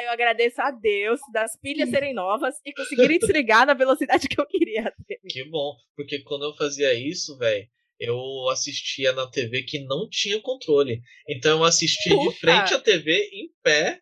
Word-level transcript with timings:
Eu 0.00 0.10
agradeço 0.10 0.60
a 0.60 0.70
Deus 0.70 1.20
das 1.32 1.56
pilhas 1.60 1.90
serem 1.90 2.14
novas 2.14 2.54
e 2.64 2.72
conseguirem 2.72 3.18
desligar 3.18 3.66
na 3.66 3.74
velocidade 3.74 4.26
que 4.26 4.40
eu 4.40 4.46
queria 4.46 4.92
ter. 5.06 5.20
Que 5.28 5.44
bom, 5.44 5.76
porque 5.94 6.22
quando 6.22 6.44
eu 6.44 6.56
fazia 6.56 6.94
isso, 6.94 7.36
velho, 7.36 7.68
eu 8.00 8.48
assistia 8.50 9.12
na 9.12 9.30
TV 9.30 9.62
que 9.62 9.84
não 9.84 10.08
tinha 10.08 10.40
controle. 10.40 11.00
Então 11.28 11.58
eu 11.58 11.64
assistia 11.64 12.16
de 12.18 12.32
frente 12.38 12.74
à 12.74 12.80
TV 12.80 13.28
em 13.32 13.50
pé. 13.62 14.00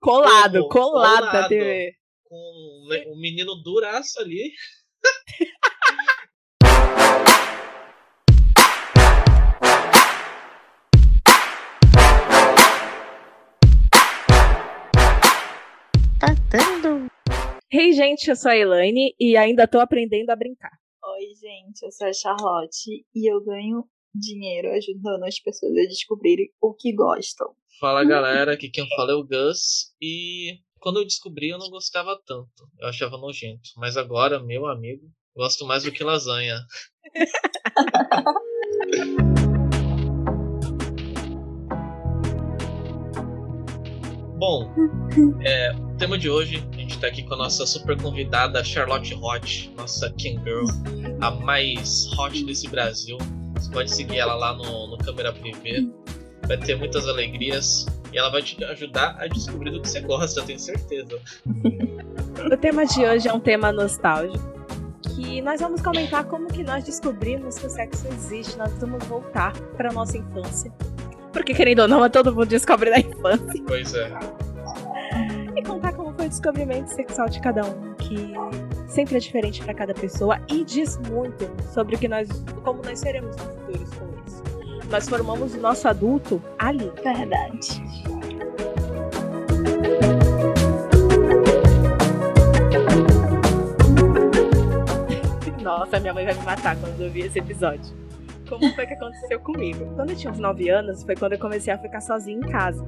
Colado, 0.00 0.68
como, 0.68 0.90
colado, 0.90 1.16
colado 1.18 1.32
da 1.32 1.48
TV. 1.48 1.94
Com 2.24 2.88
um 3.08 3.20
menino 3.20 3.54
duraço 3.62 4.20
ali. 4.20 4.52
Tá 16.56 16.62
Hey, 17.70 17.92
gente, 17.92 18.30
eu 18.30 18.36
sou 18.36 18.50
a 18.50 18.56
Elaine 18.56 19.14
e 19.20 19.36
ainda 19.36 19.68
tô 19.68 19.78
aprendendo 19.78 20.30
a 20.30 20.36
brincar. 20.36 20.72
Oi, 21.04 21.34
gente, 21.34 21.82
eu 21.82 21.92
sou 21.92 22.06
a 22.06 22.12
Charlotte 22.14 23.04
e 23.14 23.30
eu 23.30 23.44
ganho 23.44 23.84
dinheiro 24.14 24.70
ajudando 24.70 25.24
as 25.24 25.38
pessoas 25.38 25.72
a 25.72 25.86
descobrirem 25.86 26.50
o 26.58 26.72
que 26.72 26.94
gostam. 26.94 27.54
Fala 27.78 28.02
galera, 28.04 28.54
aqui 28.54 28.70
quem 28.70 28.88
fala 28.96 29.12
é 29.12 29.14
o 29.14 29.26
Gus 29.26 29.92
e 30.00 30.58
quando 30.80 31.00
eu 31.00 31.04
descobri 31.04 31.50
eu 31.50 31.58
não 31.58 31.68
gostava 31.68 32.18
tanto, 32.24 32.48
eu 32.80 32.88
achava 32.88 33.18
nojento, 33.18 33.68
mas 33.76 33.98
agora, 33.98 34.42
meu 34.42 34.66
amigo, 34.66 35.10
gosto 35.36 35.66
mais 35.66 35.82
do 35.82 35.92
que 35.92 36.02
lasanha. 36.02 36.56
Bom, 44.36 44.70
é, 45.42 45.72
o 45.72 45.96
tema 45.96 46.18
de 46.18 46.28
hoje, 46.28 46.62
a 46.74 46.76
gente 46.76 46.96
está 46.96 47.06
aqui 47.06 47.22
com 47.22 47.32
a 47.32 47.36
nossa 47.38 47.64
super 47.64 47.98
convidada 48.00 48.62
Charlotte 48.62 49.14
Hot, 49.14 49.72
nossa 49.74 50.10
King 50.12 50.42
Girl, 50.44 50.66
a 51.22 51.30
mais 51.30 52.06
hot 52.18 52.44
desse 52.44 52.68
Brasil. 52.68 53.16
Você 53.54 53.70
pode 53.70 53.90
seguir 53.90 54.18
ela 54.18 54.34
lá 54.34 54.52
no, 54.52 54.88
no 54.88 54.98
Câmera 54.98 55.32
Privê. 55.32 55.88
Vai 56.46 56.58
ter 56.58 56.76
muitas 56.76 57.08
alegrias 57.08 57.86
e 58.12 58.18
ela 58.18 58.28
vai 58.28 58.42
te 58.42 58.62
ajudar 58.62 59.16
a 59.18 59.26
descobrir 59.26 59.70
do 59.70 59.80
que 59.80 59.88
você 59.88 60.00
gosta, 60.02 60.40
eu 60.40 60.44
tenho 60.44 60.58
certeza. 60.58 61.18
o 62.52 62.56
tema 62.58 62.84
de 62.84 63.06
hoje 63.06 63.28
é 63.28 63.32
um 63.32 63.40
tema 63.40 63.72
nostálgico. 63.72 64.54
Que 65.14 65.40
nós 65.40 65.62
vamos 65.62 65.80
comentar 65.80 66.24
como 66.24 66.48
que 66.48 66.62
nós 66.62 66.84
descobrimos 66.84 67.58
que 67.58 67.66
o 67.66 67.70
sexo 67.70 68.06
existe. 68.08 68.58
Nós 68.58 68.70
vamos 68.78 69.02
voltar 69.06 69.58
para 69.78 69.90
nossa 69.90 70.18
infância 70.18 70.70
porque, 71.36 71.52
querendo 71.52 71.80
ou 71.80 71.88
não, 71.88 72.08
todo 72.08 72.34
mundo 72.34 72.46
descobre 72.46 72.88
na 72.88 72.98
infância. 72.98 73.62
Pois 73.66 73.94
é. 73.94 74.10
E 75.54 75.62
contar 75.62 75.92
como 75.92 76.14
foi 76.14 76.26
o 76.26 76.28
descobrimento 76.30 76.88
sexual 76.88 77.28
de 77.28 77.40
cada 77.40 77.62
um, 77.62 77.92
que 77.94 78.32
sempre 78.88 79.16
é 79.16 79.18
diferente 79.18 79.62
para 79.62 79.74
cada 79.74 79.92
pessoa 79.92 80.40
e 80.48 80.64
diz 80.64 80.96
muito 81.10 81.46
sobre 81.74 81.94
o 81.94 81.98
que 81.98 82.08
nós, 82.08 82.26
como 82.64 82.82
nós 82.82 83.00
seremos 83.00 83.36
no 83.36 83.42
futuro 83.42 83.84
com 83.98 84.26
isso. 84.26 84.42
Nós 84.90 85.06
formamos 85.06 85.54
o 85.54 85.60
nosso 85.60 85.86
adulto 85.86 86.42
ali. 86.58 86.90
Verdade. 87.04 87.82
Nossa, 95.62 96.00
minha 96.00 96.14
mãe 96.14 96.24
vai 96.24 96.34
me 96.34 96.42
matar 96.44 96.76
quando 96.76 96.98
eu 96.98 97.06
ouvir 97.08 97.26
esse 97.26 97.38
episódio 97.38 98.05
como 98.46 98.72
foi 98.74 98.86
que 98.86 98.94
aconteceu 98.94 99.40
comigo. 99.40 99.86
Quando 99.94 100.10
eu 100.10 100.16
tinha 100.16 100.32
uns 100.32 100.38
9 100.38 100.68
anos, 100.68 101.02
foi 101.02 101.14
quando 101.14 101.32
eu 101.32 101.38
comecei 101.38 101.72
a 101.72 101.78
ficar 101.78 102.00
sozinha 102.00 102.38
em 102.38 102.48
casa. 102.50 102.86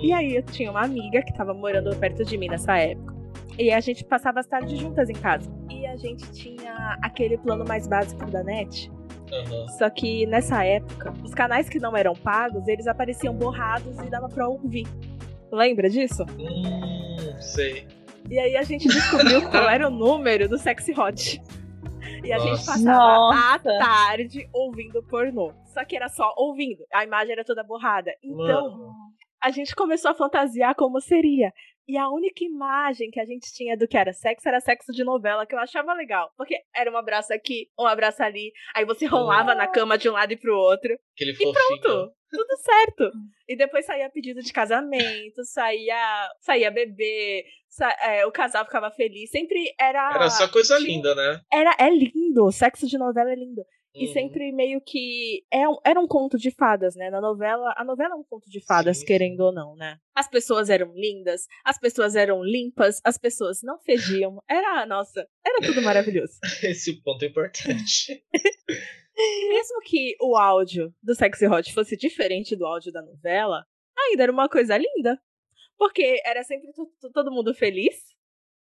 E 0.00 0.12
aí 0.12 0.36
eu 0.36 0.42
tinha 0.42 0.70
uma 0.70 0.82
amiga 0.82 1.22
que 1.22 1.32
tava 1.34 1.52
morando 1.52 1.94
perto 1.96 2.24
de 2.24 2.36
mim 2.36 2.48
nessa 2.48 2.76
época. 2.78 3.14
E 3.58 3.70
a 3.70 3.80
gente 3.80 4.04
passava 4.04 4.40
as 4.40 4.46
tardes 4.46 4.78
juntas 4.78 5.10
em 5.10 5.14
casa. 5.14 5.50
E 5.70 5.86
a 5.86 5.96
gente 5.96 6.30
tinha 6.32 6.98
aquele 7.02 7.36
plano 7.36 7.64
mais 7.66 7.86
básico 7.86 8.24
da 8.30 8.42
net. 8.42 8.90
Uhum. 9.30 9.68
Só 9.78 9.88
que 9.90 10.26
nessa 10.26 10.64
época, 10.64 11.12
os 11.22 11.32
canais 11.34 11.68
que 11.68 11.78
não 11.78 11.96
eram 11.96 12.14
pagos, 12.14 12.66
eles 12.66 12.86
apareciam 12.86 13.34
borrados 13.34 13.98
e 13.98 14.10
dava 14.10 14.28
pra 14.28 14.48
ouvir. 14.48 14.86
Lembra 15.52 15.88
disso? 15.90 16.24
Hum, 16.38 17.38
sei. 17.38 17.86
E 18.28 18.38
aí 18.38 18.56
a 18.56 18.62
gente 18.62 18.88
descobriu 18.88 19.48
qual 19.50 19.68
era 19.68 19.88
o 19.88 19.90
número 19.90 20.48
do 20.48 20.58
Sexy 20.58 20.92
Hot. 20.98 21.42
E 22.24 22.32
a 22.32 22.38
Nossa. 22.38 22.48
gente 22.48 22.66
passava 22.66 22.98
Nossa. 22.98 23.70
a 23.70 23.78
tarde 23.78 24.48
ouvindo 24.52 25.02
pornô. 25.04 25.52
Só 25.66 25.84
que 25.84 25.96
era 25.96 26.08
só 26.08 26.32
ouvindo. 26.36 26.84
A 26.92 27.04
imagem 27.04 27.32
era 27.32 27.44
toda 27.44 27.62
borrada. 27.62 28.12
Então, 28.22 28.70
Mano. 28.70 28.92
a 29.42 29.50
gente 29.50 29.74
começou 29.74 30.10
a 30.10 30.14
fantasiar 30.14 30.74
como 30.74 31.00
seria. 31.00 31.52
E 31.88 31.96
a 31.98 32.08
única 32.08 32.44
imagem 32.44 33.10
que 33.10 33.18
a 33.18 33.24
gente 33.24 33.52
tinha 33.52 33.76
do 33.76 33.88
que 33.88 33.96
era 33.96 34.12
sexo 34.12 34.48
era 34.48 34.60
sexo 34.60 34.92
de 34.92 35.02
novela, 35.02 35.44
que 35.44 35.54
eu 35.54 35.58
achava 35.58 35.92
legal. 35.92 36.30
Porque 36.36 36.56
era 36.74 36.90
um 36.90 36.96
abraço 36.96 37.32
aqui, 37.32 37.68
um 37.78 37.84
abraço 37.86 38.22
ali. 38.22 38.52
Aí 38.76 38.84
você 38.84 39.06
rolava 39.06 39.54
na 39.56 39.66
cama 39.66 39.98
de 39.98 40.08
um 40.08 40.12
lado 40.12 40.32
e 40.32 40.36
pro 40.36 40.56
outro. 40.56 40.96
Aquele 41.14 41.32
e 41.32 41.34
fofinho. 41.34 41.80
pronto. 41.80 42.12
Tudo 42.30 42.56
certo. 42.58 43.10
E 43.48 43.56
depois 43.56 43.84
saía 43.84 44.08
pedido 44.08 44.40
de 44.40 44.52
casamento, 44.52 45.44
saía, 45.44 46.28
saía 46.40 46.70
bebê, 46.70 47.44
sa 47.68 47.90
é, 48.02 48.24
o 48.26 48.32
casal 48.32 48.64
ficava 48.64 48.90
feliz. 48.90 49.30
Sempre 49.30 49.74
era. 49.78 50.10
Era 50.14 50.30
só 50.30 50.48
coisa 50.48 50.78
linda, 50.78 51.14
né? 51.14 51.40
Era, 51.52 51.74
é 51.78 51.90
lindo. 51.90 52.50
Sexo 52.52 52.86
de 52.86 52.96
novela 52.96 53.32
é 53.32 53.34
lindo. 53.34 53.62
E 53.92 54.06
uhum. 54.06 54.12
sempre 54.12 54.52
meio 54.52 54.80
que. 54.80 55.44
É 55.52 55.68
um, 55.68 55.76
era 55.84 55.98
um 55.98 56.06
conto 56.06 56.38
de 56.38 56.50
fadas, 56.52 56.94
né? 56.94 57.10
Na 57.10 57.20
novela. 57.20 57.74
A 57.76 57.84
novela 57.84 58.14
é 58.14 58.16
um 58.16 58.22
conto 58.22 58.48
de 58.48 58.64
fadas, 58.64 58.98
Sim. 58.98 59.06
querendo 59.06 59.40
ou 59.40 59.52
não, 59.52 59.74
né? 59.74 59.98
As 60.14 60.28
pessoas 60.28 60.70
eram 60.70 60.92
lindas, 60.94 61.46
as 61.64 61.78
pessoas 61.78 62.14
eram 62.14 62.44
limpas, 62.44 63.00
as 63.04 63.18
pessoas 63.18 63.62
não 63.62 63.80
fediam. 63.80 64.40
Era, 64.48 64.86
nossa, 64.86 65.26
era 65.44 65.60
tudo 65.60 65.82
maravilhoso. 65.82 66.34
Esse 66.62 67.02
ponto 67.02 67.24
é 67.24 67.28
importante. 67.28 68.24
Mesmo 69.48 69.80
que 69.82 70.16
o 70.20 70.36
áudio 70.36 70.94
do 71.02 71.14
Sexy 71.14 71.46
Hot 71.46 71.72
fosse 71.72 71.96
diferente 71.96 72.56
do 72.56 72.66
áudio 72.66 72.92
da 72.92 73.02
novela, 73.02 73.64
ainda 73.98 74.24
era 74.24 74.32
uma 74.32 74.48
coisa 74.48 74.76
linda. 74.76 75.20
Porque 75.78 76.20
era 76.24 76.42
sempre 76.44 76.68
todo 77.14 77.30
mundo 77.30 77.54
feliz, 77.54 77.96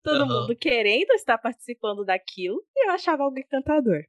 todo 0.03 0.21
uhum. 0.21 0.41
mundo 0.41 0.55
querendo 0.55 1.11
estar 1.13 1.37
participando 1.37 2.05
daquilo, 2.05 2.63
e 2.75 2.87
eu 2.87 2.91
achava 2.91 3.23
algo 3.23 3.39
encantador. 3.39 4.03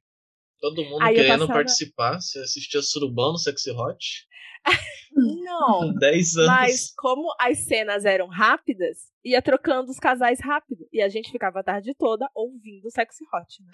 Todo 0.59 0.83
mundo 0.83 1.01
Aí 1.01 1.15
querendo 1.15 1.39
passava... 1.39 1.53
participar. 1.53 2.19
Você 2.19 2.39
assistia 2.39 2.81
Surubão 2.81 3.31
no 3.31 3.37
Sexy 3.37 3.71
Hot? 3.71 4.27
Não. 5.11 5.93
10 5.97 6.37
anos. 6.37 6.47
Mas 6.47 6.93
como 6.95 7.33
as 7.39 7.59
cenas 7.59 8.05
eram 8.05 8.27
rápidas, 8.27 9.11
ia 9.23 9.41
trocando 9.41 9.89
os 9.89 9.99
casais 9.99 10.39
rápido. 10.39 10.87
E 10.91 11.01
a 11.01 11.09
gente 11.09 11.31
ficava 11.31 11.61
a 11.61 11.63
tarde 11.63 11.93
toda 11.95 12.29
ouvindo 12.35 12.91
Sexy 12.91 13.23
Hot, 13.33 13.63
né? 13.63 13.71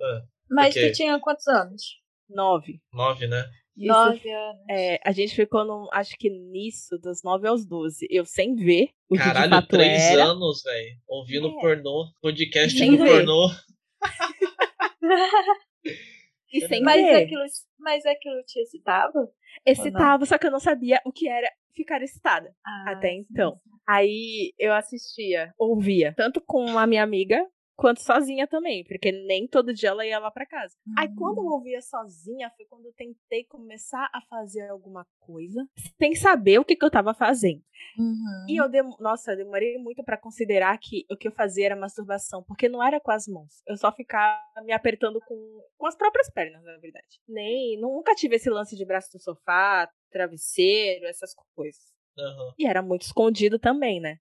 É, 0.00 0.22
Mas 0.50 0.74
okay. 0.74 0.90
tu 0.90 0.96
tinha 0.96 1.18
quantos 1.18 1.46
anos? 1.48 1.98
Nove. 2.28 2.80
Nove, 2.92 3.26
né? 3.26 3.44
Isso, 3.76 3.92
nove 3.92 4.30
anos. 4.30 4.64
É, 4.68 5.00
a 5.04 5.12
gente 5.12 5.34
ficou, 5.34 5.64
no, 5.64 5.88
acho 5.92 6.16
que 6.18 6.28
nisso, 6.28 6.98
dos 6.98 7.22
nove 7.22 7.46
aos 7.46 7.64
doze. 7.64 8.06
Eu 8.10 8.24
sem 8.24 8.54
ver 8.56 8.90
o 9.08 9.16
Caralho, 9.16 9.38
que 9.38 9.48
de 9.48 9.50
fato 9.50 9.68
três 9.68 10.02
era. 10.02 10.24
anos, 10.24 10.62
velho. 10.62 10.96
Ouvindo 11.06 11.48
é. 11.48 11.60
pornô. 11.60 12.06
Podcast 12.20 12.76
sem 12.76 12.96
do 12.96 13.04
ver. 13.04 13.24
pornô. 13.24 13.48
E 16.52 16.66
sem 16.66 16.82
mas 16.82 16.96
ver. 16.96 17.24
Aquilo, 17.24 17.44
mas 17.78 18.06
aquilo 18.06 18.42
te 18.44 18.58
excitava? 18.60 19.30
Excitava, 19.66 20.24
só 20.24 20.38
que 20.38 20.46
eu 20.46 20.50
não 20.50 20.60
sabia 20.60 21.00
o 21.04 21.12
que 21.12 21.28
era 21.28 21.48
ficar 21.74 22.02
excitada 22.02 22.52
ah, 22.64 22.92
até 22.92 23.12
então. 23.12 23.52
Sim. 23.52 23.70
Aí 23.86 24.52
eu 24.58 24.72
assistia, 24.74 25.52
ouvia, 25.58 26.12
tanto 26.16 26.40
com 26.40 26.78
a 26.78 26.86
minha 26.86 27.02
amiga, 27.02 27.46
quanto 27.78 28.02
sozinha 28.02 28.44
também, 28.44 28.82
porque 28.84 29.12
nem 29.12 29.46
todo 29.46 29.72
dia 29.72 29.90
ela 29.90 30.04
ia 30.04 30.18
lá 30.18 30.32
para 30.32 30.44
casa. 30.44 30.74
Uhum. 30.84 30.94
Aí 30.98 31.14
quando 31.14 31.38
eu 31.38 31.44
hum. 31.44 31.52
ouvia 31.52 31.80
sozinha 31.80 32.50
foi 32.56 32.66
quando 32.66 32.86
eu 32.86 32.92
tentei 32.92 33.44
começar 33.44 34.10
a 34.12 34.20
fazer 34.22 34.68
alguma 34.68 35.06
coisa 35.20 35.64
sem 35.96 36.16
saber 36.16 36.58
o 36.58 36.64
que, 36.64 36.74
que 36.74 36.84
eu 36.84 36.90
tava 36.90 37.14
fazendo. 37.14 37.62
Uhum. 37.96 38.46
E 38.48 38.56
eu, 38.56 38.68
dem 38.68 38.82
nossa, 38.98 39.32
eu 39.32 39.36
demorei 39.36 39.78
muito 39.78 40.02
para 40.02 40.16
considerar 40.16 40.76
que 40.78 41.06
o 41.08 41.16
que 41.16 41.28
eu 41.28 41.32
fazia 41.32 41.66
era 41.66 41.76
masturbação, 41.76 42.42
porque 42.42 42.68
não 42.68 42.82
era 42.82 43.00
com 43.00 43.12
as 43.12 43.28
mãos. 43.28 43.62
Eu 43.64 43.76
só 43.76 43.92
ficava 43.92 44.42
me 44.64 44.72
apertando 44.72 45.20
com, 45.20 45.62
com 45.76 45.86
as 45.86 45.96
próprias 45.96 46.28
pernas, 46.28 46.62
na 46.64 46.78
verdade. 46.78 47.20
Nem, 47.28 47.80
nunca 47.80 48.12
tive 48.16 48.34
esse 48.34 48.50
lance 48.50 48.76
de 48.76 48.84
braço 48.84 49.12
do 49.12 49.22
sofá, 49.22 49.88
travesseiro, 50.10 51.06
essas 51.06 51.32
coisas. 51.54 51.80
Uhum. 52.18 52.52
E 52.58 52.66
era 52.66 52.82
muito 52.82 53.02
escondido 53.02 53.56
também, 53.56 54.00
né? 54.00 54.18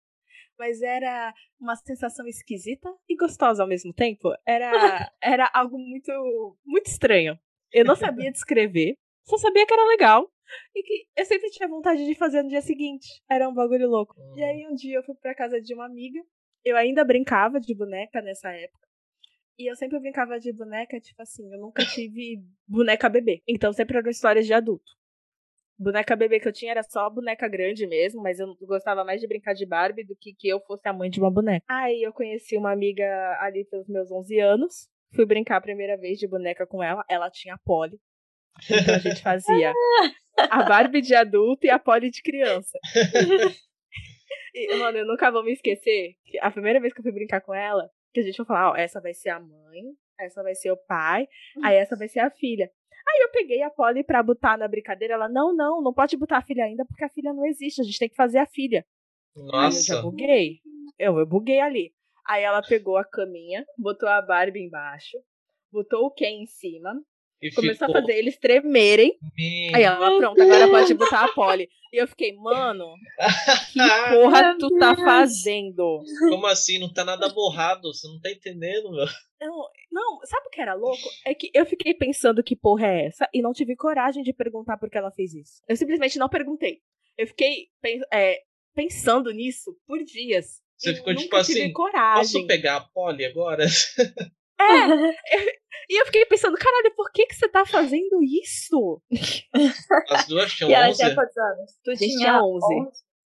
Mas 0.57 0.81
era 0.81 1.33
uma 1.59 1.75
sensação 1.75 2.27
esquisita 2.27 2.89
e 3.07 3.15
gostosa 3.15 3.63
ao 3.63 3.69
mesmo 3.69 3.93
tempo. 3.93 4.33
Era, 4.45 4.71
era 5.21 5.49
algo 5.53 5.77
muito, 5.77 6.11
muito 6.65 6.87
estranho. 6.87 7.37
Eu 7.71 7.85
não 7.85 7.95
sabia 7.95 8.31
descrever, 8.31 8.97
só 9.25 9.37
sabia 9.37 9.65
que 9.65 9.73
era 9.73 9.87
legal. 9.87 10.31
E 10.73 10.81
que 10.81 11.07
eu 11.17 11.25
sempre 11.25 11.49
tinha 11.49 11.67
vontade 11.67 12.05
de 12.05 12.15
fazer 12.15 12.41
no 12.41 12.49
dia 12.49 12.61
seguinte. 12.61 13.21
Era 13.29 13.49
um 13.49 13.53
bagulho 13.53 13.89
louco. 13.89 14.15
E 14.37 14.43
aí 14.43 14.65
um 14.65 14.73
dia 14.73 14.97
eu 14.97 15.03
fui 15.03 15.15
pra 15.15 15.35
casa 15.35 15.61
de 15.61 15.73
uma 15.73 15.85
amiga. 15.85 16.21
Eu 16.63 16.77
ainda 16.77 17.03
brincava 17.03 17.59
de 17.59 17.75
boneca 17.75 18.21
nessa 18.21 18.49
época. 18.51 18.87
E 19.59 19.69
eu 19.69 19.75
sempre 19.75 19.99
brincava 19.99 20.39
de 20.39 20.53
boneca, 20.53 20.99
tipo 20.99 21.21
assim, 21.21 21.51
eu 21.51 21.59
nunca 21.59 21.83
tive 21.85 22.43
boneca 22.67 23.09
bebê. 23.09 23.41
Então 23.47 23.73
sempre 23.73 23.97
eram 23.97 24.09
histórias 24.09 24.45
de 24.45 24.53
adulto. 24.53 24.91
Boneca 25.79 26.15
bebê 26.15 26.39
que 26.39 26.47
eu 26.47 26.53
tinha 26.53 26.71
era 26.71 26.83
só 26.83 27.09
boneca 27.09 27.47
grande 27.47 27.85
mesmo, 27.85 28.21
mas 28.21 28.39
eu 28.39 28.55
gostava 28.61 29.03
mais 29.03 29.21
de 29.21 29.27
brincar 29.27 29.53
de 29.53 29.65
Barbie 29.65 30.03
do 30.03 30.15
que 30.15 30.33
que 30.33 30.47
eu 30.47 30.59
fosse 30.61 30.87
a 30.87 30.93
mãe 30.93 31.09
de 31.09 31.19
uma 31.19 31.29
boneca. 31.29 31.63
Aí 31.69 32.01
eu 32.01 32.11
conheci 32.11 32.57
uma 32.57 32.71
amiga 32.71 33.05
ali 33.39 33.63
pelos 33.65 33.87
meus 33.87 34.11
11 34.11 34.39
anos. 34.39 34.89
Fui 35.13 35.25
brincar 35.25 35.57
a 35.57 35.61
primeira 35.61 35.95
vez 35.95 36.17
de 36.17 36.27
boneca 36.27 36.65
com 36.65 36.83
ela. 36.83 37.05
Ela 37.07 37.29
tinha 37.29 37.57
pole. 37.63 37.99
Então 38.69 38.95
a 38.95 38.99
gente 38.99 39.21
fazia 39.21 39.71
a 40.49 40.63
Barbie 40.63 41.01
de 41.01 41.13
adulto 41.13 41.65
e 41.65 41.69
a 41.69 41.77
pole 41.77 42.09
de 42.09 42.21
criança. 42.23 42.77
E, 44.53 44.75
mano, 44.77 44.97
eu 44.97 45.05
nunca 45.05 45.31
vou 45.31 45.43
me 45.43 45.53
esquecer 45.53 46.15
que 46.25 46.39
a 46.39 46.49
primeira 46.49 46.79
vez 46.79 46.91
que 46.91 46.99
eu 46.99 47.03
fui 47.03 47.11
brincar 47.11 47.41
com 47.41 47.53
ela, 47.53 47.87
que 48.11 48.19
a 48.19 48.23
gente 48.23 48.35
foi 48.35 48.45
falar, 48.45 48.71
ó, 48.71 48.75
essa 48.75 48.99
vai 48.99 49.13
ser 49.13 49.29
a 49.29 49.39
mãe, 49.39 49.83
essa 50.19 50.41
vai 50.41 50.55
ser 50.55 50.71
o 50.71 50.77
pai, 50.77 51.27
aí 51.63 51.75
essa 51.75 51.95
vai 51.95 52.07
ser 52.07 52.21
a 52.21 52.31
filha. 52.31 52.71
Aí 53.09 53.23
eu 53.23 53.31
peguei 53.31 53.61
a 53.61 53.69
Polly 53.69 54.03
pra 54.03 54.21
botar 54.21 54.57
na 54.57 54.67
brincadeira. 54.67 55.13
Ela, 55.13 55.29
não, 55.29 55.55
não, 55.55 55.81
não 55.81 55.93
pode 55.93 56.17
botar 56.17 56.37
a 56.37 56.41
filha 56.41 56.65
ainda, 56.65 56.85
porque 56.85 57.03
a 57.03 57.09
filha 57.09 57.33
não 57.33 57.45
existe. 57.45 57.81
A 57.81 57.83
gente 57.83 57.99
tem 57.99 58.09
que 58.09 58.15
fazer 58.15 58.39
a 58.39 58.45
filha. 58.45 58.85
Nossa. 59.35 59.57
Aí 59.59 59.67
eu 59.67 59.83
já 59.83 60.01
buguei. 60.01 60.59
Eu, 60.99 61.17
eu 61.19 61.25
buguei 61.25 61.59
ali. 61.59 61.93
Aí 62.27 62.43
ela 62.43 62.61
pegou 62.61 62.97
a 62.97 63.05
caminha, 63.05 63.65
botou 63.77 64.09
a 64.09 64.21
Barbie 64.21 64.65
embaixo, 64.65 65.17
botou 65.71 66.05
o 66.05 66.11
Ken 66.11 66.41
em 66.41 66.45
cima, 66.45 66.93
E 67.41 67.51
começou 67.51 67.87
ficou... 67.87 67.97
a 67.97 68.01
fazer 68.01 68.17
eles 68.17 68.37
tremerem. 68.37 69.17
Meu 69.21 69.75
Aí 69.75 69.83
ela, 69.83 70.17
pronto, 70.17 70.41
agora 70.41 70.67
pode 70.69 70.93
botar 70.95 71.25
a 71.25 71.33
Polly. 71.33 71.69
E 71.93 72.01
eu 72.01 72.07
fiquei, 72.07 72.33
mano, 72.33 72.85
que 73.71 73.79
porra 74.13 74.57
tu 74.57 74.69
tá 74.77 74.95
fazendo? 74.95 76.03
Como 76.29 76.45
assim? 76.47 76.79
Não 76.79 76.91
tá 76.91 77.05
nada 77.05 77.29
borrado. 77.29 77.93
Você 77.93 78.07
não 78.07 78.19
tá 78.19 78.31
entendendo, 78.31 78.91
meu. 78.91 79.05
Não, 79.39 79.69
não, 79.91 80.19
sabe 80.25 80.47
o 80.47 80.49
que 80.49 80.59
era 80.59 80.73
louco? 80.73 81.09
É 81.25 81.33
que 81.33 81.51
eu 81.53 81.65
fiquei 81.65 81.93
pensando 81.93 82.43
que 82.43 82.55
porra 82.55 82.87
é 82.87 83.05
essa 83.05 83.29
e 83.33 83.41
não 83.41 83.53
tive 83.53 83.75
coragem 83.75 84.23
de 84.23 84.33
perguntar 84.33 84.77
por 84.77 84.89
que 84.89 84.97
ela 84.97 85.11
fez 85.11 85.33
isso. 85.33 85.61
Eu 85.67 85.75
simplesmente 85.75 86.17
não 86.17 86.27
perguntei. 86.27 86.79
Eu 87.17 87.27
fiquei 87.27 87.67
é, 88.11 88.41
pensando 88.75 89.31
nisso 89.31 89.75
por 89.85 90.03
dias. 90.03 90.61
Você 90.77 90.93
ficou 90.93 91.15
tipo 91.15 91.35
assim, 91.35 91.71
coragem. 91.71 92.41
Posso 92.41 92.47
pegar 92.47 92.77
a 92.77 92.81
Polly 92.81 93.25
agora? 93.25 93.65
E 95.89 96.01
eu 96.01 96.05
fiquei 96.07 96.25
pensando, 96.25 96.57
caralho, 96.57 96.93
por 96.95 97.09
que 97.13 97.25
que 97.27 97.35
você 97.35 97.47
tá 97.47 97.65
fazendo 97.65 98.21
isso? 98.21 99.01
As 100.11 100.27
duas 100.27 100.51
tinham 100.51 100.69
E 100.69 100.73
ela 100.73 100.89
11? 100.89 100.97
tinha 100.97 101.15
quantos 101.15 101.37
anos? 101.37 101.71
Tu 101.83 101.93
tinha 101.95 102.17
tinha 102.17 102.43
11. 102.43 102.65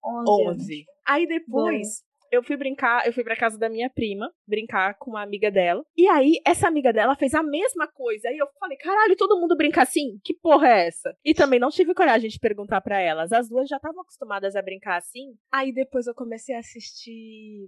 11 0.05 0.43
anos. 0.43 0.59
11. 0.61 0.85
Aí 1.07 1.25
depois 1.27 2.03
eu 2.31 2.43
fui 2.43 2.55
brincar, 2.55 3.05
eu 3.07 3.11
fui 3.13 3.23
pra 3.23 3.35
casa 3.35 3.57
da 3.57 3.67
minha 3.67 3.89
prima, 3.89 4.31
brincar 4.47 4.95
com 4.99 5.09
uma 5.11 5.23
amiga 5.23 5.49
dela. 5.49 5.83
E 5.97 6.07
aí 6.07 6.39
essa 6.45 6.67
amiga 6.67 6.93
dela 6.93 7.15
fez 7.15 7.33
a 7.33 7.41
mesma 7.41 7.87
coisa. 7.87 8.29
Aí 8.29 8.37
eu 8.37 8.47
falei, 8.59 8.77
caralho, 8.77 9.15
todo 9.17 9.39
mundo 9.39 9.57
brinca 9.57 9.81
assim? 9.81 10.19
Que 10.23 10.33
porra 10.35 10.67
é 10.67 10.87
essa? 10.87 11.15
E 11.25 11.33
também 11.33 11.59
não 11.59 11.69
tive 11.69 11.93
coragem 11.95 12.29
de 12.29 12.37
perguntar 12.39 12.79
pra 12.81 13.01
elas. 13.01 13.31
As 13.31 13.49
duas 13.49 13.67
já 13.67 13.77
estavam 13.77 14.01
acostumadas 14.01 14.55
a 14.55 14.61
brincar 14.61 14.97
assim. 14.97 15.33
Aí 15.51 15.73
depois 15.73 16.05
eu 16.05 16.13
comecei 16.13 16.53
a 16.55 16.59
assistir 16.59 17.67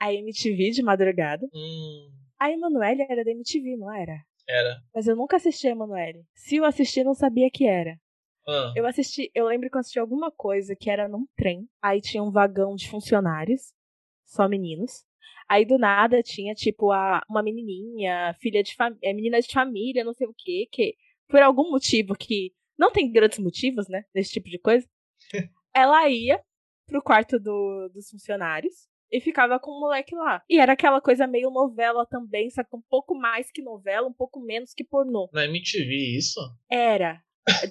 a 0.00 0.12
MTV 0.12 0.70
de 0.72 0.82
madrugada. 0.82 1.46
Hum, 1.54 2.10
A 2.40 2.50
Emanuele 2.50 3.02
era 3.02 3.22
da 3.24 3.30
MTV, 3.30 3.76
não 3.76 3.92
era? 3.94 4.24
era. 4.48 4.82
Mas 4.94 5.06
eu 5.06 5.14
nunca 5.14 5.36
assisti 5.36 5.68
a 5.68 5.70
Emanuele. 5.70 6.24
Se 6.34 6.56
eu 6.56 6.64
assisti, 6.64 7.04
não 7.04 7.14
sabia 7.14 7.50
que 7.50 7.66
era. 7.66 8.00
Ah, 8.48 8.72
Eu 8.74 8.86
assisti, 8.86 9.30
eu 9.34 9.46
lembro 9.46 9.70
que 9.70 9.76
eu 9.76 9.80
assisti 9.80 9.98
alguma 9.98 10.30
coisa 10.32 10.74
que 10.74 10.90
era 10.90 11.06
num 11.06 11.26
trem. 11.36 11.68
Aí 11.82 12.00
tinha 12.00 12.22
um 12.22 12.30
vagão 12.32 12.74
de 12.74 12.88
funcionários, 12.88 13.72
só 14.26 14.48
meninos. 14.48 15.04
Aí 15.48 15.64
do 15.64 15.78
nada 15.78 16.22
tinha, 16.22 16.54
tipo, 16.54 16.90
a, 16.90 17.22
uma 17.28 17.42
menininha, 17.42 18.34
filha 18.40 18.62
de 18.62 18.74
família, 18.74 19.14
menina 19.14 19.40
de 19.40 19.52
família, 19.52 20.02
não 20.04 20.14
sei 20.14 20.26
o 20.26 20.34
quê, 20.36 20.66
que 20.72 20.96
por 21.28 21.42
algum 21.42 21.70
motivo 21.70 22.14
que 22.16 22.52
não 22.78 22.90
tem 22.90 23.10
grandes 23.12 23.38
motivos, 23.38 23.88
né, 23.88 24.04
desse 24.14 24.32
tipo 24.32 24.48
de 24.48 24.58
coisa, 24.58 24.88
ela 25.74 26.08
ia 26.08 26.42
pro 26.86 27.02
quarto 27.02 27.38
do, 27.38 27.88
dos 27.92 28.08
funcionários 28.10 28.88
e 29.10 29.20
ficava 29.20 29.58
com 29.58 29.70
o 29.70 29.80
moleque 29.80 30.14
lá. 30.14 30.42
E 30.48 30.58
era 30.58 30.72
aquela 30.72 31.00
coisa 31.00 31.26
meio 31.26 31.50
novela 31.50 32.06
também, 32.06 32.48
só 32.50 32.62
que 32.62 32.76
um 32.76 32.82
pouco 32.88 33.14
mais 33.14 33.50
que 33.50 33.62
novela, 33.62 34.06
um 34.08 34.12
pouco 34.12 34.40
menos 34.40 34.72
que 34.74 34.84
pornô. 34.84 35.28
na 35.32 35.44
MTV 35.44 36.16
isso? 36.16 36.40
Era 36.70 37.22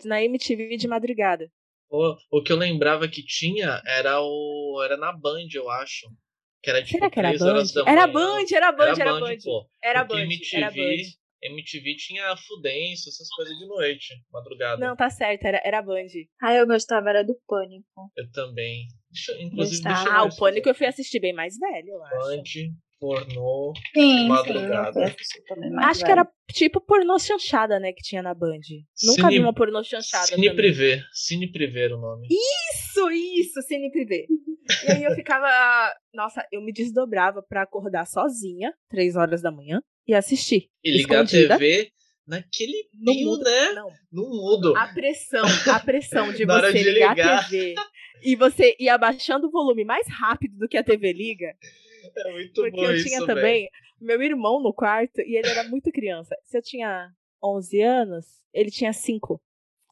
na 0.06 0.21
MTV 0.24 0.77
de 0.77 0.88
madrugada. 0.88 1.50
O, 1.89 2.15
o 2.31 2.44
que 2.44 2.51
eu 2.51 2.57
lembrava 2.57 3.07
que 3.07 3.24
tinha 3.25 3.81
era 3.86 4.21
o. 4.21 4.81
Era 4.83 4.95
na 4.97 5.12
Band, 5.12 5.47
eu 5.53 5.69
acho. 5.69 6.07
Que 6.62 6.69
era 6.69 6.83
tipo 6.83 6.97
Será 6.97 7.09
que 7.09 7.19
era 7.19 7.30
3 7.30 7.39
Band? 7.39 7.47
horas 7.47 7.74
da 7.74 7.81
Era. 7.89 8.07
Band, 8.07 8.45
era 8.53 8.71
Band, 8.71 8.94
era 9.00 9.19
Band. 9.19 9.38
pô. 9.44 9.69
Era 9.81 10.06
Porque 10.06 10.21
Band, 10.21 10.25
MTV, 10.33 10.57
era 10.57 10.71
Band. 10.71 11.03
MTV 11.41 11.95
tinha 11.95 12.36
fudência, 12.36 13.09
essas 13.09 13.30
coisas 13.30 13.57
de 13.57 13.65
noite, 13.65 14.13
madrugada. 14.31 14.86
Não, 14.86 14.94
tá 14.95 15.09
certo, 15.09 15.45
era, 15.45 15.62
era 15.63 15.81
Band. 15.81 16.07
Ah, 16.41 16.53
eu 16.53 16.68
gostava, 16.68 17.09
era 17.09 17.24
do 17.24 17.33
Pânico. 17.47 18.12
Eu 18.18 18.30
também. 18.31 18.88
Inclusive, 19.39 19.88
eu 19.88 19.91
Ah, 20.11 20.23
o 20.25 20.35
Pânico 20.35 20.69
eu 20.69 20.75
fui 20.75 20.85
assistir 20.88 21.19
bem 21.19 21.33
mais 21.33 21.57
velho, 21.57 21.88
eu 21.89 22.03
acho. 22.03 22.15
Band, 22.17 22.44
pornô. 23.00 23.73
Sim, 23.94 24.27
Madrugada. 24.27 25.07
sim, 25.07 25.75
Acho 25.79 26.00
que 26.01 26.06
velho. 26.07 26.19
era 26.19 26.31
tipo 26.51 26.81
pornô 26.81 27.17
chanchada, 27.17 27.79
né, 27.79 27.91
que 27.94 28.01
tinha 28.03 28.21
na 28.21 28.33
Band. 28.33 28.59
Nunca 29.03 29.21
Cine- 29.21 29.29
vi 29.29 29.39
uma 29.39 29.53
pornô 29.53 29.83
chanchada 29.83 30.27
Cine 30.27 30.47
também. 30.50 30.56
Privé. 30.56 31.01
Cine 31.13 31.51
Privé 31.51 31.85
era 31.85 31.97
o 31.97 32.01
nome. 32.01 32.27
Isso, 32.29 33.09
isso, 33.11 33.61
Cine 33.63 33.91
Privé. 33.91 34.25
E 34.88 34.91
aí 34.91 35.03
eu 35.03 35.15
ficava... 35.15 35.47
Nossa, 36.13 36.45
eu 36.51 36.62
me 36.62 36.71
desdobrava 36.71 37.41
pra 37.41 37.63
acordar 37.63 38.05
sozinha, 38.05 38.73
três 38.89 39.15
horas 39.15 39.41
da 39.41 39.51
manhã, 39.51 39.81
e 40.07 40.13
assistir. 40.13 40.67
E 40.83 40.91
ligar 40.91 41.23
Escondida. 41.23 41.55
a 41.55 41.57
TV 41.57 41.91
naquele 42.29 42.87
No 42.93 43.11
pio, 43.13 43.25
mudo. 43.27 43.43
né? 43.43 43.71
Não, 43.73 43.89
No 44.11 44.29
mudo. 44.29 44.77
a 44.77 44.87
pressão, 44.87 45.43
a 45.73 45.79
pressão 45.79 46.31
de 46.31 46.45
você 46.45 46.71
de 46.73 46.83
ligar 46.91 47.15
ligar. 47.15 47.39
a 47.39 47.43
TV 47.43 47.75
e 48.21 48.35
você 48.35 48.75
ir 48.79 48.89
abaixando 48.89 49.47
o 49.47 49.51
volume 49.51 49.83
mais 49.83 50.07
rápido 50.07 50.57
do 50.57 50.67
que 50.67 50.77
a 50.77 50.83
TV 50.83 51.11
liga. 51.13 51.53
É 52.15 52.31
muito 52.31 52.53
Porque 52.61 52.71
bom 52.77 52.85
eu 52.85 52.95
isso, 52.95 53.05
tinha 53.07 53.19
velho. 53.19 53.35
também 53.35 53.69
meu 53.99 54.21
irmão 54.21 54.61
no 54.61 54.73
quarto 54.73 55.19
e 55.21 55.37
ele 55.37 55.47
era 55.49 55.63
muito 55.65 55.91
criança. 55.91 56.35
Se 56.45 56.57
eu 56.57 56.61
tinha 56.61 57.09
11 57.43 57.81
anos, 57.81 58.25
ele 58.53 58.71
tinha 58.71 58.93
5. 58.93 59.41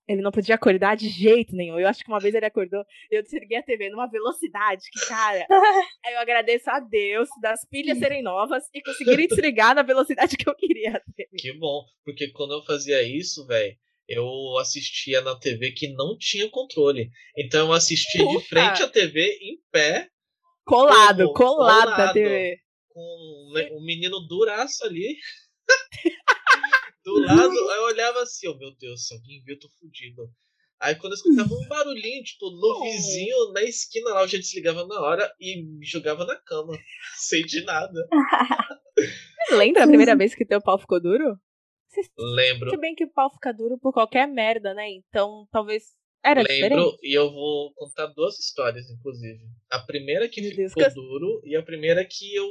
Ele 0.08 0.22
não 0.22 0.32
podia 0.32 0.56
acordar 0.56 0.96
de 0.96 1.10
jeito 1.10 1.56
nenhum. 1.56 1.78
Eu 1.80 1.88
acho 1.88 2.04
que 2.04 2.10
uma 2.10 2.20
vez 2.20 2.34
ele 2.34 2.46
acordou 2.46 2.84
e 3.12 3.18
eu 3.18 3.22
desliguei 3.24 3.58
a 3.58 3.64
TV 3.64 3.90
numa 3.90 4.10
velocidade 4.10 4.84
que, 4.92 5.06
cara, 5.08 5.46
aí 6.06 6.14
eu 6.14 6.20
agradeço 6.20 6.70
a 6.70 6.80
Deus 6.80 7.28
das 7.42 7.66
pilhas 7.70 7.98
serem 7.98 8.24
novas 8.24 8.64
e 8.74 8.82
conseguirem 8.82 9.28
desligar 9.28 9.76
na 9.76 9.84
velocidade 9.84 10.38
que 10.38 10.48
eu 10.50 10.56
queria 10.56 11.02
TV. 11.16 11.30
Que 11.38 11.54
bom, 11.54 11.84
porque 12.06 12.32
quando 12.32 12.54
eu 12.54 12.64
fazia 12.64 13.02
isso, 13.04 13.46
velho, 13.46 13.76
eu 14.08 14.58
assistia 14.60 15.20
na 15.22 15.38
TV 15.38 15.72
que 15.72 15.90
não 15.90 16.18
tinha 16.18 16.50
controle. 16.50 17.10
Então 17.38 17.68
eu 17.68 17.74
assistia 17.74 18.26
de 18.26 18.34
Puta. 18.36 18.46
frente 18.48 18.84
à 18.84 18.88
TV 18.88 19.38
em 19.42 19.60
pé, 19.72 20.08
Colado, 20.64 21.32
Como? 21.34 21.56
colado 21.58 21.90
na 21.90 21.96
Colado. 21.96 22.14
TV. 22.14 22.58
com 22.90 23.54
um 23.74 23.86
menino 23.86 24.20
duraço 24.28 24.86
ali. 24.86 25.16
do 27.14 27.20
lado, 27.22 27.70
aí 27.70 27.78
eu 27.78 27.84
olhava 27.86 28.22
assim, 28.22 28.48
oh 28.50 28.58
meu 28.58 28.76
Deus, 28.76 29.08
se 29.08 29.14
alguém 29.14 29.42
viu, 29.44 29.56
eu 29.56 29.60
tô 29.60 29.70
fudido. 29.80 30.30
Aí 30.80 30.94
quando 30.96 31.14
eu 31.14 31.16
escutava 31.18 31.54
um 31.54 31.68
barulhinho, 31.68 32.24
tipo, 32.24 32.50
no 32.52 32.78
Oh. 32.80 32.84
vizinho, 32.84 33.52
na 33.54 33.64
esquina 33.64 34.12
lá, 34.12 34.22
eu 34.24 34.28
já 34.28 34.38
desligava 34.38 34.86
na 34.86 35.00
hora 35.02 35.34
e 35.40 35.64
me 35.64 35.86
jogava 35.86 36.26
na 36.26 36.36
cama. 36.36 36.78
Sem 37.18 37.44
de 37.44 37.64
nada. 37.64 38.08
Lembra 39.52 39.84
a 39.84 39.88
primeira 39.88 40.16
vez 40.16 40.36
que 40.36 40.46
teu 40.46 40.62
pau 40.62 40.78
ficou 40.78 41.02
duro? 41.02 41.38
Lembro. 42.18 42.70
Se 42.70 42.78
bem 42.78 42.94
que 42.94 43.06
o 43.06 43.12
pau 43.12 43.32
fica 43.32 43.52
duro 43.54 43.78
por 43.80 43.92
qualquer 43.94 44.28
merda, 44.28 44.74
né? 44.74 44.88
Então 44.92 45.48
talvez 45.52 45.84
era 46.24 46.44
diferente. 46.44 46.74
Lembro, 46.76 46.98
e 47.02 47.18
eu 47.18 47.32
vou 47.32 47.74
contar 47.74 48.08
duas 48.08 48.38
histórias, 48.38 48.90
inclusive. 48.90 49.40
A 49.72 49.80
primeira 49.80 50.28
que 50.28 50.42
Meu 50.42 50.56
Deus, 50.56 50.74
ficou 50.74 50.84
que- 50.88 50.94
duro 50.94 51.42
e 51.46 51.56
a 51.56 51.64
primeira 51.64 52.06
que 52.06 52.36
eu 52.36 52.46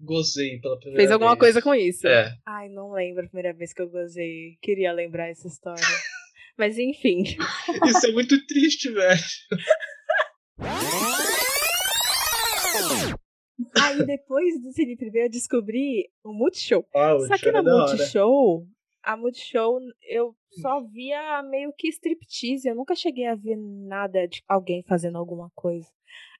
gozei 0.00 0.58
pela 0.60 0.76
primeira 0.78 1.00
Fez 1.00 1.10
alguma 1.10 1.32
vez. 1.32 1.38
coisa 1.40 1.62
com 1.62 1.74
isso. 1.74 2.06
É. 2.06 2.34
Ai, 2.46 2.68
não 2.68 2.92
lembro 2.92 3.24
a 3.24 3.28
primeira 3.28 3.52
vez 3.52 3.72
que 3.72 3.82
eu 3.82 3.88
gozei. 3.90 4.56
Queria 4.62 4.92
lembrar 4.92 5.28
essa 5.28 5.46
história. 5.46 5.84
Mas 6.58 6.78
enfim. 6.78 7.22
Isso 7.86 8.06
é 8.06 8.12
muito 8.12 8.46
triste, 8.46 8.90
velho. 8.90 9.20
Aí 13.80 14.04
depois 14.06 14.60
do 14.62 14.72
Cine 14.72 14.96
Privé 14.96 15.26
eu 15.26 15.30
descobri 15.30 16.10
o 16.24 16.32
Multishow. 16.32 16.84
Ah, 16.94 17.16
Só 17.26 17.36
que 17.38 17.52
no 17.52 17.62
Multishow, 17.62 18.66
a 19.02 19.16
Multishow 19.16 19.78
eu 20.08 20.34
só 20.60 20.80
via 20.82 21.42
meio 21.42 21.72
que 21.76 21.88
striptease. 21.88 22.68
Eu 22.68 22.74
nunca 22.74 22.94
cheguei 22.94 23.26
a 23.26 23.34
ver 23.34 23.56
nada 23.56 24.26
de 24.26 24.42
alguém 24.48 24.82
fazendo 24.82 25.18
alguma 25.18 25.50
coisa. 25.54 25.86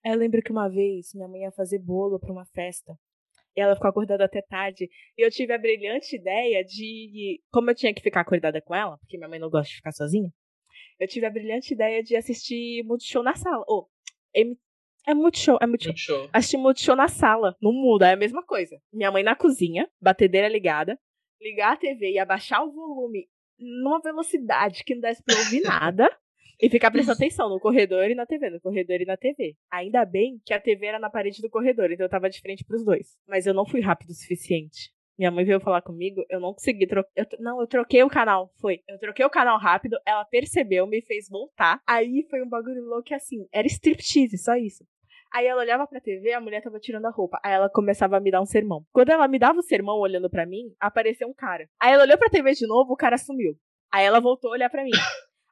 Aí 0.05 0.12
eu 0.12 0.19
lembro 0.19 0.43
que 0.43 0.50
uma 0.50 0.69
vez 0.69 1.12
minha 1.14 1.29
mãe 1.29 1.43
ia 1.43 1.52
fazer 1.52 1.79
bolo 1.79 2.19
pra 2.19 2.33
uma 2.33 2.47
festa. 2.47 2.95
E 3.57 3.61
ela 3.61 3.75
ficou 3.75 3.90
acordada 3.90 4.25
até 4.25 4.40
tarde. 4.42 4.88
E 5.19 5.25
eu 5.25 5.30
tive 5.30 5.52
a 5.52 5.59
brilhante 5.59 6.14
ideia 6.16 6.64
de. 6.64 7.40
Como 7.52 7.71
eu 7.71 7.75
tinha 7.75 7.92
que 7.92 8.00
ficar 8.02 8.21
acordada 8.21 8.61
com 8.62 8.75
ela, 8.75 8.97
porque 8.99 9.16
minha 9.19 9.28
mãe 9.28 9.38
não 9.38 9.50
gosta 9.50 9.69
de 9.71 9.76
ficar 9.76 9.92
sozinha, 9.92 10.30
eu 10.99 11.09
tive 11.09 11.26
a 11.26 11.30
brilhante 11.30 11.75
ideia 11.75 12.02
de 12.02 12.14
assistir 12.16 12.83
Multishow 12.85 13.23
na 13.23 13.35
sala. 13.35 13.64
Ô, 13.69 13.88
M- 14.35 14.57
é 15.07 15.14
Multishow, 15.14 15.59
é 15.61 15.66
Multishow. 15.66 15.90
Muito 15.92 16.00
show. 16.00 16.30
Assistir 16.33 16.57
Multishow 16.59 16.95
na 16.95 17.09
sala, 17.09 17.57
não 17.61 17.73
muda, 17.73 18.09
é 18.09 18.12
a 18.12 18.16
mesma 18.16 18.45
coisa. 18.45 18.80
Minha 18.92 19.11
mãe 19.11 19.23
na 19.23 19.35
cozinha, 19.35 19.88
batedeira 20.00 20.47
ligada, 20.49 20.99
ligar 21.40 21.73
a 21.73 21.76
TV 21.76 22.12
e 22.12 22.19
abaixar 22.19 22.62
o 22.64 22.71
volume 22.71 23.26
numa 23.59 24.00
velocidade 24.00 24.85
que 24.85 24.95
não 24.95 25.00
desse 25.02 25.23
pra 25.25 25.37
ouvir 25.38 25.61
nada. 25.62 26.09
E 26.61 26.69
ficar 26.69 26.90
prestando 26.90 27.17
atenção 27.19 27.49
no 27.49 27.59
corredor 27.59 28.11
e 28.11 28.14
na 28.14 28.26
TV, 28.26 28.50
no 28.50 28.61
corredor 28.61 29.00
e 29.00 29.07
na 29.07 29.17
TV. 29.17 29.57
Ainda 29.71 30.05
bem 30.05 30.40
que 30.45 30.52
a 30.52 30.61
TV 30.61 30.87
era 30.87 30.99
na 30.99 31.11
parede 31.11 31.40
do 31.40 31.49
corredor, 31.49 31.90
então 31.90 32.05
eu 32.05 32.11
tava 32.11 32.29
de 32.29 32.40
frente 32.40 32.64
pros 32.64 32.85
dois. 32.85 33.17
Mas 33.26 33.47
eu 33.47 33.55
não 33.55 33.67
fui 33.67 33.81
rápido 33.81 34.11
o 34.11 34.14
suficiente. 34.14 34.93
Minha 35.19 35.31
mãe 35.31 35.45
veio 35.45 35.61
falar 35.61 35.83
comigo, 35.83 36.25
eu 36.31 36.40
não 36.40 36.55
consegui 36.55 36.87
trocar. 36.87 37.11
Não, 37.38 37.61
eu 37.61 37.67
troquei 37.67 38.02
o 38.02 38.09
canal. 38.09 38.50
Foi. 38.59 38.81
Eu 38.88 38.99
troquei 38.99 39.25
o 39.25 39.31
canal 39.31 39.59
rápido, 39.59 39.99
ela 40.07 40.25
percebeu, 40.25 40.87
me 40.87 41.02
fez 41.02 41.29
voltar. 41.29 41.79
Aí 41.87 42.26
foi 42.31 42.43
um 42.43 42.49
bagulho 42.49 42.83
louco 42.85 43.14
assim. 43.14 43.47
Era 43.52 43.67
striptease, 43.67 44.38
só 44.38 44.57
isso. 44.57 44.83
Aí 45.33 45.47
ela 45.47 45.61
olhava 45.61 45.87
pra 45.87 46.00
TV, 46.00 46.33
a 46.33 46.40
mulher 46.40 46.62
tava 46.62 46.81
tirando 46.81 47.05
a 47.05 47.11
roupa. 47.11 47.38
Aí 47.45 47.52
ela 47.52 47.69
começava 47.69 48.17
a 48.17 48.21
me 48.21 48.31
dar 48.31 48.40
um 48.40 48.47
sermão. 48.47 48.85
Quando 48.93 49.11
ela 49.11 49.29
me 49.29 49.38
dava 49.38 49.59
o 49.59 49.62
sermão 49.62 49.99
olhando 49.99 50.29
para 50.31 50.47
mim, 50.47 50.75
apareceu 50.81 51.29
um 51.29 51.35
cara. 51.35 51.69
Aí 51.79 51.93
ela 51.93 52.05
olhou 52.05 52.19
pra 52.19 52.31
TV 52.31 52.52
de 52.52 52.67
novo, 52.67 52.95
o 52.95 52.97
cara 52.97 53.19
sumiu. 53.19 53.55
Aí 53.93 54.05
ela 54.05 54.21
voltou 54.21 54.50
a 54.50 54.55
olhar 54.55 54.71
para 54.71 54.85
mim. 54.85 54.90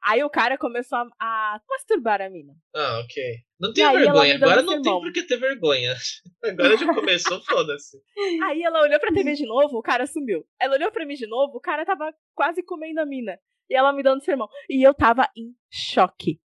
Aí 0.03 0.23
o 0.23 0.29
cara 0.29 0.57
começou 0.57 0.97
a, 0.97 1.07
a, 1.19 1.61
masturbar 1.69 2.21
a 2.21 2.29
mina. 2.29 2.53
Ah, 2.73 3.01
ok. 3.03 3.35
Não 3.59 3.73
tem 3.73 3.85
vergonha. 3.91 4.35
Agora 4.35 4.61
não 4.61 4.81
tem 4.81 4.93
por 4.93 5.11
que 5.11 5.23
ter 5.23 5.37
vergonha. 5.37 5.93
Agora 6.43 6.77
já 6.77 6.93
começou, 6.93 7.41
foda-se. 7.43 7.97
Aí 8.45 8.63
ela 8.63 8.81
olhou 8.81 8.99
pra 8.99 9.13
TV 9.13 9.33
de 9.33 9.45
novo, 9.45 9.77
o 9.77 9.83
cara 9.83 10.07
sumiu. 10.07 10.45
Ela 10.59 10.75
olhou 10.75 10.91
pra 10.91 11.05
mim 11.05 11.15
de 11.15 11.27
novo, 11.27 11.57
o 11.57 11.61
cara 11.61 11.85
tava 11.85 12.13
quase 12.33 12.63
comendo 12.63 13.01
a 13.01 13.05
mina. 13.05 13.37
E 13.69 13.75
ela 13.75 13.93
me 13.93 14.01
dando 14.01 14.23
sermão. 14.23 14.47
E 14.69 14.81
eu 14.85 14.93
tava 14.93 15.29
em 15.37 15.53
choque. 15.69 16.39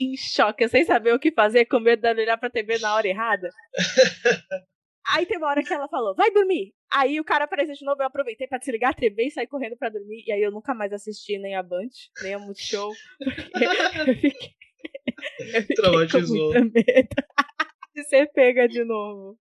Em 0.00 0.16
choque, 0.16 0.68
sem 0.68 0.84
saber 0.84 1.14
o 1.14 1.18
que 1.18 1.32
fazer, 1.32 1.64
com 1.64 1.80
medo 1.80 2.02
de 2.02 2.20
olhar 2.20 2.36
pra 2.36 2.50
TV 2.50 2.78
na 2.78 2.94
hora 2.94 3.08
errada. 3.08 3.48
Aí 5.08 5.24
tem 5.24 5.38
uma 5.38 5.46
hora 5.46 5.62
que 5.62 5.72
ela 5.72 5.88
falou, 5.88 6.14
vai 6.14 6.30
dormir. 6.32 6.74
Aí 6.92 7.18
o 7.20 7.24
cara 7.24 7.44
apareceu 7.44 7.74
de 7.74 7.84
novo, 7.84 8.02
eu 8.02 8.06
aproveitei 8.06 8.46
pra 8.46 8.58
desligar 8.58 8.90
a 8.90 8.94
TV 8.94 9.26
e 9.26 9.30
sair 9.30 9.46
correndo 9.46 9.76
pra 9.76 9.88
dormir. 9.88 10.24
E 10.26 10.32
aí 10.32 10.42
eu 10.42 10.50
nunca 10.50 10.74
mais 10.74 10.92
assisti 10.92 11.38
nem 11.38 11.54
a 11.56 11.62
Band, 11.62 11.88
nem 12.22 12.34
a 12.34 12.38
Multishow. 12.38 12.92
eu 13.20 14.14
fiquei, 14.14 14.54
eu 15.54 15.60
fiquei 15.62 15.76
Traumatizou. 15.76 16.52
com 16.52 16.60
muita 16.60 16.64
medo 16.64 17.08
de 17.94 18.04
ser 18.04 18.30
pega 18.32 18.68
de 18.68 18.84
novo. 18.84 19.38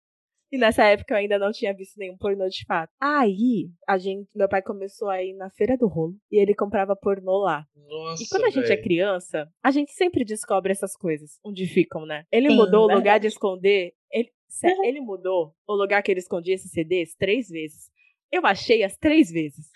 E 0.51 0.57
nessa 0.57 0.83
época 0.83 1.13
eu 1.13 1.17
ainda 1.17 1.39
não 1.39 1.49
tinha 1.51 1.73
visto 1.73 1.97
nenhum 1.97 2.17
pornô 2.17 2.47
de 2.49 2.65
fato. 2.65 2.91
Aí, 2.99 3.69
a 3.87 3.97
gente, 3.97 4.29
meu 4.35 4.49
pai 4.49 4.61
começou 4.61 5.09
a 5.09 5.23
ir 5.23 5.33
na 5.33 5.49
feira 5.49 5.77
do 5.77 5.87
rolo 5.87 6.13
e 6.29 6.37
ele 6.41 6.53
comprava 6.53 6.93
pornô 6.93 7.37
lá. 7.37 7.65
Nossa, 7.73 8.21
e 8.21 8.27
quando 8.27 8.43
a 8.43 8.49
gente 8.49 8.67
véio. 8.67 8.77
é 8.77 8.83
criança, 8.83 9.49
a 9.63 9.71
gente 9.71 9.93
sempre 9.93 10.25
descobre 10.25 10.73
essas 10.73 10.93
coisas, 10.93 11.39
onde 11.41 11.65
ficam, 11.65 12.05
né? 12.05 12.25
Ele 12.29 12.49
Sim, 12.49 12.57
mudou 12.57 12.89
o 12.89 12.93
lugar 12.93 13.17
de 13.17 13.27
esconder. 13.27 13.93
Ele, 14.63 14.75
sé- 14.75 14.87
ele 14.87 14.99
mudou 15.01 15.55
o 15.67 15.73
lugar 15.73 16.01
que 16.03 16.11
ele 16.11 16.19
escondia 16.19 16.55
esses 16.55 16.71
CDs 16.71 17.15
três 17.15 17.47
vezes. 17.49 17.89
Eu 18.31 18.45
achei 18.45 18.83
as 18.83 18.97
três 18.97 19.29
vezes. 19.31 19.67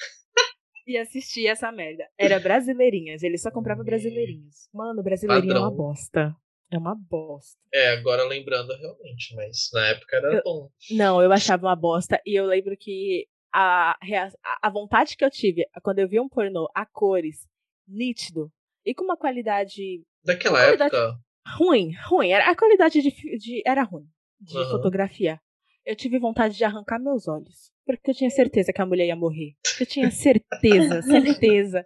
E 0.87 0.97
assisti 0.97 1.47
essa 1.47 1.71
merda. 1.71 2.07
Era 2.17 2.39
brasileirinhas. 2.39 3.23
Ele 3.23 3.37
só 3.37 3.49
comprava 3.49 3.83
brasileirinhas. 3.83 4.69
Mano, 4.73 5.01
brasileirinha 5.01 5.53
é 5.53 5.57
uma 5.57 5.69
Padrão. 5.71 5.77
bosta. 5.77 6.35
É 6.71 6.77
uma 6.77 6.95
bosta. 6.95 7.57
É, 7.73 7.89
agora 7.93 8.23
lembrando 8.25 8.75
realmente, 8.77 9.33
mas 9.35 9.69
na 9.73 9.87
época 9.87 10.17
era 10.17 10.33
Eu- 10.35 10.41
bom. 10.43 10.69
Não, 10.91 11.21
eu 11.23 11.31
achava 11.31 11.65
uma 11.65 11.75
bosta. 11.75 12.21
E 12.25 12.35
eu 12.35 12.45
lembro 12.45 12.75
que 12.77 13.27
a, 13.53 13.91
a- 13.93 14.59
a 14.61 14.69
vontade 14.69 15.15
que 15.17 15.23
eu 15.25 15.31
tive 15.31 15.65
quando 15.81 15.99
eu 15.99 16.07
vi 16.09 16.19
um 16.19 16.29
pornô 16.29 16.69
a 16.75 16.85
cores, 16.85 17.47
nítido, 17.87 18.51
e 18.85 18.93
com 18.93 19.03
uma 19.03 19.17
qualidade 19.17 20.03
Daquela 20.23 20.59
qualidade- 20.59 20.95
época, 20.95 21.19
ruim, 21.57 21.93
ruim. 22.07 22.29
Era, 22.29 22.49
a 22.51 22.55
qualidade 22.55 23.01
de, 23.01 23.11
de- 23.37 23.63
era 23.65 23.83
ruim, 23.83 24.07
de 24.45 24.57
Aham. 24.57 24.71
fotografia. 24.71 25.39
Eu 25.85 25.95
tive 25.95 26.17
vontade 26.17 26.55
de 26.57 26.63
arrancar 26.63 26.99
meus 26.99 27.27
olhos. 27.27 27.71
Porque 27.85 28.09
eu 28.09 28.15
tinha 28.15 28.29
certeza 28.31 28.73
que 28.73 28.81
a 28.81 28.85
mulher 28.85 29.05
ia 29.05 29.15
morrer. 29.15 29.53
Eu 29.79 29.85
tinha 29.85 30.09
certeza, 30.09 31.01
certeza. 31.03 31.83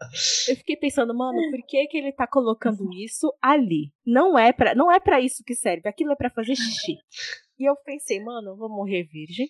Eu 0.48 0.56
fiquei 0.56 0.78
pensando, 0.78 1.14
mano, 1.14 1.42
por 1.52 1.60
que 1.68 1.86
que 1.88 1.98
ele 1.98 2.14
tá 2.14 2.26
colocando 2.26 2.90
isso 2.94 3.34
ali? 3.42 3.92
Não 4.06 4.40
é 4.40 4.54
para, 4.54 4.74
não 4.74 4.90
é 4.90 5.00
para 5.00 5.20
isso 5.20 5.44
que 5.46 5.54
serve. 5.54 5.90
Aquilo 5.90 6.14
é 6.14 6.16
pra 6.16 6.30
fazer 6.30 6.56
xixi. 6.56 6.98
E 7.60 7.70
eu 7.70 7.76
pensei, 7.84 8.22
mano, 8.24 8.52
eu 8.52 8.56
vou 8.56 8.70
morrer 8.70 9.04
virgem. 9.04 9.50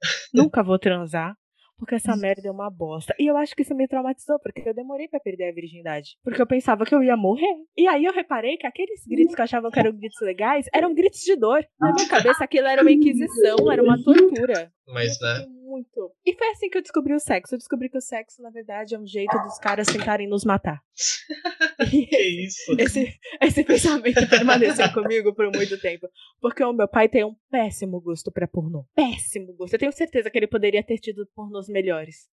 Nunca 0.34 0.64
vou 0.64 0.78
transar. 0.78 1.36
Porque 1.78 1.94
essa 1.94 2.16
merda 2.16 2.48
é 2.48 2.50
uma 2.50 2.70
bosta. 2.70 3.14
E 3.18 3.26
eu 3.26 3.36
acho 3.36 3.54
que 3.54 3.62
isso 3.62 3.74
me 3.74 3.86
traumatizou, 3.86 4.38
porque 4.40 4.68
eu 4.68 4.74
demorei 4.74 5.08
pra 5.08 5.20
perder 5.20 5.50
a 5.50 5.54
virgindade. 5.54 6.16
Porque 6.22 6.40
eu 6.40 6.46
pensava 6.46 6.84
que 6.84 6.94
eu 6.94 7.02
ia 7.02 7.16
morrer. 7.16 7.54
E 7.76 7.86
aí 7.86 8.04
eu 8.04 8.12
reparei 8.12 8.56
que 8.56 8.66
aqueles 8.66 9.06
gritos 9.06 9.34
que 9.34 9.40
eu 9.40 9.44
achava 9.44 9.70
que 9.70 9.78
eram 9.78 9.92
gritos 9.92 10.20
legais 10.20 10.66
eram 10.72 10.94
gritos 10.94 11.20
de 11.20 11.36
dor. 11.36 11.64
Na 11.78 11.92
minha 11.92 12.08
cabeça 12.08 12.44
aquilo 12.44 12.66
era 12.66 12.82
uma 12.82 12.90
inquisição, 12.90 13.70
era 13.70 13.82
uma 13.82 14.02
tortura. 14.02 14.72
Mas 14.86 15.18
né? 15.20 15.46
muito. 15.48 16.12
E 16.24 16.34
foi 16.34 16.48
assim 16.48 16.70
que 16.70 16.78
eu 16.78 16.82
descobri 16.82 17.12
o 17.12 17.18
sexo. 17.18 17.54
Eu 17.54 17.58
descobri 17.58 17.88
que 17.88 17.98
o 17.98 18.00
sexo, 18.00 18.40
na 18.40 18.50
verdade, 18.50 18.94
é 18.94 18.98
um 18.98 19.06
jeito 19.06 19.36
dos 19.38 19.58
caras 19.58 19.86
tentarem 19.86 20.28
nos 20.28 20.44
matar. 20.44 20.80
Que 21.90 22.44
isso? 22.46 22.74
esse, 22.80 23.18
esse 23.40 23.62
pensamento 23.62 24.26
permaneceu 24.28 24.90
comigo 24.92 25.34
por 25.34 25.50
muito 25.54 25.78
tempo. 25.78 26.08
Porque 26.40 26.64
o 26.64 26.72
meu 26.72 26.88
pai 26.88 27.08
tem 27.08 27.24
um 27.24 27.36
péssimo 27.50 28.00
gosto 28.00 28.32
pra 28.32 28.48
pornô. 28.48 28.86
Péssimo 28.94 29.52
gosto. 29.52 29.74
Eu 29.74 29.78
tenho 29.78 29.92
certeza 29.92 30.30
que 30.30 30.38
ele 30.38 30.46
poderia 30.46 30.82
ter 30.82 30.98
tido 30.98 31.28
pornôs 31.34 31.68
melhores. 31.68 32.28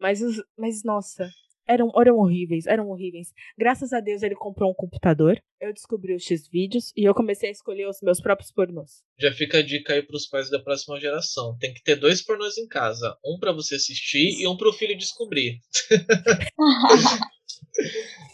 Mas, 0.00 0.20
mas 0.56 0.84
nossa, 0.84 1.28
eram, 1.66 1.90
eram 1.96 2.18
horríveis, 2.18 2.66
eram 2.66 2.88
horríveis. 2.88 3.32
Graças 3.58 3.92
a 3.92 4.00
Deus 4.00 4.22
ele 4.22 4.34
comprou 4.34 4.70
um 4.70 4.74
computador. 4.74 5.42
Eu 5.60 5.72
descobri 5.72 6.14
os 6.14 6.24
X-Vídeos 6.24 6.92
e 6.96 7.04
eu 7.04 7.14
comecei 7.14 7.48
a 7.48 7.52
escolher 7.52 7.88
os 7.88 8.00
meus 8.02 8.20
próprios 8.20 8.50
pornôs. 8.52 9.02
Já 9.18 9.32
fica 9.32 9.58
a 9.58 9.62
dica 9.62 9.94
aí 9.94 10.02
pros 10.02 10.26
pais 10.26 10.50
da 10.50 10.58
próxima 10.58 11.00
geração. 11.00 11.56
Tem 11.58 11.72
que 11.72 11.82
ter 11.82 11.96
dois 11.96 12.22
pornôs 12.22 12.58
em 12.58 12.66
casa. 12.66 13.16
Um 13.24 13.38
pra 13.38 13.52
você 13.52 13.76
assistir 13.76 14.40
e 14.40 14.46
um 14.46 14.56
pro 14.56 14.72
filho 14.72 14.96
descobrir. 14.96 15.60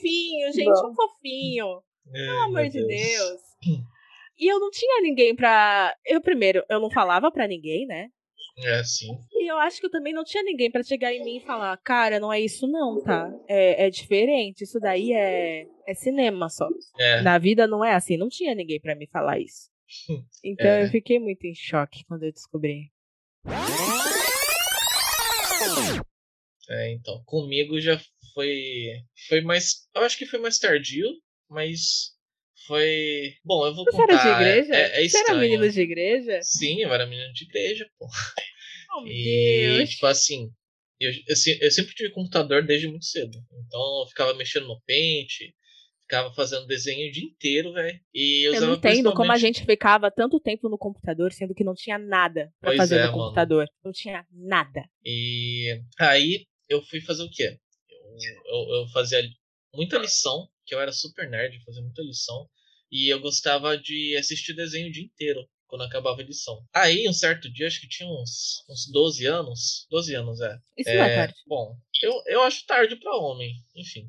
Fofinho, 0.01 0.53
gente, 0.53 0.67
Bom. 0.67 0.91
um 0.91 0.95
fofinho. 0.95 1.83
Pelo 2.11 2.27
Pelo 2.27 2.41
amor 2.43 2.69
de 2.69 2.87
Deus. 2.87 3.41
E 4.39 4.51
eu 4.51 4.59
não 4.59 4.71
tinha 4.71 5.03
ninguém 5.03 5.35
pra. 5.37 5.95
Eu, 6.05 6.21
primeiro, 6.21 6.65
eu 6.69 6.81
não 6.81 6.91
falava 6.91 7.31
pra 7.31 7.47
ninguém, 7.47 7.87
né? 7.87 8.09
É, 8.65 8.83
sim. 8.85 9.09
E 9.33 9.51
eu 9.51 9.59
acho 9.59 9.81
que 9.81 9.87
eu 9.87 9.91
também 9.91 10.13
não 10.13 10.25
tinha 10.25 10.43
ninguém 10.43 10.71
pra 10.71 10.83
chegar 10.83 11.13
em 11.15 11.25
mim 11.25 11.37
e 11.39 11.45
falar, 11.47 11.77
cara, 11.79 12.21
não 12.21 12.33
é 12.33 12.41
isso 12.41 12.67
não, 12.67 13.03
tá? 13.03 13.31
É, 13.49 13.87
é 13.87 13.91
diferente, 13.91 14.65
isso 14.65 14.79
daí 14.79 15.13
é, 15.13 15.67
é 15.87 15.95
cinema 15.95 16.49
só. 16.49 16.69
É. 16.99 17.21
Na 17.23 17.39
vida 17.39 17.67
não 17.67 17.85
é 17.85 17.95
assim, 17.95 18.17
não 18.17 18.29
tinha 18.29 18.55
ninguém 18.55 18.81
pra 18.81 18.95
me 18.95 19.07
falar 19.07 19.39
isso. 19.39 19.69
Então 20.45 20.67
É. 20.67 20.85
eu 20.85 20.89
fiquei 20.89 21.19
muito 21.19 21.45
em 21.47 21.55
choque 21.55 22.05
quando 22.07 22.23
eu 22.25 22.33
descobri. 22.33 22.91
É, 26.69 26.93
então. 26.93 27.23
Comigo 27.25 27.81
já 27.81 28.01
foi. 28.35 28.53
Foi 29.29 29.41
mais. 29.41 29.89
Eu 29.95 30.03
acho 30.03 30.17
que 30.17 30.27
foi 30.27 30.39
mais 30.41 30.59
tardio, 30.59 31.07
mas. 31.49 32.13
Foi. 32.67 33.35
Bom, 33.45 33.67
eu 33.67 33.75
vou 33.75 33.85
Você 33.85 33.97
contar. 33.97 34.13
era 34.13 34.23
de 34.23 34.29
igreja? 34.43 34.75
É, 34.77 35.05
é 35.05 35.09
Você 35.09 35.19
era 35.19 35.35
menino 35.35 35.69
de 35.69 35.81
igreja? 35.81 36.39
Sim, 36.43 36.81
eu 36.83 36.93
era 36.93 37.07
menino 37.07 37.33
de 37.33 37.45
igreja, 37.45 37.89
pô. 37.99 38.07
Oh, 38.93 39.03
meu 39.03 39.13
E, 39.13 39.77
Deus. 39.79 39.91
tipo 39.91 40.07
assim, 40.07 40.51
eu, 40.99 41.11
eu, 41.13 41.35
eu 41.61 41.71
sempre 41.71 41.95
tive 41.95 42.11
computador 42.11 42.65
desde 42.65 42.89
muito 42.89 43.05
cedo. 43.05 43.39
Então 43.67 44.01
eu 44.03 44.07
ficava 44.09 44.35
mexendo 44.35 44.67
no 44.67 44.81
Paint, 44.87 45.33
ficava 46.03 46.33
fazendo 46.35 46.67
desenho 46.67 47.09
o 47.09 47.13
dia 47.13 47.25
inteiro, 47.25 47.73
velho. 47.73 48.01
E 48.13 48.49
eu, 48.49 48.61
não 48.61 48.75
entendo 48.75 49.13
como 49.13 49.31
a 49.31 49.35
principalmente- 49.35 49.41
gente 49.41 49.65
ficava 49.65 50.11
tanto 50.11 50.41
tempo 50.41 50.69
no 50.69 50.77
computador, 50.77 51.33
sendo 51.33 51.55
que 51.55 51.63
não 51.65 51.75
tinha 51.75 51.97
nada 51.99 52.53
pra 52.61 52.71
Pois 52.71 52.77
fazer 52.79 52.97
é, 52.97 53.07
no 53.07 53.13
mano. 53.13 53.23
computador. 53.25 53.67
Não 53.85 53.93
tinha 53.93 54.27
nada. 54.33 54.85
E 55.05 55.81
aí 55.99 56.47
eu 56.69 56.83
fui 56.83 57.01
fazer 57.01 57.23
o 57.23 57.31
quê? 57.31 57.59
Eu, 57.89 58.45
eu, 58.69 58.75
eu 58.81 58.89
fazia 58.89 59.23
muita 59.73 59.99
lição, 59.99 60.49
que 60.67 60.75
eu 60.75 60.81
era 60.81 60.93
super 60.93 61.31
nerd, 61.31 61.63
fazia 61.65 61.83
muita 61.83 62.03
lição. 62.03 62.49
E 62.93 63.09
eu 63.09 63.21
gostava 63.21 63.79
de 63.79 64.17
assistir 64.17 64.53
desenho 64.53 64.89
o 64.89 64.93
dia 64.93 65.05
inteiro, 65.05 65.49
quando 65.71 65.85
acabava 65.85 66.21
a 66.21 66.25
lição. 66.25 66.61
Aí, 66.75 67.09
um 67.09 67.13
certo 67.13 67.51
dia, 67.51 67.69
acho 67.69 67.81
que 67.81 67.89
tinha 67.89 68.09
uns, 68.09 68.65
uns 68.69 68.91
12 68.93 69.25
anos. 69.25 69.87
12 69.91 70.15
anos, 70.17 70.41
é. 70.41 70.59
Isso 70.77 70.91
não 70.93 71.05
é 71.05 71.15
tarde. 71.15 71.35
Bom, 71.47 71.77
eu, 72.03 72.23
eu 72.27 72.43
acho 72.43 72.67
tarde 72.67 72.97
pra 72.97 73.17
homem, 73.17 73.55
enfim. 73.77 74.09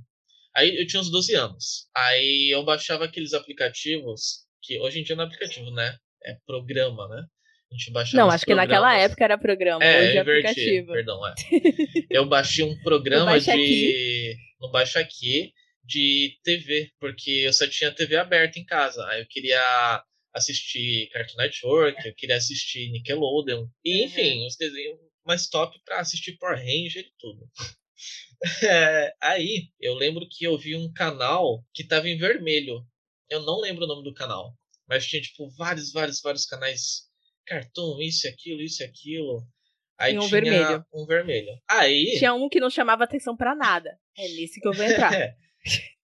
Aí 0.55 0.75
eu 0.75 0.87
tinha 0.87 0.99
uns 0.99 1.11
12 1.11 1.35
anos. 1.35 1.87
Aí 1.95 2.49
eu 2.51 2.63
baixava 2.65 3.05
aqueles 3.05 3.33
aplicativos, 3.33 4.45
que 4.61 4.79
hoje 4.79 4.99
em 4.99 5.03
dia 5.03 5.15
não 5.15 5.23
é 5.23 5.27
aplicativo, 5.27 5.71
né? 5.71 5.95
É 6.25 6.35
programa, 6.45 7.07
né? 7.07 7.23
A 7.71 7.75
gente 7.75 7.91
baixava 7.91 8.17
Não, 8.17 8.29
acho 8.29 8.45
que 8.45 8.53
naquela 8.53 8.97
época 8.97 9.23
era 9.23 9.37
programa, 9.37 9.83
É, 9.83 9.99
hoje 9.99 10.17
é 10.17 10.21
inverti, 10.21 10.47
aplicativo. 10.49 10.91
perdão, 10.91 11.25
é. 11.25 11.33
Eu 12.09 12.25
baixei 12.25 12.65
um 12.65 12.77
programa 12.81 13.39
de. 13.39 14.35
No 14.59 14.69
Baixa 14.69 14.99
Aqui 14.99 15.53
de 15.83 16.37
TV, 16.43 16.91
porque 16.99 17.43
eu 17.45 17.53
só 17.53 17.67
tinha 17.67 17.91
TV 17.91 18.15
aberta 18.15 18.59
em 18.59 18.65
casa. 18.65 19.05
Aí 19.07 19.21
eu 19.21 19.27
queria 19.27 20.03
assistir 20.33 21.09
Cartoon 21.11 21.37
Network, 21.37 22.07
eu 22.07 22.13
queria 22.15 22.37
assistir 22.37 22.89
Nickelodeon. 22.91 23.67
E, 23.83 23.99
Uhum. 24.01 24.05
enfim, 24.05 24.45
os 24.47 24.55
desenhos 24.55 24.99
mais 25.25 25.47
top 25.47 25.77
pra 25.85 25.99
assistir 25.99 26.37
Power 26.37 26.57
Ranger 26.57 27.03
e 27.05 27.13
tudo. 27.19 27.49
É, 28.63 29.13
aí 29.21 29.67
eu 29.79 29.93
lembro 29.93 30.27
que 30.27 30.43
eu 30.45 30.57
vi 30.57 30.75
um 30.75 30.91
canal 30.91 31.63
que 31.73 31.83
tava 31.83 32.09
em 32.09 32.17
vermelho. 32.17 32.83
Eu 33.29 33.41
não 33.43 33.59
lembro 33.61 33.83
o 33.85 33.87
nome 33.87 34.03
do 34.03 34.13
canal. 34.15 34.55
Mas 34.89 35.05
tinha, 35.05 35.21
tipo, 35.21 35.47
vários, 35.51 35.91
vários, 35.91 36.19
vários 36.21 36.45
canais. 36.45 37.03
Cartoon, 37.45 38.01
isso 38.01 38.25
e 38.25 38.29
aquilo, 38.31 38.61
isso 38.61 38.81
e 38.81 38.85
aquilo. 38.87 39.45
Aí 39.97 40.17
um 40.17 40.21
tinha 40.27 40.41
vermelho. 40.41 40.85
um 40.91 41.05
vermelho. 41.05 41.51
Aí. 41.69 42.15
Tinha 42.17 42.33
um 42.33 42.49
que 42.49 42.59
não 42.59 42.71
chamava 42.71 43.03
atenção 43.03 43.37
pra 43.37 43.53
nada. 43.53 43.95
É 44.17 44.27
nesse 44.29 44.59
que 44.59 44.67
eu 44.67 44.73
vou 44.73 44.85
entrar. 44.85 45.11
É. 45.13 45.35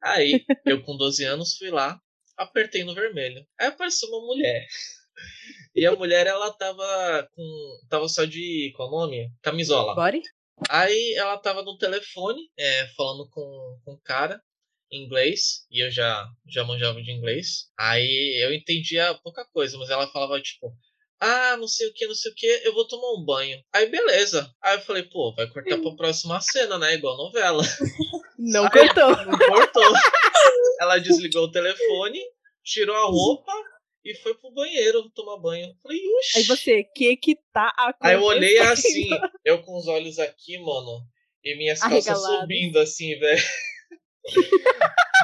Aí, 0.04 0.46
eu 0.68 0.84
com 0.84 0.96
12 0.96 1.24
anos 1.24 1.58
fui 1.58 1.72
lá, 1.72 2.00
apertei 2.38 2.84
no 2.84 2.94
vermelho. 2.94 3.46
Aí 3.60 3.68
apareceu 3.68 4.08
uma 4.10 4.26
mulher. 4.26 4.68
E 5.76 5.86
a 5.86 5.96
mulher, 5.96 6.28
ela 6.28 6.52
tava 6.54 7.30
com. 7.34 7.80
Tava 7.90 8.08
só 8.08 8.26
de. 8.26 8.72
Qual 8.76 8.88
o 8.88 8.92
nome? 8.92 9.32
Camisola. 9.42 9.96
Body? 9.96 10.22
Aí 10.70 11.14
ela 11.16 11.38
tava 11.38 11.62
no 11.62 11.78
telefone, 11.78 12.40
é, 12.58 12.88
falando 12.96 13.30
com, 13.30 13.80
com 13.86 13.94
um 13.94 14.02
cara 14.04 14.42
em 14.92 15.04
inglês, 15.04 15.68
e 15.70 15.84
eu 15.84 15.92
já, 15.92 16.28
já 16.48 16.64
manjava 16.64 17.02
de 17.02 17.12
inglês. 17.12 17.70
Aí 17.78 18.42
eu 18.44 18.54
entendia 18.54 19.14
pouca 19.24 19.46
coisa, 19.46 19.78
mas 19.78 19.90
ela 19.90 20.08
falava 20.08 20.42
tipo. 20.42 20.76
Ah, 21.20 21.58
não 21.58 21.68
sei 21.68 21.88
o 21.88 21.94
que, 21.94 22.06
não 22.06 22.14
sei 22.14 22.32
o 22.32 22.36
que, 22.36 22.46
eu 22.64 22.74
vou 22.74 22.88
tomar 22.88 23.12
um 23.14 23.26
banho. 23.26 23.60
Aí 23.74 23.90
beleza. 23.90 24.50
Aí 24.62 24.76
eu 24.78 24.82
falei, 24.82 25.04
pô, 25.04 25.34
vai 25.36 25.48
cortar 25.48 25.80
pra 25.80 25.96
próxima 25.96 26.40
cena, 26.42 26.78
né? 26.78 26.94
Igual 26.94 27.18
novela. 27.18 27.64
Não 28.38 28.66
Aí, 28.66 28.70
cortou. 28.70 29.26
Não 29.26 29.38
cortou. 29.40 29.94
ela 30.80 31.00
desligou 31.00 31.46
o 31.46 31.52
telefone, 31.52 32.20
tirou 32.64 32.96
a 32.96 33.06
roupa 33.06 33.52
e 34.06 34.14
foi 34.16 34.36
pro 34.36 34.54
banheiro 34.54 35.10
tomar 35.16 35.38
banho. 35.38 35.74
Falei, 35.82 36.00
uxi. 36.20 36.38
Aí 36.38 36.44
você, 36.44 36.82
o 36.82 36.94
que 36.94 37.18
que 37.18 37.36
tá 37.52 37.74
acontecendo? 37.76 38.08
Aí 38.08 38.14
eu 38.14 38.24
olhei 38.24 38.58
assim, 38.60 39.10
eu 39.44 39.64
com 39.64 39.76
os 39.76 39.88
olhos 39.88 40.20
aqui, 40.20 40.60
mano, 40.60 41.02
e 41.44 41.58
minhas 41.58 41.80
calças 41.80 42.22
subindo 42.22 42.78
assim, 42.78 43.18
velho. 43.18 43.44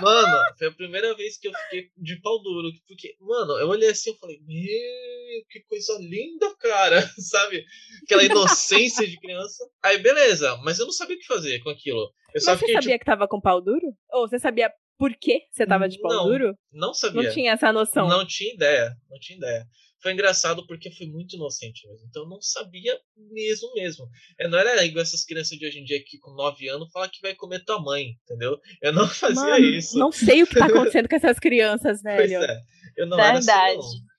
Mano, 0.04 0.38
foi 0.58 0.68
a 0.68 0.72
primeira 0.72 1.16
vez 1.16 1.38
que 1.38 1.48
eu 1.48 1.54
fiquei 1.54 1.90
de 1.98 2.22
pau 2.22 2.42
duro. 2.42 2.70
Porque, 2.88 3.16
mano, 3.20 3.58
eu 3.60 3.68
olhei 3.70 3.90
assim 3.90 4.12
e 4.12 4.20
falei, 4.20 4.40
meu, 4.46 5.46
que 5.50 5.62
coisa 5.68 5.98
linda, 6.00 6.54
cara. 6.58 7.02
Sabe? 7.18 7.66
Aquela 8.04 8.24
inocência 8.24 9.08
de 9.08 9.20
criança. 9.20 9.64
Aí, 9.82 9.98
beleza, 9.98 10.58
mas 10.58 10.80
eu 10.80 10.86
não 10.86 10.94
sabia 10.94 11.16
o 11.16 11.20
que 11.20 11.26
fazer 11.26 11.60
com 11.60 11.70
aquilo. 11.70 12.00
Eu 12.00 12.12
mas 12.34 12.44
você 12.44 12.52
sabia 12.52 12.80
tipo... 12.80 13.00
que 13.00 13.06
tava 13.06 13.28
com 13.28 13.42
pau 13.42 13.62
duro? 13.62 13.96
Ou 14.12 14.28
você 14.28 14.40
sabia 14.40 14.72
por 14.98 15.16
que 15.16 15.42
você 15.52 15.66
tava 15.66 15.90
de 15.90 16.00
pau 16.00 16.12
não, 16.12 16.26
duro? 16.26 16.58
Não 16.72 16.94
sabia. 16.94 17.24
Não 17.24 17.32
tinha 17.32 17.54
essa 17.54 17.72
noção. 17.72 18.08
Não 18.08 18.26
tinha 18.26 18.54
ideia, 18.54 18.96
não 19.10 19.20
tinha 19.20 19.38
ideia. 19.38 19.68
Foi 20.04 20.12
engraçado 20.12 20.68
porque 20.68 20.92
foi 20.92 21.08
muito 21.08 21.38
inocente 21.38 21.88
mesmo. 21.88 22.06
Então 22.10 22.24
eu 22.24 22.30
não 22.30 22.42
sabia 22.42 23.00
mesmo 23.16 23.74
mesmo. 23.74 24.06
Eu 24.38 24.50
não 24.50 24.60
era 24.60 24.86
igual 24.86 25.02
essas 25.02 25.24
crianças 25.24 25.58
de 25.58 25.66
hoje 25.66 25.80
em 25.80 25.86
dia 25.86 26.04
que 26.06 26.20
com 26.20 26.32
9 26.32 26.68
anos 26.68 26.92
fala 26.92 27.08
que 27.10 27.22
vai 27.22 27.34
comer 27.34 27.64
tua 27.64 27.82
mãe, 27.82 28.18
entendeu? 28.24 28.60
Eu 28.82 28.92
não 28.92 29.08
fazia 29.10 29.42
Mano, 29.42 29.66
isso. 29.66 29.98
Não 29.98 30.12
sei 30.12 30.44
o 30.44 30.48
que 30.48 30.60
tá 30.60 30.66
acontecendo 30.68 31.08
com 31.08 31.16
essas 31.16 31.40
crianas, 31.40 32.02
velho. 32.02 32.18
Pois 32.18 32.32
é. 32.32 32.60
Eu 32.98 33.08
não 33.08 33.16
Verdade. 33.16 33.50
era 33.50 33.80
assim, 33.80 33.98
não. 33.98 34.14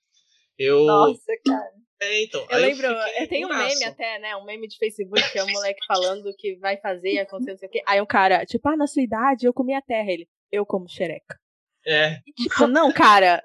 Eu... 0.57 0.85
Nossa, 0.85 1.33
cara. 1.45 1.75
É, 2.01 2.23
então. 2.23 2.45
Eu 2.49 2.59
lembro, 2.59 2.87
eu 2.87 3.27
tem 3.27 3.45
um 3.45 3.49
meme 3.49 3.83
até, 3.83 4.19
né? 4.19 4.35
Um 4.35 4.43
meme 4.43 4.67
de 4.67 4.77
Facebook 4.77 5.31
que 5.31 5.39
é 5.39 5.43
um 5.43 5.51
moleque 5.51 5.79
falando 5.87 6.33
que 6.37 6.55
vai 6.57 6.77
fazer, 6.77 7.19
acontecer, 7.19 7.51
não 7.51 7.57
sei 7.57 7.67
o 7.69 7.71
quê. 7.71 7.81
Aí 7.85 8.01
um 8.01 8.05
cara, 8.05 8.45
tipo, 8.45 8.67
ah, 8.67 8.75
na 8.75 8.87
sua 8.87 9.03
idade 9.03 9.45
eu 9.45 9.53
comi 9.53 9.73
a 9.73 9.81
terra. 9.81 10.11
Ele, 10.11 10.27
eu 10.51 10.65
como 10.65 10.89
xereca. 10.89 11.39
É. 11.85 12.19
E, 12.25 12.33
tipo, 12.33 12.67
não, 12.67 12.91
cara, 12.91 13.43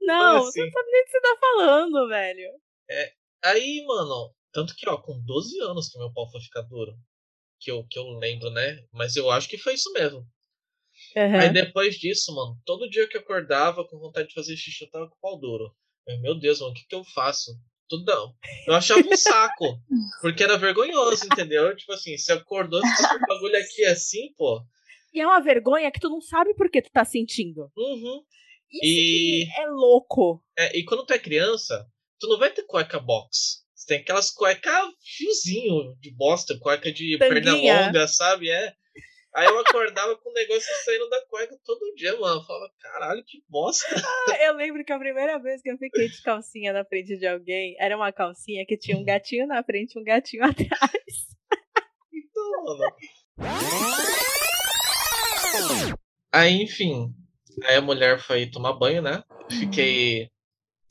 não, 0.00 0.38
assim? 0.38 0.52
você 0.52 0.64
não 0.64 0.70
sabe 0.70 0.90
nem 0.90 1.02
o 1.02 1.04
que 1.04 1.10
você 1.10 1.20
tá 1.20 1.36
falando, 1.40 2.08
velho. 2.08 2.50
É, 2.90 3.12
aí, 3.44 3.84
mano, 3.86 4.34
tanto 4.52 4.74
que, 4.74 4.88
ó, 4.88 4.96
com 4.96 5.20
12 5.24 5.60
anos 5.62 5.88
que 5.88 5.98
meu 5.98 6.12
pau 6.12 6.30
foi 6.30 6.40
ficar 6.40 6.62
duro. 6.62 6.94
Que 7.60 7.70
eu, 7.70 7.84
que 7.86 7.98
eu 7.98 8.08
lembro, 8.10 8.50
né? 8.50 8.84
Mas 8.92 9.16
eu 9.16 9.30
acho 9.30 9.48
que 9.48 9.58
foi 9.58 9.74
isso 9.74 9.92
mesmo. 9.92 10.20
Uhum. 11.16 11.40
Aí 11.40 11.52
depois 11.52 11.96
disso, 11.96 12.34
mano, 12.34 12.56
todo 12.64 12.88
dia 12.88 13.08
que 13.08 13.16
eu 13.16 13.20
acordava 13.20 13.86
com 13.86 13.98
vontade 13.98 14.28
de 14.28 14.34
fazer 14.34 14.56
xixi, 14.56 14.84
eu 14.84 14.90
tava 14.90 15.08
com 15.08 15.16
o 15.16 15.20
pau 15.20 15.38
duro. 15.38 15.74
Eu, 16.06 16.20
meu 16.20 16.38
Deus, 16.38 16.60
mano, 16.60 16.72
o 16.72 16.74
que 16.74 16.86
que 16.86 16.94
eu 16.94 17.04
faço? 17.04 17.52
Tudo 17.88 18.36
Eu 18.66 18.74
achava 18.74 19.00
um 19.00 19.16
saco. 19.16 19.80
Porque 20.20 20.42
era 20.42 20.58
vergonhoso, 20.58 21.24
entendeu? 21.24 21.74
Tipo 21.74 21.92
assim, 21.92 22.16
você 22.16 22.32
acordou, 22.32 22.80
você 22.80 23.02
tá 23.02 23.18
com 23.18 23.24
o 23.24 23.26
bagulho 23.26 23.56
aqui 23.56 23.84
assim, 23.86 24.32
pô. 24.36 24.62
E 25.12 25.20
é 25.20 25.26
uma 25.26 25.40
vergonha 25.40 25.90
que 25.90 26.00
tu 26.00 26.10
não 26.10 26.20
sabe 26.20 26.54
por 26.54 26.70
que 26.70 26.82
tu 26.82 26.90
tá 26.90 27.04
sentindo. 27.04 27.70
Uhum. 27.76 28.22
Isso 28.70 28.84
e... 28.84 29.48
é 29.56 29.66
louco. 29.66 30.42
É, 30.56 30.78
e 30.78 30.84
quando 30.84 31.04
tu 31.04 31.12
é 31.12 31.18
criança, 31.18 31.86
tu 32.18 32.28
não 32.28 32.38
vai 32.38 32.50
ter 32.50 32.64
cueca 32.64 32.98
box. 32.98 33.64
Você 33.74 33.86
tem 33.86 33.98
aquelas 33.98 34.30
cueca 34.30 34.70
fiozinho 35.00 35.96
de 36.00 36.14
bosta, 36.14 36.58
cueca 36.58 36.92
de 36.92 37.16
Tanguinha. 37.18 37.42
perna 37.42 37.86
longa, 37.86 38.08
sabe? 38.08 38.50
É. 38.50 38.74
Aí 39.34 39.46
eu 39.46 39.58
acordava 39.60 40.16
com 40.16 40.30
o 40.30 40.32
negócio 40.32 40.68
saindo 40.84 41.08
da 41.08 41.24
cueca 41.26 41.56
todo 41.64 41.94
dia, 41.94 42.18
mano. 42.18 42.40
Eu 42.40 42.44
falava, 42.44 42.72
caralho, 42.80 43.24
que 43.24 43.42
bosta. 43.48 43.86
Ah, 44.30 44.44
eu 44.44 44.54
lembro 44.54 44.84
que 44.84 44.92
a 44.92 44.98
primeira 44.98 45.38
vez 45.38 45.62
que 45.62 45.70
eu 45.70 45.78
fiquei 45.78 46.08
de 46.08 46.20
calcinha 46.22 46.72
na 46.72 46.84
frente 46.84 47.16
de 47.16 47.26
alguém, 47.26 47.76
era 47.78 47.96
uma 47.96 48.12
calcinha 48.12 48.66
que 48.66 48.76
tinha 48.76 48.96
um 48.96 49.04
gatinho 49.04 49.46
na 49.46 49.62
frente 49.62 49.94
e 49.94 50.00
um 50.00 50.04
gatinho 50.04 50.42
atrás. 50.44 51.28
Então, 52.12 52.64
mano. 52.64 52.96
Aí, 56.32 56.62
enfim, 56.62 57.14
Aí 57.64 57.76
a 57.76 57.82
mulher 57.82 58.20
foi 58.20 58.46
tomar 58.46 58.72
banho, 58.74 59.02
né? 59.02 59.22
Fiquei 59.50 60.30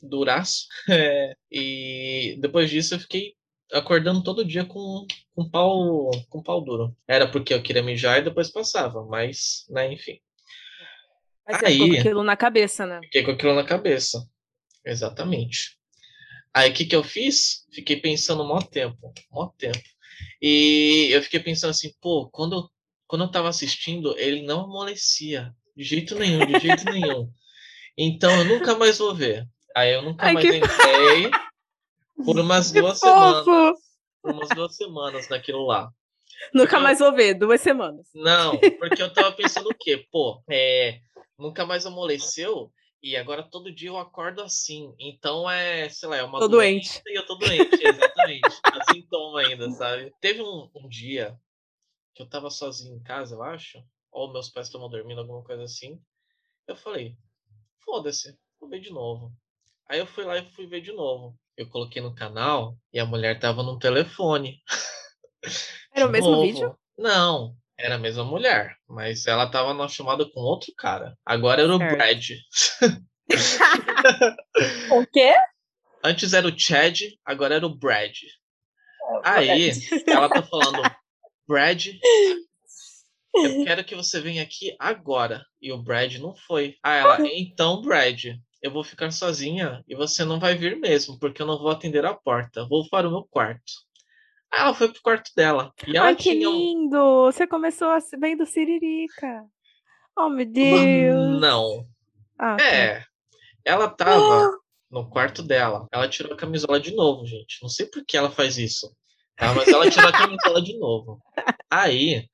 duraço. 0.00 0.66
É, 0.90 1.36
e 1.50 2.36
depois 2.40 2.70
disso 2.70 2.94
eu 2.94 3.00
fiquei 3.00 3.34
acordando 3.72 4.22
todo 4.22 4.44
dia 4.44 4.64
com, 4.64 5.06
com 5.34 5.48
pau 5.48 6.10
com 6.28 6.42
pau 6.42 6.62
duro. 6.62 6.96
Era 7.06 7.30
porque 7.30 7.52
eu 7.52 7.62
queria 7.62 7.82
mijar 7.82 8.18
e 8.18 8.24
depois 8.24 8.50
passava, 8.50 9.04
mas, 9.04 9.66
né, 9.68 9.92
enfim. 9.92 10.18
Mas 11.46 11.62
Aí, 11.62 11.72
ficou 11.74 11.88
com 11.88 12.00
aquilo 12.00 12.22
na 12.22 12.36
cabeça, 12.36 12.86
né? 12.86 13.00
Fiquei 13.04 13.22
com 13.22 13.30
aquilo 13.32 13.54
na 13.54 13.64
cabeça. 13.64 14.26
Exatamente. 14.84 15.78
Aí 16.52 16.70
o 16.70 16.74
que, 16.74 16.86
que 16.86 16.96
eu 16.96 17.04
fiz? 17.04 17.66
Fiquei 17.72 17.96
pensando 18.00 18.42
um 18.42 18.48
maior 18.48 18.62
tempo. 18.62 19.12
Maior 19.30 19.52
tempo. 19.56 19.78
E 20.40 21.08
eu 21.10 21.22
fiquei 21.22 21.40
pensando 21.40 21.70
assim, 21.70 21.92
pô, 22.00 22.28
quando 22.30 22.56
eu, 22.56 22.70
quando 23.06 23.24
eu 23.24 23.30
tava 23.30 23.48
assistindo, 23.48 24.16
ele 24.18 24.42
não 24.42 24.64
amolecia. 24.64 25.54
De 25.78 25.84
jeito 25.84 26.16
nenhum, 26.16 26.44
de 26.44 26.58
jeito 26.58 26.84
nenhum. 26.90 27.32
Então 27.96 28.36
eu 28.38 28.44
nunca 28.46 28.76
mais 28.76 28.98
vou 28.98 29.14
ver. 29.14 29.46
Aí 29.76 29.94
eu 29.94 30.02
nunca 30.02 30.26
Ai, 30.26 30.32
mais 30.32 30.44
que... 30.44 30.56
entrei 30.56 31.30
por 32.24 32.36
umas 32.40 32.72
que 32.72 32.80
duas 32.80 32.98
fofo. 32.98 33.44
semanas. 33.44 33.78
Por 34.20 34.32
umas 34.32 34.48
duas 34.48 34.74
semanas 34.74 35.28
naquilo 35.28 35.64
lá. 35.64 35.88
Nunca 36.52 36.70
então, 36.70 36.80
mais 36.80 36.98
vou 36.98 37.14
ver, 37.14 37.34
duas 37.34 37.60
semanas. 37.60 38.08
Não, 38.12 38.58
porque 38.80 39.00
eu 39.00 39.12
tava 39.12 39.30
pensando 39.30 39.68
o 39.68 39.74
quê? 39.78 40.04
Pô, 40.10 40.42
é, 40.50 40.98
nunca 41.38 41.64
mais 41.64 41.86
amoleceu 41.86 42.72
e 43.00 43.16
agora 43.16 43.44
todo 43.44 43.72
dia 43.72 43.90
eu 43.90 43.98
acordo 43.98 44.42
assim. 44.42 44.92
Então 44.98 45.48
é, 45.48 45.88
sei 45.90 46.08
lá, 46.08 46.16
é 46.16 46.24
uma 46.24 46.40
tô 46.40 46.48
doente. 46.48 47.00
E 47.06 47.16
eu 47.16 47.24
tô 47.24 47.36
doente, 47.36 47.80
exatamente. 47.80 48.60
é 48.66 48.82
sintoma 48.92 49.42
ainda, 49.42 49.70
sabe? 49.70 50.12
Teve 50.20 50.42
um, 50.42 50.68
um 50.74 50.88
dia 50.88 51.38
que 52.16 52.22
eu 52.24 52.28
tava 52.28 52.50
sozinho 52.50 52.96
em 52.96 53.02
casa, 53.04 53.36
eu 53.36 53.44
acho 53.44 53.78
ou 54.18 54.32
meus 54.32 54.50
pais 54.50 54.66
estão 54.66 54.88
dormindo, 54.88 55.20
alguma 55.20 55.42
coisa 55.42 55.62
assim. 55.62 56.00
Eu 56.66 56.76
falei, 56.76 57.16
foda-se, 57.84 58.36
vou 58.60 58.68
ver 58.68 58.80
de 58.80 58.90
novo. 58.90 59.32
Aí 59.88 59.98
eu 59.98 60.06
fui 60.06 60.24
lá 60.24 60.36
e 60.36 60.50
fui 60.50 60.66
ver 60.66 60.80
de 60.80 60.92
novo. 60.92 61.38
Eu 61.56 61.68
coloquei 61.68 62.02
no 62.02 62.14
canal 62.14 62.76
e 62.92 62.98
a 62.98 63.06
mulher 63.06 63.38
tava 63.38 63.62
no 63.62 63.78
telefone. 63.78 64.60
Era 65.94 66.06
o 66.06 66.10
mesmo 66.10 66.30
novo. 66.30 66.42
vídeo? 66.42 66.78
Não, 66.96 67.56
era 67.78 67.94
a 67.94 67.98
mesma 67.98 68.24
mulher, 68.24 68.76
mas 68.88 69.26
ela 69.26 69.48
tava 69.48 69.72
na 69.72 69.86
chamada 69.86 70.28
com 70.28 70.40
outro 70.40 70.72
cara. 70.76 71.16
Agora 71.24 71.62
era 71.62 71.72
o 71.72 71.78
certo. 71.78 71.96
Brad. 71.96 72.24
o 74.90 75.06
quê? 75.06 75.34
Antes 76.02 76.32
era 76.32 76.46
o 76.46 76.58
Chad, 76.58 77.00
agora 77.24 77.54
era 77.54 77.66
o 77.66 77.74
Brad. 77.74 78.16
É, 78.22 79.20
Aí, 79.24 79.70
ela 80.08 80.28
tá 80.28 80.42
falando, 80.42 80.82
Brad, 81.46 81.86
eu 83.34 83.64
quero 83.64 83.84
que 83.84 83.94
você 83.94 84.20
venha 84.20 84.42
aqui 84.42 84.74
agora. 84.78 85.44
E 85.60 85.72
o 85.72 85.82
Brad 85.82 86.16
não 86.16 86.34
foi. 86.34 86.76
Ah, 86.82 86.94
ela, 86.94 87.18
então, 87.22 87.82
Brad, 87.82 88.24
eu 88.62 88.70
vou 88.70 88.82
ficar 88.82 89.10
sozinha 89.10 89.82
e 89.88 89.94
você 89.94 90.24
não 90.24 90.40
vai 90.40 90.54
vir 90.54 90.76
mesmo, 90.76 91.18
porque 91.18 91.42
eu 91.42 91.46
não 91.46 91.58
vou 91.58 91.70
atender 91.70 92.04
a 92.04 92.14
porta. 92.14 92.66
Vou 92.68 92.88
para 92.88 93.08
o 93.08 93.10
meu 93.10 93.26
quarto. 93.30 93.72
Aí 94.52 94.60
ela 94.60 94.74
foi 94.74 94.88
pro 94.88 95.02
quarto 95.02 95.30
dela. 95.36 95.72
E 95.86 95.96
ela 95.96 96.06
Ai, 96.06 96.16
que 96.16 96.32
lindo! 96.32 97.24
Você 97.26 97.46
começou 97.46 97.88
vendo 98.18 98.46
Siririca. 98.46 99.44
Oh, 100.16 100.28
meu 100.28 100.46
Deus! 100.46 101.40
Não. 101.40 101.86
Ah, 102.38 102.56
é. 102.60 103.00
Tá. 103.00 103.06
Ela 103.64 103.88
tava 103.88 104.46
ah. 104.46 104.50
no 104.90 105.08
quarto 105.08 105.42
dela. 105.42 105.86
Ela 105.92 106.08
tirou 106.08 106.32
a 106.32 106.36
camisola 106.36 106.80
de 106.80 106.94
novo, 106.94 107.26
gente. 107.26 107.58
Não 107.62 107.68
sei 107.68 107.86
por 107.86 108.04
que 108.04 108.16
ela 108.16 108.30
faz 108.30 108.56
isso. 108.58 108.90
Tá? 109.36 109.54
Mas 109.54 109.68
ela 109.68 109.88
tirou 109.90 110.08
a 110.08 110.12
camisola 110.12 110.62
de 110.62 110.76
novo. 110.78 111.20
Aí, 111.70 112.28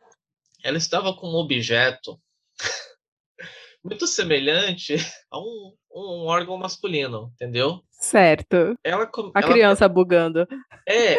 ela 0.65 0.79
estava 0.79 1.15
com 1.15 1.29
um 1.29 1.37
objeto 1.37 2.19
muito 3.85 4.07
semelhante 4.07 4.97
a 5.31 5.39
um, 5.39 5.75
um 5.95 6.27
órgão 6.27 6.57
masculino, 6.57 7.31
entendeu? 7.35 7.83
Certo. 7.93 8.75
Ela, 8.83 9.05
a 9.05 9.41
ela, 9.41 9.53
criança 9.53 9.87
bugando. 9.87 10.49
É, 10.89 11.19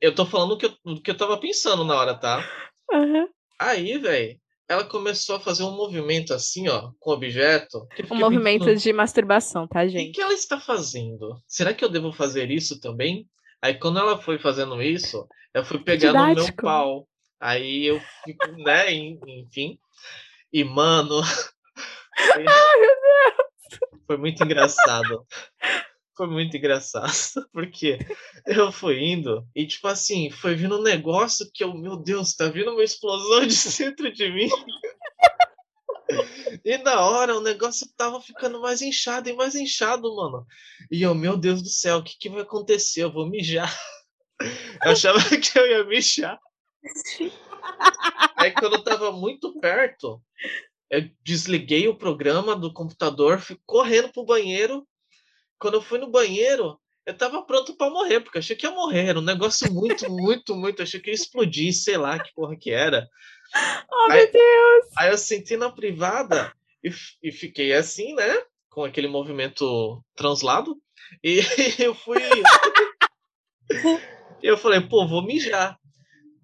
eu 0.00 0.14
tô 0.14 0.24
falando 0.24 0.52
o 0.52 0.56
que 0.56 0.66
eu, 0.66 1.02
que 1.02 1.10
eu 1.10 1.16
tava 1.16 1.36
pensando 1.38 1.84
na 1.84 1.96
hora, 1.96 2.14
tá? 2.14 2.48
Uhum. 2.92 3.28
Aí, 3.60 3.98
velho, 3.98 4.38
ela 4.68 4.84
começou 4.84 5.36
a 5.36 5.40
fazer 5.40 5.64
um 5.64 5.76
movimento 5.76 6.32
assim, 6.32 6.68
ó, 6.68 6.92
com 7.00 7.10
o 7.10 7.14
objeto. 7.14 7.84
Um 8.08 8.14
movimento 8.16 8.64
pensando, 8.64 8.80
de 8.80 8.92
masturbação, 8.92 9.66
tá, 9.66 9.86
gente? 9.88 10.10
O 10.10 10.12
que 10.12 10.20
ela 10.20 10.34
está 10.34 10.60
fazendo? 10.60 11.36
Será 11.48 11.74
que 11.74 11.84
eu 11.84 11.88
devo 11.88 12.12
fazer 12.12 12.48
isso 12.48 12.80
também? 12.80 13.26
Aí, 13.60 13.74
quando 13.74 13.98
ela 13.98 14.22
foi 14.22 14.38
fazendo 14.38 14.80
isso, 14.80 15.26
eu 15.52 15.64
fui 15.64 15.80
pegar 15.80 16.12
no 16.12 16.34
meu 16.34 16.54
pau. 16.54 17.08
Aí 17.40 17.86
eu 17.86 18.00
fico, 18.24 18.50
né, 18.62 18.92
enfim. 18.92 19.78
E, 20.52 20.64
mano. 20.64 21.22
Foi... 22.32 22.44
Ai, 22.46 22.80
meu 22.80 22.90
Deus! 22.90 23.48
Foi 24.06 24.16
muito 24.16 24.42
engraçado. 24.42 25.26
Foi 26.16 26.26
muito 26.26 26.56
engraçado. 26.56 27.12
Porque 27.52 27.98
eu 28.44 28.72
fui 28.72 28.98
indo 28.98 29.46
e, 29.54 29.66
tipo 29.66 29.86
assim, 29.86 30.30
foi 30.30 30.56
vindo 30.56 30.78
um 30.78 30.82
negócio 30.82 31.48
que 31.54 31.62
eu, 31.62 31.72
meu 31.72 31.96
Deus, 31.96 32.34
tá 32.34 32.48
vindo 32.48 32.72
uma 32.72 32.82
explosão 32.82 33.46
de 33.46 33.54
dentro 33.78 34.12
de 34.12 34.30
mim. 34.32 34.48
E 36.64 36.78
na 36.78 37.02
hora 37.02 37.36
o 37.36 37.40
negócio 37.40 37.86
tava 37.96 38.20
ficando 38.20 38.60
mais 38.60 38.82
inchado 38.82 39.28
e 39.28 39.32
mais 39.34 39.54
inchado, 39.54 40.14
mano. 40.16 40.44
E 40.90 41.02
eu, 41.02 41.14
meu 41.14 41.36
Deus 41.36 41.62
do 41.62 41.68
céu, 41.68 41.98
o 41.98 42.02
que, 42.02 42.16
que 42.18 42.28
vai 42.30 42.42
acontecer? 42.42 43.04
Eu 43.04 43.12
vou 43.12 43.28
mijar. 43.28 43.72
Eu 44.82 44.92
achava 44.92 45.18
que 45.20 45.58
eu 45.58 45.66
ia 45.66 45.84
mijar. 45.84 46.38
Aí 48.36 48.52
quando 48.52 48.74
eu 48.74 48.84
tava 48.84 49.12
muito 49.12 49.58
perto, 49.60 50.22
eu 50.90 51.08
desliguei 51.22 51.88
o 51.88 51.96
programa 51.96 52.56
do 52.56 52.72
computador, 52.72 53.40
fui 53.40 53.58
correndo 53.66 54.12
pro 54.12 54.24
banheiro. 54.24 54.86
Quando 55.58 55.74
eu 55.74 55.82
fui 55.82 55.98
no 55.98 56.10
banheiro, 56.10 56.80
eu 57.04 57.16
tava 57.16 57.42
pronto 57.42 57.74
para 57.74 57.90
morrer, 57.90 58.20
porque 58.20 58.38
eu 58.38 58.40
achei 58.40 58.54
que 58.54 58.66
ia 58.66 58.70
morrer. 58.72 59.06
Era 59.06 59.18
um 59.18 59.22
negócio 59.22 59.72
muito, 59.72 60.08
muito, 60.12 60.54
muito. 60.54 60.82
Achei 60.82 61.00
que 61.00 61.10
ia 61.10 61.14
explodir, 61.14 61.72
sei 61.72 61.96
lá 61.96 62.18
que 62.18 62.32
porra 62.34 62.56
que 62.56 62.70
era. 62.70 63.08
Oh, 63.90 64.12
aí, 64.12 64.24
meu 64.24 64.32
Deus! 64.32 64.86
Aí 64.98 65.10
eu 65.10 65.18
senti 65.18 65.56
na 65.56 65.70
privada 65.70 66.52
e, 66.84 66.90
e 67.22 67.32
fiquei 67.32 67.72
assim, 67.72 68.14
né? 68.14 68.42
Com 68.70 68.84
aquele 68.84 69.08
movimento 69.08 70.04
translado. 70.14 70.76
E 71.24 71.40
eu 71.82 71.94
fui. 71.94 72.22
eu 74.42 74.58
falei, 74.58 74.80
pô, 74.80 75.06
vou 75.08 75.22
mijar. 75.22 75.77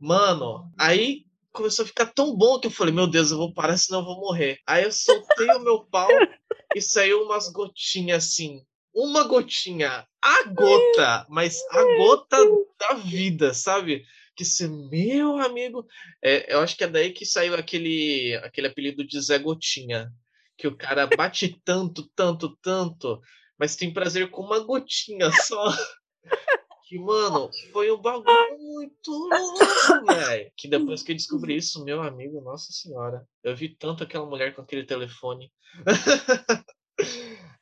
Mano, 0.04 0.70
aí 0.78 1.24
começou 1.50 1.82
a 1.82 1.88
ficar 1.88 2.04
tão 2.04 2.36
bom 2.36 2.60
que 2.60 2.66
eu 2.66 2.70
falei, 2.70 2.92
meu 2.92 3.06
Deus, 3.06 3.30
eu 3.30 3.38
vou 3.38 3.54
parar, 3.54 3.78
senão 3.78 4.00
eu 4.00 4.04
vou 4.04 4.20
morrer. 4.20 4.58
Aí 4.66 4.84
eu 4.84 4.92
soltei 4.92 5.48
o 5.52 5.60
meu 5.60 5.82
pau 5.86 6.10
e 6.76 6.82
saiu 6.82 7.22
umas 7.22 7.48
gotinhas 7.50 8.26
assim. 8.26 8.60
Uma 8.94 9.24
gotinha, 9.24 10.06
a 10.22 10.42
gota, 10.44 11.26
mas 11.30 11.58
a 11.70 11.82
gota 11.96 12.36
da 12.78 12.94
vida, 12.96 13.54
sabe? 13.54 14.04
que 14.36 14.44
se 14.44 14.68
meu 14.68 15.38
amigo, 15.38 15.86
é, 16.22 16.52
eu 16.52 16.60
acho 16.60 16.76
que 16.76 16.84
é 16.84 16.88
daí 16.88 17.10
que 17.10 17.24
saiu 17.24 17.54
aquele 17.54 18.34
aquele 18.42 18.66
apelido 18.66 19.06
de 19.06 19.18
Zé 19.22 19.38
Gotinha, 19.38 20.12
que 20.58 20.66
o 20.66 20.76
cara 20.76 21.06
bate 21.06 21.58
tanto, 21.64 22.10
tanto, 22.14 22.58
tanto, 22.60 23.22
mas 23.56 23.74
tem 23.74 23.90
prazer 23.90 24.28
com 24.28 24.42
uma 24.42 24.58
gotinha 24.58 25.30
só. 25.46 25.72
Que, 26.86 26.98
mano, 26.98 27.50
foi 27.72 27.90
um 27.90 27.96
bagulho 27.96 28.58
muito 28.58 29.10
louco, 29.10 30.06
velho. 30.06 30.52
Que 30.54 30.68
depois 30.68 31.02
que 31.02 31.12
eu 31.12 31.16
descobri 31.16 31.56
isso, 31.56 31.82
meu 31.82 32.02
amigo, 32.02 32.42
nossa 32.42 32.70
senhora. 32.72 33.26
Eu 33.42 33.56
vi 33.56 33.70
tanto 33.70 34.04
aquela 34.04 34.26
mulher 34.26 34.54
com 34.54 34.60
aquele 34.60 34.84
telefone. 34.84 35.50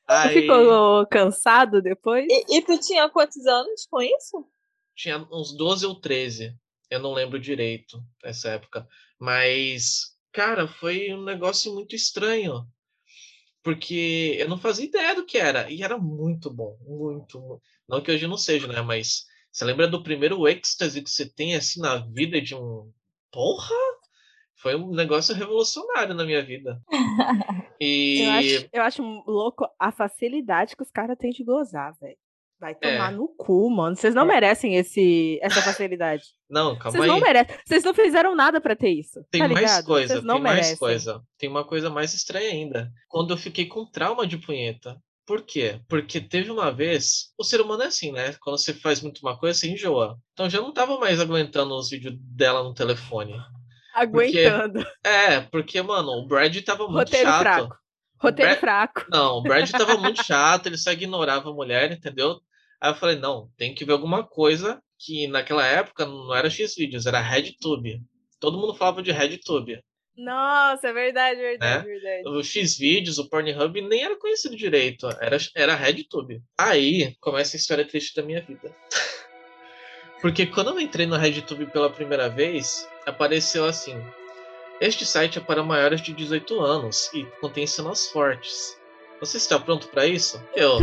Aí... 0.09 0.43
Ficou 0.43 1.07
cansado 1.07 1.81
depois? 1.81 2.27
E, 2.29 2.59
e 2.59 2.63
tu 2.63 2.79
tinha 2.81 3.09
quantos 3.09 3.47
anos 3.47 3.87
com 3.89 4.03
isso? 4.03 4.45
Tinha 4.97 5.25
uns 5.31 5.57
12 5.57 5.87
ou 5.87 6.01
13. 6.01 6.57
Eu 6.91 6.99
não 6.99 7.15
lembro 7.15 7.39
direito 7.39 8.03
essa 8.25 8.51
época. 8.51 8.87
Mas, 9.19 10.17
cara, 10.33 10.67
foi 10.67 11.15
um 11.15 11.23
negócio 11.23 11.73
muito 11.73 11.95
estranho. 11.95 12.67
Porque 13.63 14.37
eu 14.39 14.49
não 14.49 14.59
fazia 14.59 14.85
ideia 14.85 15.15
do 15.15 15.25
que 15.25 15.39
era. 15.39 15.71
E 15.71 15.83
era 15.83 15.97
muito 15.97 16.51
bom. 16.51 16.77
Muito. 16.81 17.63
Não 17.89 18.01
que 18.01 18.11
hoje 18.11 18.27
não 18.27 18.37
seja, 18.37 18.67
né? 18.67 18.81
Mas 18.81 19.25
você 19.51 19.65
lembra 19.65 19.87
do 19.87 20.03
primeiro 20.03 20.49
êxtase 20.49 21.03
que 21.03 21.11
você 21.11 21.29
tem 21.29 21.55
assim 21.55 21.81
na 21.81 21.97
vida 21.99 22.41
de 22.41 22.55
um. 22.55 22.91
Porra! 23.31 23.75
Foi 24.57 24.77
um 24.77 24.93
negócio 24.93 25.35
revolucionário 25.35 26.15
na 26.15 26.25
minha 26.25 26.43
vida. 26.43 26.81
E... 27.81 28.23
Eu, 28.23 28.31
acho, 28.31 28.69
eu 28.75 28.83
acho 28.83 29.03
louco 29.27 29.67
a 29.79 29.91
facilidade 29.91 30.77
que 30.77 30.83
os 30.83 30.91
caras 30.91 31.19
têm 31.19 31.33
de 31.33 31.43
gozar, 31.43 31.93
velho. 32.01 32.17
Vai 32.61 32.77
tomar 32.77 33.13
é. 33.13 33.17
no 33.17 33.27
cu, 33.27 33.69
mano. 33.69 33.97
Vocês 33.97 34.15
não 34.15 34.23
é. 34.23 34.27
merecem 34.27 34.77
esse, 34.77 35.37
essa 35.43 35.61
facilidade. 35.61 36.23
Não, 36.49 36.79
calma 36.79 36.93
Vocês 36.93 37.03
aí. 37.03 37.09
Não 37.09 37.19
merecem. 37.19 37.57
Vocês 37.67 37.83
não 37.83 37.93
fizeram 37.93 38.37
nada 38.37 38.61
para 38.61 38.77
ter 38.77 38.91
isso. 38.91 39.21
Tem 39.33 39.43
tá 39.43 39.49
mais 39.49 39.83
coisa, 39.83 40.15
Vocês 40.15 40.21
tem 40.21 40.41
mais 40.41 40.55
merecem. 40.55 40.77
coisa. 40.77 41.23
Tem 41.37 41.49
uma 41.49 41.65
coisa 41.67 41.91
mais 41.91 42.15
estranha 42.15 42.51
ainda. 42.51 42.89
Quando 43.09 43.33
eu 43.33 43.37
fiquei 43.37 43.67
com 43.67 43.85
trauma 43.85 44.29
de 44.29 44.39
punheta. 44.39 44.97
Por 45.27 45.43
quê? 45.43 45.81
Porque 45.89 46.21
teve 46.21 46.51
uma 46.51 46.71
vez. 46.73 47.33
O 47.39 47.45
ser 47.45 47.61
humano 47.61 47.83
é 47.83 47.87
assim, 47.87 48.13
né? 48.13 48.35
Quando 48.41 48.59
você 48.59 48.75
faz 48.75 49.01
muito 49.01 49.21
uma 49.21 49.39
coisa, 49.39 49.59
você 49.59 49.71
enjoa. 49.71 50.19
Então 50.33 50.51
já 50.51 50.61
não 50.61 50.73
tava 50.73 50.99
mais 50.99 51.21
aguentando 51.21 51.75
os 51.77 51.91
vídeos 51.91 52.15
dela 52.19 52.63
no 52.63 52.75
telefone. 52.75 53.35
Aguentando. 53.95 54.85
Porque, 54.85 55.09
é, 55.09 55.41
porque, 55.43 55.83
mano, 55.83 56.11
o 56.11 56.27
Brad 56.27 56.57
tava 56.63 56.85
muito 56.85 56.99
Roteiro 56.99 57.29
chato. 57.29 57.43
Fraco. 57.43 57.77
Roteiro 58.19 58.51
Brad, 58.51 58.61
fraco. 58.61 59.07
Não, 59.11 59.39
o 59.39 59.43
Brad 59.43 59.71
tava 59.71 59.97
muito 59.99 60.23
chato, 60.25 60.67
ele 60.67 60.79
só 60.79 60.93
ignorava 60.93 61.51
a 61.51 61.55
mulher, 61.55 61.93
entendeu? 61.93 62.41
Aí 62.81 62.91
eu 62.91 62.95
falei, 62.95 63.17
não, 63.17 63.51
tem 63.57 63.75
que 63.75 63.85
ver 63.85 63.93
alguma 63.93 64.25
coisa 64.25 64.83
que 64.99 65.27
naquela 65.29 65.65
época 65.67 66.07
não 66.07 66.35
era 66.35 66.51
X-Vídeos, 66.51 67.07
era 67.07 67.21
RedTube. 67.21 68.03
Todo 68.41 68.59
mundo 68.59 68.75
falava 68.75 69.03
de 69.03 69.13
RedTube. 69.13 69.83
Nossa, 70.17 70.89
é 70.89 70.93
verdade, 70.93 71.41
verdade, 71.41 71.87
né? 71.87 71.93
verdade. 71.93 72.29
O 72.29 72.43
X-Vídeos, 72.43 73.19
o 73.19 73.29
Pornhub 73.29 73.81
nem 73.81 74.05
era 74.05 74.17
conhecido 74.17 74.57
direito, 74.57 75.09
era, 75.21 75.39
era 75.57 75.75
RedTube. 75.75 76.43
Aí 76.59 77.17
começa 77.21 77.57
a 77.57 77.59
história 77.59 77.85
triste 77.85 78.15
da 78.15 78.23
minha 78.23 78.41
vida. 78.43 78.75
Porque 80.21 80.47
quando 80.47 80.71
eu 80.71 80.81
entrei 80.81 81.07
no 81.07 81.17
RedTube 81.17 81.67
pela 81.67 81.91
primeira 81.91 82.29
vez, 82.29 82.89
apareceu 83.07 83.65
assim: 83.65 83.97
Este 84.81 85.05
site 85.05 85.39
é 85.39 85.41
para 85.41 85.65
maiores 85.65 86.01
de 86.01 86.13
18 86.13 86.61
anos 86.61 87.11
e 87.13 87.25
contém 87.41 87.67
cenas 87.67 88.07
fortes. 88.09 88.81
Você 89.23 89.37
está 89.37 89.57
pronto 89.57 89.87
para 89.87 90.05
isso? 90.05 90.43
Eu 90.53 90.81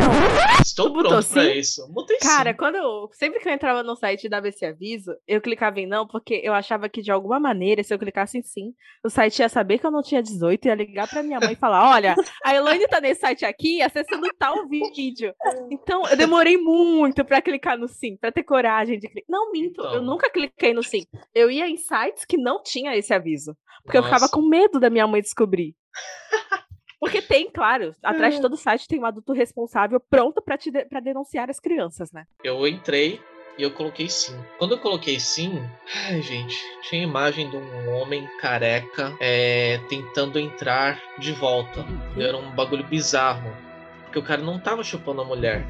estou 0.62 0.90
pronto 0.90 1.28
para 1.28 1.54
isso. 1.54 1.86
Botei 1.92 2.16
Cara, 2.16 2.52
sim. 2.52 2.56
quando 2.56 2.76
eu, 2.76 3.10
sempre 3.12 3.38
que 3.38 3.46
eu 3.46 3.52
entrava 3.52 3.82
no 3.82 3.94
site 3.94 4.24
e 4.24 4.30
dava 4.30 4.48
esse 4.48 4.64
aviso, 4.64 5.14
eu 5.28 5.42
clicava 5.42 5.78
em 5.78 5.86
não, 5.86 6.06
porque 6.06 6.40
eu 6.42 6.54
achava 6.54 6.88
que 6.88 7.02
de 7.02 7.10
alguma 7.10 7.38
maneira, 7.38 7.84
se 7.84 7.92
eu 7.92 7.98
clicasse 7.98 8.38
em 8.38 8.42
sim, 8.42 8.72
o 9.04 9.10
site 9.10 9.40
ia 9.40 9.48
saber 9.50 9.78
que 9.78 9.84
eu 9.84 9.90
não 9.90 10.00
tinha 10.00 10.22
18 10.22 10.64
e 10.64 10.68
ia 10.68 10.74
ligar 10.74 11.06
para 11.06 11.22
minha 11.22 11.38
mãe 11.38 11.52
e 11.52 11.56
falar: 11.56 11.90
olha, 11.90 12.14
a 12.42 12.54
Elaine 12.54 12.88
tá 12.88 12.98
nesse 12.98 13.20
site 13.20 13.44
aqui 13.44 13.82
acessando 13.82 14.26
tal 14.38 14.66
vídeo. 14.66 15.34
Então, 15.70 16.08
eu 16.08 16.16
demorei 16.16 16.56
muito 16.56 17.22
para 17.26 17.42
clicar 17.42 17.76
no 17.76 17.88
sim, 17.88 18.16
para 18.16 18.32
ter 18.32 18.42
coragem 18.42 18.98
de 18.98 19.06
clicar. 19.06 19.28
Não, 19.28 19.52
minto, 19.52 19.82
então... 19.82 19.96
eu 19.96 20.02
nunca 20.02 20.30
cliquei 20.30 20.72
no 20.72 20.82
sim. 20.82 21.04
Eu 21.34 21.50
ia 21.50 21.68
em 21.68 21.76
sites 21.76 22.24
que 22.24 22.38
não 22.38 22.62
tinha 22.62 22.96
esse 22.96 23.12
aviso. 23.12 23.54
Porque 23.84 23.98
Nossa. 23.98 24.08
eu 24.08 24.14
ficava 24.14 24.32
com 24.32 24.48
medo 24.48 24.80
da 24.80 24.88
minha 24.88 25.06
mãe 25.06 25.20
descobrir. 25.20 25.74
Porque 27.00 27.22
tem, 27.22 27.50
claro, 27.50 27.96
atrás 28.02 28.34
de 28.34 28.40
é. 28.40 28.42
todo 28.42 28.58
site 28.58 28.86
tem 28.86 29.00
um 29.00 29.06
adulto 29.06 29.32
responsável 29.32 29.98
pronto 29.98 30.42
para 30.42 30.56
de, 30.56 30.70
pra 30.84 31.00
denunciar 31.00 31.48
as 31.48 31.58
crianças, 31.58 32.12
né? 32.12 32.26
Eu 32.44 32.68
entrei 32.68 33.18
e 33.56 33.62
eu 33.62 33.70
coloquei 33.70 34.08
sim. 34.08 34.38
Quando 34.58 34.72
eu 34.72 34.78
coloquei 34.78 35.18
sim, 35.18 35.62
ai 36.08 36.20
gente, 36.20 36.56
tinha 36.82 37.02
imagem 37.02 37.48
de 37.48 37.56
um 37.56 37.94
homem 37.94 38.28
careca 38.38 39.16
é, 39.18 39.80
tentando 39.88 40.38
entrar 40.38 41.00
de 41.18 41.32
volta. 41.32 41.84
Era 42.18 42.36
um 42.36 42.50
bagulho 42.50 42.84
bizarro. 42.84 43.50
Porque 44.04 44.18
o 44.18 44.22
cara 44.22 44.42
não 44.42 44.58
tava 44.58 44.84
chupando 44.84 45.22
a 45.22 45.24
mulher. 45.24 45.66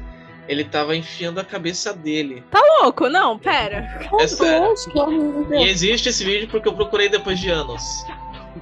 Ele 0.47 0.65
tava 0.65 0.95
enfiando 0.97 1.39
a 1.39 1.45
cabeça 1.45 1.93
dele. 1.93 2.43
Tá 2.51 2.59
louco? 2.81 3.07
Não, 3.07 3.37
pera. 3.37 3.99
É 4.19 4.27
sério. 4.27 4.73
E 5.53 5.63
existe 5.63 6.09
esse 6.09 6.25
vídeo 6.25 6.49
porque 6.49 6.67
eu 6.67 6.73
procurei 6.73 7.07
depois 7.07 7.39
de 7.39 7.49
anos. 7.49 7.83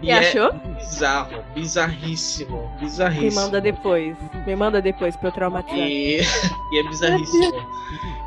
E, 0.01 0.07
e 0.07 0.11
é 0.11 0.19
achou? 0.19 0.49
É 0.49 0.68
bizarro, 0.79 1.43
bizarríssimo, 1.53 2.71
bizarríssimo. 2.79 3.29
Me 3.29 3.35
manda 3.35 3.61
depois. 3.61 4.17
Me 4.47 4.55
manda 4.55 4.81
depois 4.81 5.15
pra 5.15 5.29
eu 5.29 5.33
traumatizar. 5.33 5.77
E, 5.77 6.21
e 6.21 6.79
é 6.79 6.83
bizarríssimo. 6.83 7.53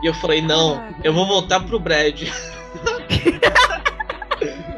e 0.02 0.06
eu 0.06 0.14
falei, 0.14 0.42
não, 0.42 0.82
eu 1.02 1.12
vou 1.12 1.26
voltar 1.26 1.60
pro 1.60 1.80
Brad. 1.80 2.22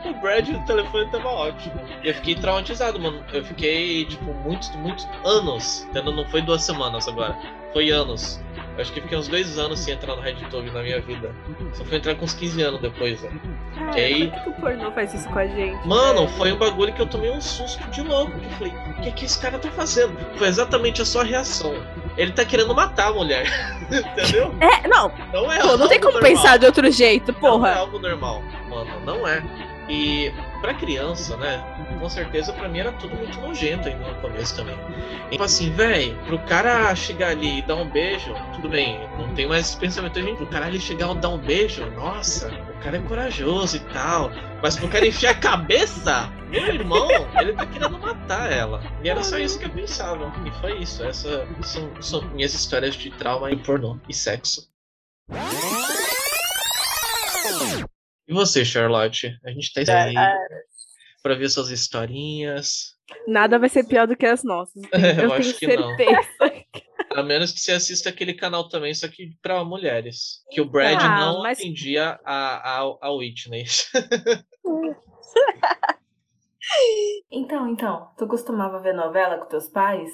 o 0.04 0.14
Brad 0.20 0.48
o 0.48 0.64
telefone 0.66 1.10
tava 1.10 1.28
ótimo. 1.28 1.74
E 2.02 2.08
eu 2.08 2.14
fiquei 2.14 2.34
traumatizado, 2.36 2.98
mano. 3.00 3.22
Eu 3.32 3.44
fiquei, 3.44 4.04
tipo, 4.04 4.32
muitos, 4.44 4.70
muitos 4.76 5.06
anos. 5.24 5.86
Entendeu? 5.90 6.12
Não 6.12 6.24
foi 6.26 6.42
duas 6.42 6.62
semanas 6.62 7.08
agora. 7.08 7.36
Foi 7.72 7.90
anos 7.90 8.43
eu 8.76 8.82
acho 8.82 8.92
que 8.92 9.00
fiquei 9.00 9.16
uns 9.16 9.28
dois 9.28 9.58
anos 9.58 9.78
sem 9.80 9.94
entrar 9.94 10.16
no 10.16 10.22
RedTube 10.22 10.70
na 10.70 10.82
minha 10.82 11.00
vida. 11.00 11.34
Só 11.72 11.84
fui 11.84 11.96
entrar 11.96 12.14
com 12.16 12.24
uns 12.24 12.34
15 12.34 12.62
anos 12.62 12.80
depois, 12.80 13.22
né? 13.22 13.30
Ah, 13.76 13.90
que 13.90 14.00
aí... 14.00 14.28
Por 14.30 14.42
que 14.42 14.50
o 14.50 14.52
pornô 14.54 14.90
faz 14.92 15.14
isso 15.14 15.28
com 15.28 15.38
a 15.38 15.46
gente? 15.46 15.86
Mano, 15.86 16.28
foi 16.28 16.52
um 16.52 16.56
bagulho 16.56 16.92
que 16.92 17.00
eu 17.00 17.06
tomei 17.06 17.30
um 17.30 17.40
susto 17.40 17.82
de 17.90 18.02
louco. 18.02 18.32
Que 18.38 18.46
eu 18.46 18.50
falei, 18.50 18.72
o 18.72 19.02
que, 19.02 19.08
é 19.08 19.12
que 19.12 19.24
esse 19.24 19.38
cara 19.38 19.58
tá 19.58 19.70
fazendo? 19.70 20.16
Foi 20.36 20.48
exatamente 20.48 21.00
a 21.00 21.04
sua 21.04 21.22
reação. 21.22 21.74
Ele 22.16 22.32
tá 22.32 22.44
querendo 22.44 22.74
matar 22.74 23.08
a 23.08 23.12
mulher. 23.12 23.46
Entendeu? 23.90 24.54
É, 24.60 24.88
não. 24.88 25.12
Não 25.32 25.52
é 25.52 25.60
Pô, 25.60 25.76
não 25.76 25.88
tem 25.88 26.00
como 26.00 26.14
normal. 26.14 26.30
pensar 26.30 26.56
de 26.56 26.66
outro 26.66 26.90
jeito, 26.90 27.32
porra. 27.32 27.58
Não 27.58 27.76
é 27.76 27.78
algo 27.78 27.98
normal, 27.98 28.42
mano. 28.68 29.00
Não 29.04 29.26
é. 29.28 29.42
E 29.88 30.32
para 30.60 30.74
criança, 30.74 31.36
né? 31.36 31.62
Com 32.00 32.08
certeza 32.08 32.52
para 32.52 32.68
mim 32.68 32.78
era 32.78 32.92
tudo 32.92 33.14
muito 33.16 33.38
nojento 33.40 33.88
ainda 33.88 34.08
no 34.08 34.14
começo 34.20 34.56
também. 34.56 34.76
Tipo 35.30 35.42
assim, 35.42 35.70
velho, 35.70 36.16
pro 36.26 36.38
cara 36.40 36.94
chegar 36.94 37.28
ali 37.28 37.58
e 37.58 37.62
dar 37.62 37.76
um 37.76 37.90
beijo, 37.90 38.34
tudo 38.54 38.68
bem, 38.68 38.98
não 39.18 39.34
tem 39.34 39.46
mais 39.46 39.66
esse 39.66 39.76
pensamento. 39.76 40.20
Gente, 40.20 40.36
pro 40.36 40.46
cara 40.46 40.66
ali 40.66 40.80
chegar 40.80 41.14
e 41.14 41.18
dar 41.18 41.28
um 41.28 41.38
beijo, 41.38 41.84
nossa, 41.90 42.48
o 42.48 42.82
cara 42.82 42.96
é 42.96 43.00
corajoso 43.00 43.76
e 43.76 43.80
tal. 43.92 44.30
Mas 44.62 44.76
pro 44.76 44.88
cara 44.88 45.06
enfiar 45.06 45.32
a 45.32 45.34
cabeça, 45.34 46.30
meu 46.48 46.66
irmão, 46.66 47.08
ele 47.38 47.52
tá 47.52 47.66
querendo 47.66 47.98
matar 47.98 48.50
ela. 48.50 48.82
E 49.02 49.10
era 49.10 49.22
só 49.22 49.38
isso 49.38 49.58
que 49.58 49.66
eu 49.66 49.70
pensava. 49.70 50.32
E 50.46 50.50
foi 50.60 50.78
isso. 50.78 51.04
Essas 51.04 51.46
são, 51.62 51.90
são 52.00 52.22
minhas 52.30 52.54
histórias 52.54 52.94
de 52.94 53.10
trauma 53.10 53.50
e 53.50 53.56
pornô 53.56 53.98
e 54.08 54.14
sexo. 54.14 54.66
E 58.26 58.32
você, 58.32 58.64
Charlotte? 58.64 59.38
A 59.44 59.50
gente 59.50 59.72
tá 59.72 60.04
aí 60.04 60.14
pra 61.22 61.34
ver 61.34 61.50
suas 61.50 61.70
historinhas. 61.70 62.94
Nada 63.26 63.58
vai 63.58 63.68
ser 63.68 63.84
pior 63.84 64.06
do 64.06 64.16
que 64.16 64.24
as 64.24 64.42
nossas. 64.42 64.82
eu, 65.18 65.24
eu 65.24 65.32
acho 65.32 65.52
que 65.54 65.66
certeza. 65.66 66.28
não. 67.10 67.18
A 67.18 67.22
menos 67.22 67.52
que 67.52 67.60
você 67.60 67.72
assista 67.72 68.08
aquele 68.08 68.34
canal 68.34 68.68
também, 68.68 68.94
só 68.94 69.06
que 69.08 69.36
pra 69.42 69.62
mulheres. 69.62 70.42
Que 70.50 70.60
o 70.60 70.64
Brad 70.64 70.98
ah, 71.00 71.20
não 71.20 71.42
mas... 71.42 71.58
atendia 71.58 72.18
a, 72.24 72.80
a, 72.80 72.96
a 73.02 73.12
Whitney. 73.12 73.64
então, 77.30 77.68
então, 77.68 78.10
tu 78.16 78.26
costumava 78.26 78.80
ver 78.80 78.94
novela 78.94 79.38
com 79.38 79.46
teus 79.46 79.68
pais? 79.68 80.10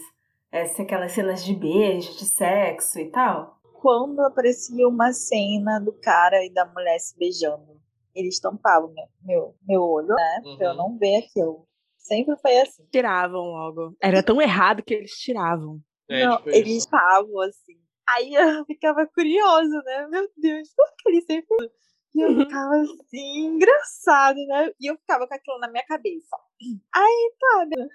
Essa, 0.53 0.83
aquelas 0.83 1.13
cenas 1.13 1.45
de 1.45 1.55
beijo, 1.55 2.19
de 2.19 2.25
sexo 2.25 2.99
e 2.99 3.09
tal? 3.11 3.57
Quando 3.81 4.21
aparecia 4.21 4.87
uma 4.87 5.13
cena 5.13 5.79
do 5.79 5.93
cara 5.93 6.45
e 6.45 6.53
da 6.53 6.67
mulher 6.67 6.99
se 6.99 7.17
beijando 7.17 7.81
eles 8.21 8.41
tampavam 8.41 8.93
meu, 8.93 9.07
meu, 9.23 9.55
meu 9.67 9.83
olho, 9.83 10.09
né? 10.09 10.43
Uhum. 10.45 10.57
Pra 10.57 10.67
eu 10.67 10.71
uhum. 10.71 10.77
não 10.77 10.99
ver 10.99 11.17
aquilo. 11.17 11.67
Sempre 11.99 12.37
foi 12.37 12.59
assim. 12.61 12.85
Tiravam 12.91 13.41
logo. 13.41 13.97
Era 14.03 14.23
tão 14.23 14.41
errado 14.41 14.83
que 14.83 14.95
eles 14.95 15.13
tiravam. 15.13 15.81
É, 16.09 16.25
não, 16.25 16.37
tipo 16.39 16.51
eles 16.51 16.85
tampavam 16.87 17.41
assim. 17.41 17.81
Aí 18.09 18.35
eu 18.35 18.65
ficava 18.67 19.07
curiosa, 19.07 19.83
né? 19.85 20.07
Meu 20.09 20.29
Deus, 20.37 20.69
por 20.75 20.87
que 20.99 21.09
eles 21.11 21.25
sempre. 21.25 21.71
E 22.15 22.21
eu 22.21 22.29
ficava 22.47 22.75
assim, 22.75 23.47
engraçado, 23.47 24.39
né? 24.47 24.73
E 24.81 24.91
eu 24.91 24.97
ficava 24.97 25.27
com 25.27 25.35
aquilo 25.35 25.59
na 25.59 25.71
minha 25.71 25.85
cabeça. 25.85 26.37
Aí, 26.95 27.33
tá, 27.39 27.67
né? 27.67 27.89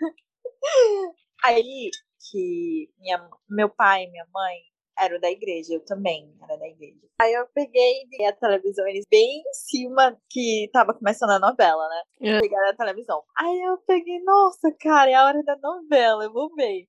Aí 1.44 1.92
que 2.32 2.90
minha, 3.00 3.30
meu 3.50 3.70
pai 3.70 4.04
e 4.04 4.12
minha 4.12 4.26
mãe 4.34 4.58
era 4.98 5.20
da 5.20 5.30
igreja, 5.30 5.74
eu 5.74 5.86
também 5.86 6.34
era 6.42 6.58
da 6.58 6.68
igreja. 6.68 7.06
Aí 7.22 7.34
eu 7.34 7.48
peguei 7.54 8.04
e 8.12 8.26
a 8.26 8.34
televisão, 8.34 8.88
eles 8.88 9.06
bem 9.10 9.40
em 9.40 9.54
cima 9.54 10.18
que 10.30 10.70
tava 10.74 10.94
começando 10.94 11.32
a 11.32 11.40
novela, 11.40 11.88
né? 11.88 12.04
É. 12.22 12.40
Pegaram 12.40 12.70
a 12.70 12.76
televisão. 12.76 13.24
Aí 13.38 13.62
eu 13.62 13.78
peguei, 13.88 14.22
nossa, 14.24 14.72
cara, 14.80 15.10
é 15.10 15.14
a 15.14 15.26
hora 15.26 15.44
da 15.44 15.56
novela, 15.58 16.26
eu 16.26 16.34
vou 16.34 16.54
ver. 16.56 16.88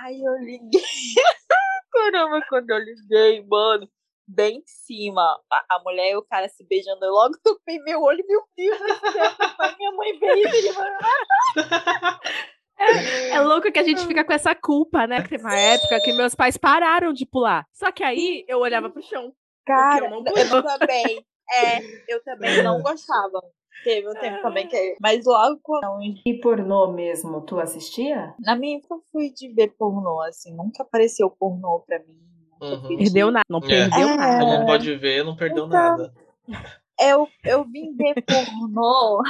Aí 0.00 0.22
eu 0.22 0.34
liguei. 0.38 0.82
Caramba, 1.92 2.44
quando 2.48 2.70
eu 2.70 2.78
liguei, 2.78 3.44
mano, 3.46 3.88
bem 4.26 4.58
em 4.58 4.62
cima, 4.66 5.22
a, 5.50 5.76
a 5.76 5.82
mulher 5.82 6.12
e 6.12 6.16
o 6.16 6.22
cara 6.22 6.48
se 6.48 6.66
beijando, 6.66 7.04
eu 7.04 7.12
logo 7.12 7.38
topei 7.42 7.78
meu 7.80 8.02
olho, 8.02 8.24
meu 8.26 8.42
Deus 8.56 8.78
do 8.78 9.12
céu, 9.12 9.30
minha 9.78 9.92
mãe 9.92 10.18
veio 10.18 10.48
e 10.48 10.72
é, 12.78 13.30
é, 13.30 13.40
louco 13.40 13.70
que 13.72 13.78
a 13.78 13.82
gente 13.82 14.06
fica 14.06 14.24
com 14.24 14.32
essa 14.32 14.54
culpa, 14.54 15.06
né? 15.06 15.22
Que 15.22 15.30
teve 15.30 15.44
uma 15.44 15.58
época 15.58 16.00
que 16.00 16.12
meus 16.12 16.34
pais 16.34 16.56
pararam 16.56 17.12
de 17.12 17.24
pular. 17.24 17.66
Só 17.72 17.90
que 17.90 18.04
aí 18.04 18.44
eu 18.46 18.58
olhava 18.58 18.90
pro 18.90 19.02
chão. 19.02 19.32
Cara, 19.64 20.06
eu, 20.06 20.24
eu, 20.24 20.62
também. 20.62 21.24
É, 21.52 21.78
eu 22.08 22.22
também 22.22 22.62
não 22.62 22.80
gostava. 22.82 23.42
Teve 23.82 24.08
um 24.08 24.14
tempo 24.14 24.42
também 24.42 24.66
que. 24.68 24.96
Mas 25.00 25.24
logo 25.24 25.58
quando. 25.62 26.02
E 26.24 26.34
pornô 26.40 26.92
mesmo, 26.92 27.40
tu 27.42 27.58
assistia? 27.58 28.34
Na 28.40 28.56
minha 28.56 28.78
época 28.78 28.94
eu 28.94 29.02
fui 29.12 29.30
de 29.30 29.52
ver 29.52 29.74
pornô, 29.76 30.20
assim. 30.22 30.54
Nunca 30.54 30.82
apareceu 30.82 31.30
pornô 31.30 31.80
pra 31.86 31.98
mim. 32.00 32.18
Uhum. 32.60 32.96
Perdeu 32.96 33.30
nada. 33.30 33.44
Não 33.48 33.58
é. 33.58 33.66
perdeu 33.66 34.08
é. 34.08 34.16
nada. 34.16 34.44
Não 34.44 34.66
pode 34.66 34.94
ver, 34.96 35.24
não 35.24 35.36
perdeu 35.36 35.66
então, 35.66 35.68
nada. 35.68 36.12
Eu, 36.98 37.28
eu 37.44 37.64
vim 37.64 37.94
ver 37.94 38.22
pornô. 38.22 39.22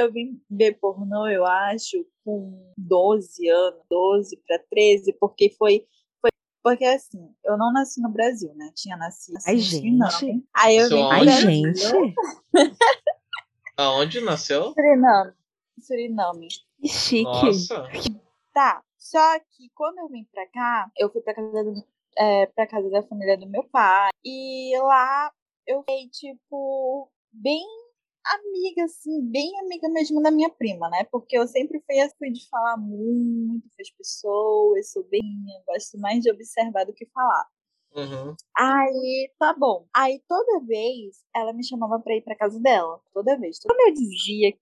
Eu 0.00 0.10
vim 0.10 0.40
ver 0.50 0.78
pornô, 0.78 1.28
eu 1.28 1.44
acho, 1.44 2.06
com 2.24 2.72
12 2.78 3.48
anos, 3.48 3.80
12 3.90 4.36
para 4.46 4.58
13, 4.70 5.12
porque 5.20 5.50
foi, 5.58 5.86
foi. 6.20 6.30
Porque 6.62 6.84
assim, 6.86 7.34
eu 7.44 7.58
não 7.58 7.70
nasci 7.70 8.00
no 8.00 8.08
Brasil, 8.08 8.50
né? 8.54 8.70
Tinha 8.74 8.96
nascido. 8.96 9.38
Ai, 9.46 9.58
gente. 9.58 10.48
Aí 10.54 10.76
eu 10.78 10.88
vim 10.88 11.02
Ai, 11.02 11.28
gente. 11.28 12.14
Aonde 13.76 14.20
nasceu? 14.22 14.72
Suriname. 14.72 15.32
Suriname. 15.80 16.48
Que 16.80 16.88
chique. 16.88 17.24
Nossa. 17.24 17.86
Tá. 18.54 18.82
Só 18.96 19.38
que 19.38 19.70
quando 19.74 19.98
eu 19.98 20.08
vim 20.08 20.24
pra 20.32 20.46
cá, 20.48 20.90
eu 20.96 21.10
fui 21.10 21.20
pra 21.20 21.34
casa, 21.34 21.64
do, 21.64 21.84
é, 22.16 22.46
pra 22.46 22.66
casa 22.66 22.88
da 22.90 23.02
família 23.02 23.36
do 23.36 23.48
meu 23.48 23.64
pai. 23.64 24.10
E 24.24 24.78
lá 24.78 25.32
eu 25.66 25.80
fiquei, 25.80 26.08
tipo, 26.08 27.10
bem 27.32 27.64
amiga, 28.24 28.84
assim, 28.84 29.20
bem 29.30 29.50
amiga 29.60 29.88
mesmo 29.88 30.22
da 30.22 30.30
minha 30.30 30.50
prima, 30.50 30.88
né? 30.90 31.04
Porque 31.10 31.36
eu 31.36 31.46
sempre 31.46 31.80
fui 31.86 32.00
assim 32.00 32.32
de 32.32 32.48
falar 32.48 32.76
muito 32.76 33.68
com 33.68 33.82
as 33.82 33.90
pessoas, 33.90 34.92
sou 34.92 35.04
bem, 35.04 35.22
gosto 35.66 35.98
mais 35.98 36.22
de 36.22 36.30
observar 36.30 36.84
do 36.84 36.92
que 36.92 37.06
falar. 37.06 37.48
Uhum. 37.94 38.34
Aí, 38.56 39.30
tá 39.38 39.52
bom. 39.52 39.86
Aí 39.94 40.22
toda 40.28 40.64
vez 40.64 41.24
ela 41.34 41.52
me 41.52 41.66
chamava 41.66 41.98
pra 41.98 42.14
ir 42.14 42.22
pra 42.22 42.36
casa 42.36 42.60
dela. 42.60 43.00
Toda 43.12 43.38
vez. 43.38 43.58
Quando 43.60 43.80
eu 43.88 43.94
dizia 43.94 44.56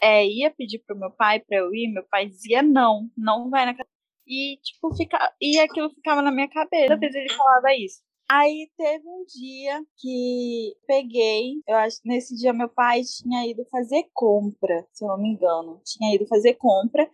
é, 0.00 0.26
ia 0.26 0.50
pedir 0.50 0.80
pro 0.80 0.98
meu 0.98 1.10
pai 1.10 1.40
pra 1.40 1.58
eu 1.58 1.74
ir, 1.74 1.88
meu 1.88 2.04
pai 2.04 2.26
dizia 2.26 2.62
não, 2.62 3.08
não 3.16 3.48
vai 3.48 3.66
na 3.66 3.74
casa. 3.74 3.88
E, 4.26 4.58
tipo, 4.62 4.94
fica... 4.94 5.32
e 5.40 5.58
aquilo 5.58 5.90
ficava 5.90 6.22
na 6.22 6.30
minha 6.30 6.48
cabeça. 6.48 6.88
Toda 6.88 7.00
vez 7.00 7.14
ele 7.14 7.32
falava 7.32 7.74
isso. 7.74 8.02
Aí 8.34 8.70
teve 8.78 9.06
um 9.06 9.24
dia 9.26 9.84
que 9.98 10.74
peguei, 10.86 11.62
eu 11.68 11.76
acho 11.76 12.00
que 12.00 12.08
nesse 12.08 12.34
dia 12.34 12.50
meu 12.54 12.68
pai 12.68 13.02
tinha 13.02 13.46
ido 13.46 13.62
fazer 13.70 14.06
compra, 14.14 14.86
se 14.90 15.04
eu 15.04 15.08
não 15.08 15.18
me 15.18 15.28
engano. 15.28 15.82
Tinha 15.84 16.14
ido 16.14 16.26
fazer 16.26 16.54
compra. 16.54 17.06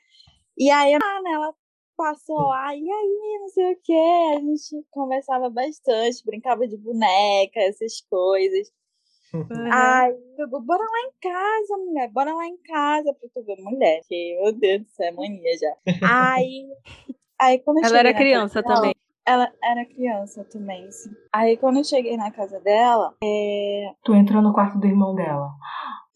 E 0.57 0.71
aí 0.71 0.95
ah, 0.95 1.23
né, 1.23 1.33
ela 1.33 1.53
passou 1.97 2.37
lá, 2.37 2.73
e 2.77 2.89
aí, 2.89 3.39
não 3.41 3.49
sei 3.49 3.73
o 3.73 3.79
que, 3.83 4.37
a 4.37 4.39
gente 4.39 4.87
conversava 4.93 5.51
bastante, 5.51 6.25
brincava 6.25 6.69
de 6.69 6.77
boneca, 6.77 7.59
essas 7.59 8.01
coisas. 8.09 8.71
Uhum. 9.35 9.73
Aí, 9.73 10.15
eu 10.39 10.49
bora 10.49 10.85
lá 10.85 11.01
em 11.09 11.13
casa, 11.21 11.77
mulher, 11.79 12.09
bora 12.13 12.33
lá 12.33 12.47
em 12.47 12.57
casa 12.59 13.13
pra 13.13 13.29
tu 13.35 13.43
ver 13.45 13.57
mulher. 13.61 14.03
Que, 14.09 14.39
meu 14.41 14.53
Deus 14.53 14.83
do 14.83 14.89
céu, 14.91 15.09
é 15.09 15.11
mania 15.11 15.59
já. 15.59 15.77
aí, 16.37 16.69
aí 17.41 17.59
quando 17.59 17.85
Ela 17.85 17.99
era 17.99 18.15
criança 18.15 18.63
também. 18.63 18.95
Ela 19.29 19.53
era 19.63 19.85
criança 19.85 20.43
também, 20.45 20.87
assim. 20.87 21.11
Aí 21.31 21.59
quando 21.59 21.77
eu 21.77 21.85
cheguei 21.85 22.17
na 22.17 22.31
casa 22.31 22.59
dela, 22.61 23.15
é... 23.23 23.93
Tu 24.03 24.15
entrou 24.15 24.41
no 24.41 24.55
quarto 24.55 24.79
do 24.79 24.87
irmão 24.87 25.15
dela? 25.15 25.51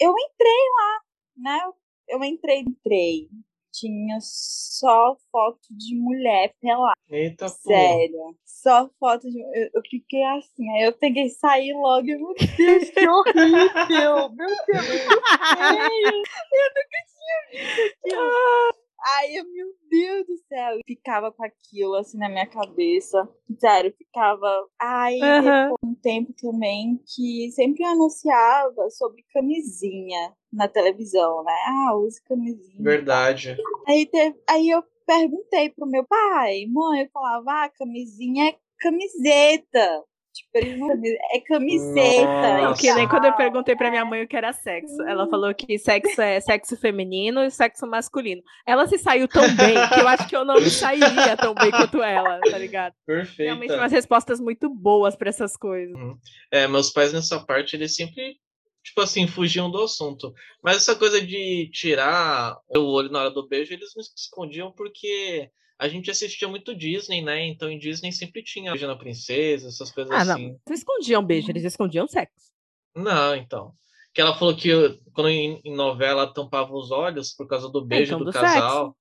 Eu 0.00 0.14
entrei 0.18 0.62
lá, 0.78 1.00
né? 1.36 1.60
Eu 2.08 2.24
entrei, 2.24 2.60
entrei. 2.60 3.28
Tinha 3.70 4.16
só 4.20 5.14
foto 5.30 5.60
de 5.70 5.94
mulher 5.94 6.54
pelada. 6.58 6.96
Eita, 7.10 7.48
Sério. 7.48 8.16
Pô. 8.16 8.36
Só 8.46 8.88
foto 8.98 9.28
de. 9.28 9.40
Eu, 9.40 9.70
eu, 9.74 9.82
fiquei 9.90 10.24
assim. 10.24 10.70
Aí 10.70 10.84
eu 10.84 10.92
peguei 10.94 11.24
e 11.24 11.30
saí 11.30 11.72
logo. 11.74 12.06
Meu 12.06 12.34
Deus, 12.34 12.88
que 12.92 13.08
horrível! 13.08 14.30
Meu 14.30 14.30
Deus, 14.30 14.58
que 14.64 14.78
feio! 14.78 16.22
Eu 16.52 16.68
nunca 16.74 16.98
tinha 17.12 17.38
visto 17.50 17.94
aquilo. 18.04 18.82
Ai, 19.04 19.28
meu 19.30 19.68
Deus 19.90 20.26
do 20.26 20.36
céu. 20.48 20.78
E 20.78 20.82
ficava 20.86 21.32
com 21.32 21.44
aquilo 21.44 21.94
assim 21.94 22.18
na 22.18 22.28
minha 22.28 22.46
cabeça. 22.46 23.28
Sério, 23.58 23.92
ficava. 23.96 24.48
Ai, 24.80 25.18
uhum. 25.18 25.74
um 25.90 25.94
tempo 25.94 26.32
também 26.40 27.00
que 27.14 27.50
sempre 27.52 27.84
anunciava 27.84 28.88
sobre 28.90 29.24
camisinha 29.32 30.34
na 30.52 30.68
televisão, 30.68 31.42
né? 31.44 31.56
Ah, 31.66 31.96
use 31.96 32.22
camisinha. 32.22 32.82
Verdade. 32.82 33.56
Aí, 33.86 34.06
teve... 34.06 34.38
Aí 34.48 34.70
eu 34.70 34.82
perguntei 35.06 35.70
pro 35.70 35.86
meu 35.86 36.04
pai, 36.04 36.64
mãe, 36.68 37.02
eu 37.02 37.10
falava, 37.12 37.64
ah, 37.64 37.70
camisinha 37.70 38.50
é 38.50 38.56
camiseta. 38.78 40.04
Tipo, 40.32 40.50
é 40.54 41.40
camiseta. 41.40 42.62
Não, 42.62 42.74
que 42.74 42.92
nem 42.94 43.06
quando 43.06 43.26
eu 43.26 43.34
perguntei 43.34 43.76
pra 43.76 43.90
minha 43.90 44.04
mãe 44.04 44.22
o 44.22 44.28
que 44.28 44.36
era 44.36 44.52
sexo. 44.52 45.02
Ela 45.02 45.28
falou 45.28 45.54
que 45.54 45.78
sexo 45.78 46.20
é 46.22 46.40
sexo 46.40 46.74
feminino 46.76 47.44
e 47.44 47.50
sexo 47.50 47.86
masculino. 47.86 48.42
Ela 48.66 48.86
se 48.86 48.96
saiu 48.96 49.28
tão 49.28 49.42
bem 49.54 49.74
que 49.88 50.00
eu 50.00 50.08
acho 50.08 50.26
que 50.28 50.36
eu 50.36 50.44
não 50.44 50.54
me 50.54 50.70
sairia 50.70 51.36
tão 51.36 51.54
bem 51.54 51.70
quanto 51.70 52.02
ela, 52.02 52.40
tá 52.40 52.56
ligado? 52.56 52.94
Perfeito. 53.06 53.48
Realmente 53.48 53.74
umas 53.74 53.92
respostas 53.92 54.40
muito 54.40 54.70
boas 54.70 55.14
para 55.14 55.28
essas 55.28 55.54
coisas. 55.54 55.94
Uhum. 55.94 56.16
É, 56.50 56.66
meus 56.66 56.90
pais 56.90 57.12
nessa 57.12 57.38
parte, 57.44 57.76
eles 57.76 57.94
sempre 57.94 58.36
tipo 58.82 59.00
assim, 59.00 59.26
fugiam 59.26 59.70
do 59.70 59.82
assunto. 59.82 60.34
Mas 60.62 60.78
essa 60.78 60.96
coisa 60.96 61.24
de 61.24 61.70
tirar 61.72 62.56
o 62.74 62.80
olho 62.92 63.10
na 63.10 63.20
hora 63.20 63.30
do 63.30 63.46
beijo, 63.46 63.72
eles 63.72 63.92
não 63.94 64.02
escondiam 64.02 64.72
porque 64.72 65.48
a 65.78 65.88
gente 65.88 66.10
assistia 66.10 66.48
muito 66.48 66.74
Disney, 66.74 67.22
né? 67.22 67.46
Então 67.46 67.70
em 67.70 67.78
Disney 67.78 68.12
sempre 68.12 68.42
tinha 68.42 68.72
beijo 68.72 68.86
na 68.86 68.96
princesa, 68.96 69.68
essas 69.68 69.90
coisas 69.90 70.12
ah, 70.12 70.18
assim. 70.18 70.48
Não, 70.48 70.60
eles 70.66 70.80
escondiam 70.80 71.24
beijo, 71.24 71.50
eles 71.50 71.64
escondiam 71.64 72.06
sexo. 72.06 72.52
Não, 72.94 73.34
então. 73.34 73.74
Que 74.14 74.20
ela 74.20 74.36
falou 74.36 74.54
que 74.54 74.70
quando 75.12 75.30
em, 75.30 75.60
em 75.64 75.74
novela 75.74 76.32
tampava 76.32 76.72
os 76.74 76.90
olhos 76.90 77.32
por 77.32 77.48
causa 77.48 77.68
do 77.68 77.84
beijo 77.84 78.14
então, 78.14 78.18
do, 78.18 78.24
do 78.26 78.32
casal. 78.32 78.86
sexo. 78.86 78.96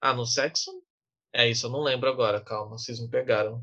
Ah, 0.00 0.14
no 0.14 0.26
sexo? 0.26 0.70
É 1.32 1.48
isso, 1.48 1.66
eu 1.66 1.70
não 1.70 1.82
lembro 1.82 2.10
agora, 2.10 2.40
calma, 2.40 2.78
vocês 2.78 3.00
me 3.00 3.08
pegaram. 3.08 3.62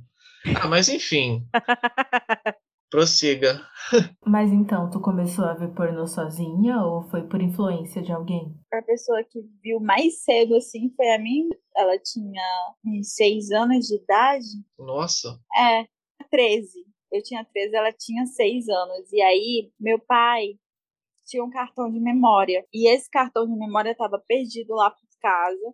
Ah, 0.56 0.68
mas 0.68 0.90
enfim. 0.90 1.46
prossiga. 2.90 3.62
Mas 4.26 4.52
então, 4.52 4.90
tu 4.90 5.00
começou 5.00 5.46
a 5.46 5.54
ver 5.54 5.74
pornô 5.74 6.08
sozinha 6.08 6.82
ou 6.82 7.04
foi 7.10 7.28
por 7.28 7.42
influência 7.42 8.02
de 8.02 8.12
alguém? 8.12 8.54
A 8.74 8.82
pessoa 8.82 9.24
que 9.24 9.40
viu 9.62 9.80
mais 9.80 10.24
cedo, 10.24 10.56
assim, 10.56 10.92
foi 10.96 11.10
a 11.10 11.20
minha. 11.20 11.50
Ela 11.76 11.98
tinha 12.00 12.44
uns 12.86 13.16
seis 13.16 13.52
anos 13.52 13.88
de 13.88 13.96
idade. 13.96 14.48
Nossa. 14.78 15.40
É, 15.56 15.88
13. 16.30 16.86
Eu 17.12 17.24
tinha 17.24 17.44
13, 17.44 17.76
ela 17.76 17.92
tinha 17.92 18.26
seis 18.26 18.68
anos. 18.70 19.12
E 19.12 19.22
aí, 19.22 19.72
meu 19.80 20.00
pai 20.00 20.60
tinha 21.26 21.44
um 21.44 21.50
cartão 21.50 21.92
de 21.92 22.00
memória. 22.00 22.66
E 22.74 22.90
esse 22.90 23.10
cartão 23.10 23.46
de 23.46 23.56
memória 23.56 23.92
estava 23.92 24.20
perdido 24.20 24.74
lá 24.74 24.90
por 24.90 25.08
casa. 25.22 25.74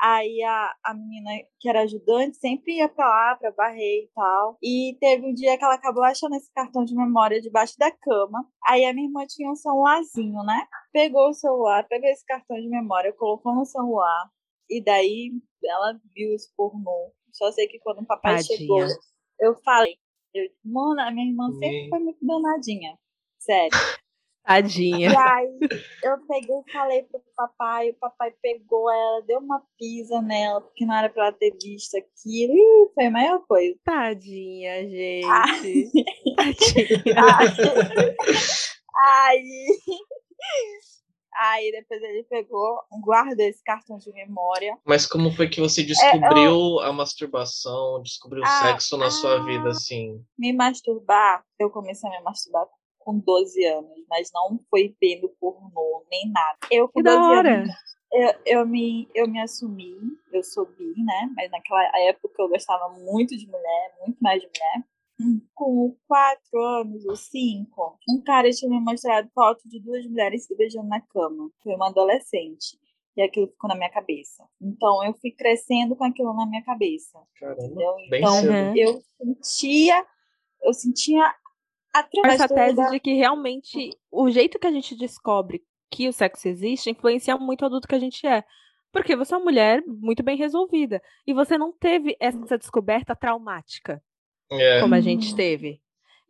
Aí 0.00 0.42
a, 0.42 0.74
a 0.84 0.94
menina 0.94 1.30
que 1.58 1.68
era 1.68 1.82
ajudante 1.82 2.36
sempre 2.36 2.76
ia 2.76 2.88
pra 2.88 3.06
lá 3.06 3.36
pra 3.36 3.50
varrer 3.50 4.04
e 4.04 4.10
tal. 4.14 4.56
E 4.62 4.96
teve 5.00 5.26
um 5.26 5.34
dia 5.34 5.58
que 5.58 5.64
ela 5.64 5.74
acabou 5.74 6.04
achando 6.04 6.36
esse 6.36 6.52
cartão 6.52 6.84
de 6.84 6.94
memória 6.94 7.40
debaixo 7.40 7.74
da 7.78 7.90
cama. 7.90 8.46
Aí 8.66 8.84
a 8.84 8.92
minha 8.92 9.06
irmã 9.06 9.26
tinha 9.26 9.50
um 9.50 9.56
celularzinho, 9.56 10.42
né? 10.44 10.66
Pegou 10.92 11.28
o 11.28 11.34
celular, 11.34 11.86
pegou 11.88 12.08
esse 12.08 12.24
cartão 12.24 12.56
de 12.56 12.68
memória, 12.68 13.12
colocou 13.12 13.54
no 13.54 13.64
celular. 13.64 14.30
E 14.70 14.82
daí 14.82 15.32
ela 15.64 15.98
viu 16.14 16.34
esse 16.34 16.54
pornô. 16.54 17.12
Só 17.32 17.50
sei 17.52 17.66
que 17.66 17.78
quando 17.80 18.02
o 18.02 18.06
papai 18.06 18.36
Tadinha. 18.36 18.58
chegou, 18.58 18.86
eu 19.40 19.54
falei. 19.62 19.96
Eu, 20.34 20.44
mano, 20.64 21.00
a 21.00 21.10
minha 21.10 21.28
irmã 21.28 21.50
sempre 21.52 21.88
foi 21.88 21.98
muito 21.98 22.18
danadinha. 22.24 22.98
Sério. 23.38 23.78
Tadinha. 24.48 25.10
E 25.10 25.16
aí 25.16 25.58
eu 26.02 26.18
peguei 26.26 26.56
e 26.56 26.72
falei 26.72 27.02
pro 27.02 27.20
papai, 27.36 27.90
o 27.90 27.94
papai 27.96 28.32
pegou 28.42 28.90
ela, 28.90 29.22
deu 29.26 29.40
uma 29.40 29.62
pisa 29.78 30.22
nela, 30.22 30.62
porque 30.62 30.86
não 30.86 30.94
era 30.94 31.10
pra 31.10 31.24
ela 31.24 31.32
ter 31.32 31.54
visto 31.62 31.94
aquilo. 31.98 32.54
Ih, 32.54 32.90
foi 32.94 33.06
a 33.06 33.10
maior 33.10 33.40
coisa. 33.46 33.78
Tadinha, 33.84 34.88
gente. 34.88 35.26
Ah. 35.26 35.44
Tadinha. 35.44 36.04
Aí, 39.00 39.78
aí 41.40 41.70
depois 41.70 42.02
ele 42.02 42.24
pegou, 42.24 42.80
guardou 43.02 43.44
esse 43.44 43.62
cartão 43.62 43.98
de 43.98 44.10
memória. 44.12 44.78
Mas 44.84 45.06
como 45.06 45.30
foi 45.30 45.48
que 45.48 45.60
você 45.60 45.82
descobriu 45.82 46.80
a 46.80 46.90
masturbação, 46.92 48.02
descobriu 48.02 48.42
o 48.42 48.46
É, 48.46 48.48
Ah, 48.48 48.62
sexo 48.62 48.96
na 48.96 49.10
sua 49.10 49.36
ah. 49.40 49.44
vida, 49.44 49.68
assim? 49.68 50.24
Me 50.38 50.54
masturbar, 50.54 51.44
eu 51.58 51.70
comecei 51.70 52.08
a 52.08 52.12
me 52.12 52.22
masturbar 52.22 52.66
com 53.08 53.18
12 53.20 53.64
anos, 53.64 54.04
mas 54.06 54.30
não 54.34 54.60
foi 54.68 54.94
vendo 55.00 55.30
pornô, 55.40 56.04
nem 56.10 56.30
nada. 56.30 56.58
Eu 56.70 56.86
com 56.88 56.98
Que 57.00 57.02
da 57.02 57.16
12 57.16 57.28
hora. 57.30 57.54
anos, 57.62 57.74
eu, 58.12 58.34
eu, 58.44 58.66
me, 58.66 59.08
eu 59.14 59.26
me 59.26 59.40
assumi, 59.40 59.96
eu 60.30 60.42
sou 60.44 60.66
bi, 60.66 60.92
né? 61.02 61.30
Mas 61.34 61.50
naquela 61.50 61.82
época 62.02 62.34
eu 62.38 62.50
gostava 62.50 62.90
muito 62.98 63.34
de 63.34 63.46
mulher, 63.46 63.94
muito 64.04 64.18
mais 64.20 64.42
de 64.42 64.46
mulher. 64.46 64.84
Com 65.54 65.96
quatro 66.06 66.62
anos 66.62 67.06
ou 67.06 67.16
cinco, 67.16 67.98
um 68.10 68.22
cara 68.22 68.50
tinha 68.50 68.70
me 68.70 68.78
mostrado 68.78 69.26
foto 69.34 69.66
de 69.66 69.80
duas 69.80 70.06
mulheres 70.06 70.44
se 70.44 70.54
beijando 70.54 70.88
na 70.88 71.00
cama. 71.00 71.50
Foi 71.62 71.74
uma 71.74 71.88
adolescente. 71.88 72.78
E 73.16 73.22
aquilo 73.22 73.48
ficou 73.48 73.68
na 73.68 73.74
minha 73.74 73.90
cabeça. 73.90 74.44
Então 74.60 75.02
eu 75.02 75.14
fui 75.14 75.30
crescendo 75.32 75.96
com 75.96 76.04
aquilo 76.04 76.34
na 76.34 76.46
minha 76.46 76.62
cabeça. 76.62 77.18
Caramba, 77.40 77.64
Entendeu? 77.64 77.94
bem 78.10 78.20
Então 78.20 78.32
cedo. 78.34 78.76
Eu 78.76 79.02
sentia, 79.16 80.06
eu 80.62 80.74
sentia 80.74 81.34
através 81.92 82.34
essa 82.40 82.48
tese 82.54 82.76
da- 82.76 82.90
de 82.90 83.00
que 83.00 83.12
realmente 83.14 83.90
o 84.10 84.30
jeito 84.30 84.58
que 84.58 84.66
a 84.66 84.72
gente 84.72 84.96
descobre 84.96 85.62
que 85.90 86.08
o 86.08 86.12
sexo 86.12 86.48
existe 86.48 86.90
influencia 86.90 87.36
muito 87.36 87.62
o 87.62 87.66
adulto 87.66 87.88
que 87.88 87.94
a 87.94 87.98
gente 87.98 88.26
é. 88.26 88.44
Porque 88.92 89.14
você 89.16 89.34
é 89.34 89.36
uma 89.36 89.44
mulher 89.44 89.82
muito 89.86 90.22
bem 90.22 90.36
resolvida. 90.36 91.02
E 91.26 91.32
você 91.34 91.58
não 91.58 91.72
teve 91.72 92.16
essa 92.20 92.56
descoberta 92.58 93.14
traumática, 93.16 94.02
É, 94.50 94.80
como 94.80 94.94
a 94.94 95.00
gente 95.00 95.32
Hum. 95.32 95.36
teve. 95.36 95.80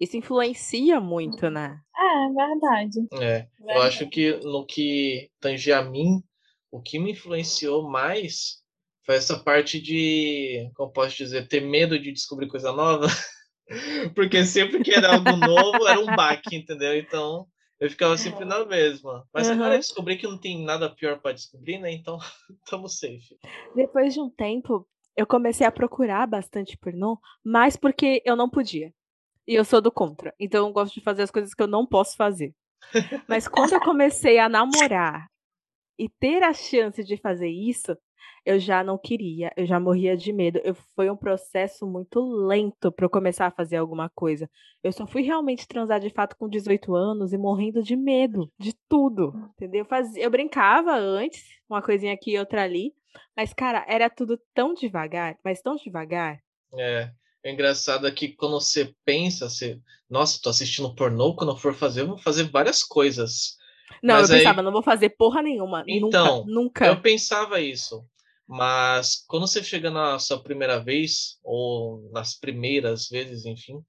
Isso 0.00 0.16
influencia 0.16 1.00
muito, 1.00 1.48
né? 1.50 1.80
É, 1.96 2.32
verdade. 2.32 3.00
é. 3.20 3.48
Eu 3.60 3.82
acho 3.82 4.08
que 4.08 4.32
no 4.44 4.64
que 4.66 5.30
tange 5.40 5.72
a 5.72 5.82
mim, 5.82 6.22
o 6.70 6.80
que 6.80 6.98
me 6.98 7.12
influenciou 7.12 7.88
mais 7.88 8.62
foi 9.04 9.16
essa 9.16 9.38
parte 9.38 9.80
de, 9.80 10.70
como 10.76 10.92
posso 10.92 11.16
dizer, 11.16 11.48
ter 11.48 11.60
medo 11.60 11.98
de 11.98 12.12
descobrir 12.12 12.46
coisa 12.48 12.72
nova. 12.72 13.06
Porque 14.14 14.44
sempre 14.44 14.82
que 14.82 14.92
era 14.92 15.12
algo 15.14 15.36
novo, 15.36 15.86
era 15.86 16.00
um 16.00 16.14
baque, 16.14 16.56
entendeu? 16.56 16.96
Então, 16.96 17.46
eu 17.78 17.90
ficava 17.90 18.16
sempre 18.16 18.44
na 18.44 18.64
mesma. 18.64 19.26
Mas 19.32 19.48
agora 19.48 19.68
Aham. 19.68 19.74
eu 19.74 19.80
descobri 19.80 20.16
que 20.16 20.26
não 20.26 20.38
tem 20.38 20.64
nada 20.64 20.90
pior 20.90 21.20
para 21.20 21.32
descobrir, 21.32 21.78
né? 21.78 21.92
Então, 21.92 22.18
estamos 22.64 22.98
safe. 22.98 23.38
Depois 23.74 24.14
de 24.14 24.20
um 24.20 24.30
tempo, 24.30 24.86
eu 25.16 25.26
comecei 25.26 25.66
a 25.66 25.72
procurar 25.72 26.26
bastante 26.26 26.76
pornô, 26.76 27.18
mas 27.44 27.76
porque 27.76 28.22
eu 28.24 28.34
não 28.36 28.48
podia. 28.48 28.92
E 29.46 29.54
eu 29.54 29.64
sou 29.64 29.80
do 29.80 29.90
contra. 29.90 30.34
Então 30.38 30.66
eu 30.66 30.72
gosto 30.72 30.94
de 30.94 31.00
fazer 31.00 31.22
as 31.22 31.30
coisas 31.30 31.54
que 31.54 31.62
eu 31.62 31.66
não 31.66 31.86
posso 31.86 32.16
fazer. 32.16 32.54
Mas 33.26 33.48
quando 33.48 33.72
eu 33.72 33.80
comecei 33.80 34.38
a 34.38 34.48
namorar 34.48 35.26
e 35.98 36.08
ter 36.08 36.42
a 36.42 36.52
chance 36.52 37.02
de 37.02 37.16
fazer 37.16 37.48
isso, 37.48 37.96
eu 38.44 38.58
já 38.58 38.82
não 38.82 38.96
queria, 38.96 39.52
eu 39.56 39.66
já 39.66 39.78
morria 39.78 40.16
de 40.16 40.32
medo. 40.32 40.58
Eu, 40.64 40.74
foi 40.94 41.10
um 41.10 41.16
processo 41.16 41.86
muito 41.86 42.20
lento 42.20 42.90
para 42.90 43.04
eu 43.04 43.10
começar 43.10 43.46
a 43.46 43.50
fazer 43.50 43.76
alguma 43.76 44.08
coisa. 44.08 44.48
Eu 44.82 44.92
só 44.92 45.06
fui 45.06 45.22
realmente 45.22 45.68
transar 45.68 46.00
de 46.00 46.10
fato 46.10 46.36
com 46.36 46.48
18 46.48 46.94
anos 46.94 47.32
e 47.32 47.38
morrendo 47.38 47.82
de 47.82 47.96
medo 47.96 48.50
de 48.58 48.74
tudo, 48.88 49.32
entendeu? 49.54 49.80
Eu, 49.80 49.86
fazia, 49.86 50.22
eu 50.22 50.30
brincava 50.30 50.94
antes, 50.96 51.44
uma 51.68 51.82
coisinha 51.82 52.14
aqui 52.14 52.32
e 52.32 52.38
outra 52.38 52.62
ali, 52.62 52.92
mas 53.36 53.52
cara, 53.52 53.84
era 53.88 54.08
tudo 54.08 54.40
tão 54.54 54.74
devagar, 54.74 55.36
mas 55.44 55.60
tão 55.60 55.76
devagar. 55.76 56.40
É. 56.78 57.10
O 57.44 57.48
engraçado 57.48 58.06
é 58.06 58.10
que 58.10 58.28
quando 58.28 58.60
você 58.60 58.94
pensa, 59.04 59.48
você, 59.48 59.80
nossa, 60.10 60.40
tô 60.42 60.50
assistindo 60.50 60.94
pornô, 60.94 61.34
quando 61.34 61.52
eu 61.52 61.56
for 61.56 61.74
fazer, 61.74 62.02
eu 62.02 62.08
vou 62.08 62.18
fazer 62.18 62.44
várias 62.44 62.82
coisas. 62.82 63.57
Não, 64.02 64.16
Mas 64.16 64.30
eu 64.30 64.36
aí- 64.36 64.42
pensava, 64.42 64.62
não 64.62 64.72
vou 64.72 64.82
fazer 64.82 65.10
porra 65.10 65.42
nenhuma. 65.42 65.82
Então, 65.86 66.38
nunca, 66.46 66.52
nunca. 66.52 66.86
Eu 66.86 67.00
pensava 67.00 67.60
isso. 67.60 68.04
Mas 68.46 69.24
quando 69.26 69.46
você 69.46 69.62
chega 69.62 69.90
na 69.90 70.18
sua 70.18 70.42
primeira 70.42 70.78
vez, 70.82 71.38
ou 71.44 72.08
nas 72.12 72.34
primeiras 72.38 73.08
vezes, 73.08 73.44
enfim, 73.44 73.82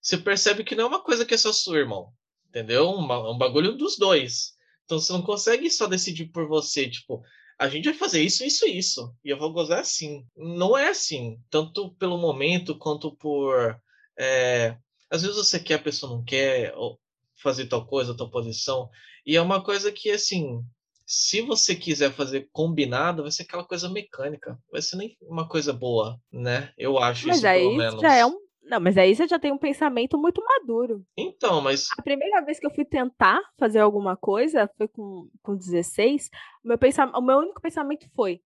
você 0.00 0.18
percebe 0.18 0.64
que 0.64 0.74
não 0.74 0.84
é 0.84 0.88
uma 0.88 1.02
coisa 1.02 1.24
que 1.24 1.34
é 1.34 1.38
só 1.38 1.52
sua, 1.52 1.78
irmão. 1.78 2.08
Entendeu? 2.48 2.90
Uma- 2.90 3.14
É 3.14 3.30
um 3.30 3.38
bagulho 3.38 3.76
dos 3.76 3.96
dois. 3.96 4.54
Então 4.84 4.98
você 4.98 5.12
não 5.12 5.22
consegue 5.22 5.70
só 5.70 5.86
decidir 5.86 6.26
por 6.26 6.48
você, 6.48 6.90
tipo, 6.90 7.22
a 7.58 7.68
gente 7.68 7.84
vai 7.84 7.94
fazer 7.94 8.20
isso, 8.20 8.44
isso 8.44 8.66
isso. 8.66 9.14
E 9.24 9.30
eu 9.30 9.38
vou 9.38 9.52
gozar 9.52 9.78
assim. 9.78 10.26
Não 10.36 10.76
é 10.76 10.88
assim. 10.88 11.38
Tanto 11.48 11.94
pelo 11.94 12.18
momento 12.18 12.76
quanto 12.76 13.14
por. 13.16 13.78
é, 14.18 14.76
às 15.08 15.22
vezes 15.22 15.36
você 15.36 15.60
quer, 15.60 15.74
a 15.74 15.82
pessoa 15.82 16.12
não 16.16 16.24
quer, 16.24 16.74
ou 16.76 16.98
fazer 17.42 17.66
tal 17.66 17.86
coisa, 17.86 18.16
tal 18.16 18.30
posição. 18.30 18.88
E 19.26 19.36
é 19.36 19.42
uma 19.42 19.62
coisa 19.62 19.92
que, 19.92 20.10
assim, 20.10 20.64
se 21.06 21.42
você 21.42 21.74
quiser 21.74 22.10
fazer 22.12 22.48
combinado, 22.52 23.22
vai 23.22 23.30
ser 23.30 23.42
aquela 23.42 23.64
coisa 23.64 23.88
mecânica. 23.88 24.58
Vai 24.70 24.80
ser 24.80 24.96
nem 24.96 25.16
uma 25.22 25.48
coisa 25.48 25.72
boa, 25.72 26.18
né? 26.32 26.72
Eu 26.78 26.98
acho 26.98 27.26
Mas 27.26 27.38
isso, 27.38 27.46
aí 27.46 27.60
pelo 27.60 27.76
menos. 27.76 28.00
já 28.00 28.14
é 28.14 28.24
um. 28.24 28.40
Não, 28.62 28.80
mas 28.80 28.96
aí 28.96 29.14
você 29.14 29.26
já 29.26 29.38
tem 29.38 29.52
um 29.52 29.58
pensamento 29.58 30.16
muito 30.16 30.42
maduro. 30.42 31.04
Então, 31.16 31.60
mas. 31.60 31.88
A 31.98 32.02
primeira 32.02 32.42
vez 32.44 32.58
que 32.58 32.66
eu 32.66 32.70
fui 32.70 32.84
tentar 32.84 33.40
fazer 33.58 33.80
alguma 33.80 34.16
coisa 34.16 34.70
foi 34.78 34.88
com, 34.88 35.28
com 35.42 35.56
16. 35.56 36.30
O 36.64 36.68
meu, 36.68 36.78
pensam... 36.78 37.10
o 37.10 37.20
meu 37.20 37.38
único 37.38 37.60
pensamento 37.60 38.06
foi: 38.14 38.40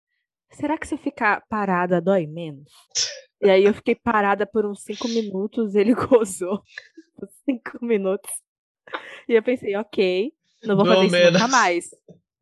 será 0.51 0.79
que 0.79 0.89
se 0.89 0.95
eu 0.95 0.99
ficar 0.99 1.45
parada 1.49 2.01
dói 2.01 2.27
menos? 2.27 2.73
E 3.43 3.51
aí 3.51 3.65
eu 3.65 3.75
fiquei 3.75 3.95
parada 3.95 4.47
por 4.47 4.65
uns 4.65 4.83
5 4.83 5.07
minutos, 5.09 5.75
ele 5.75 5.95
gozou 5.95 6.63
5 7.45 7.85
minutos. 7.85 8.31
E 9.29 9.35
eu 9.35 9.43
pensei, 9.43 9.75
ok, 9.77 10.33
não 10.63 10.77
vou 10.77 10.87
fazer 10.87 11.07
isso 11.07 11.13
menos. 11.13 11.33
nunca 11.33 11.49
mais. 11.49 11.91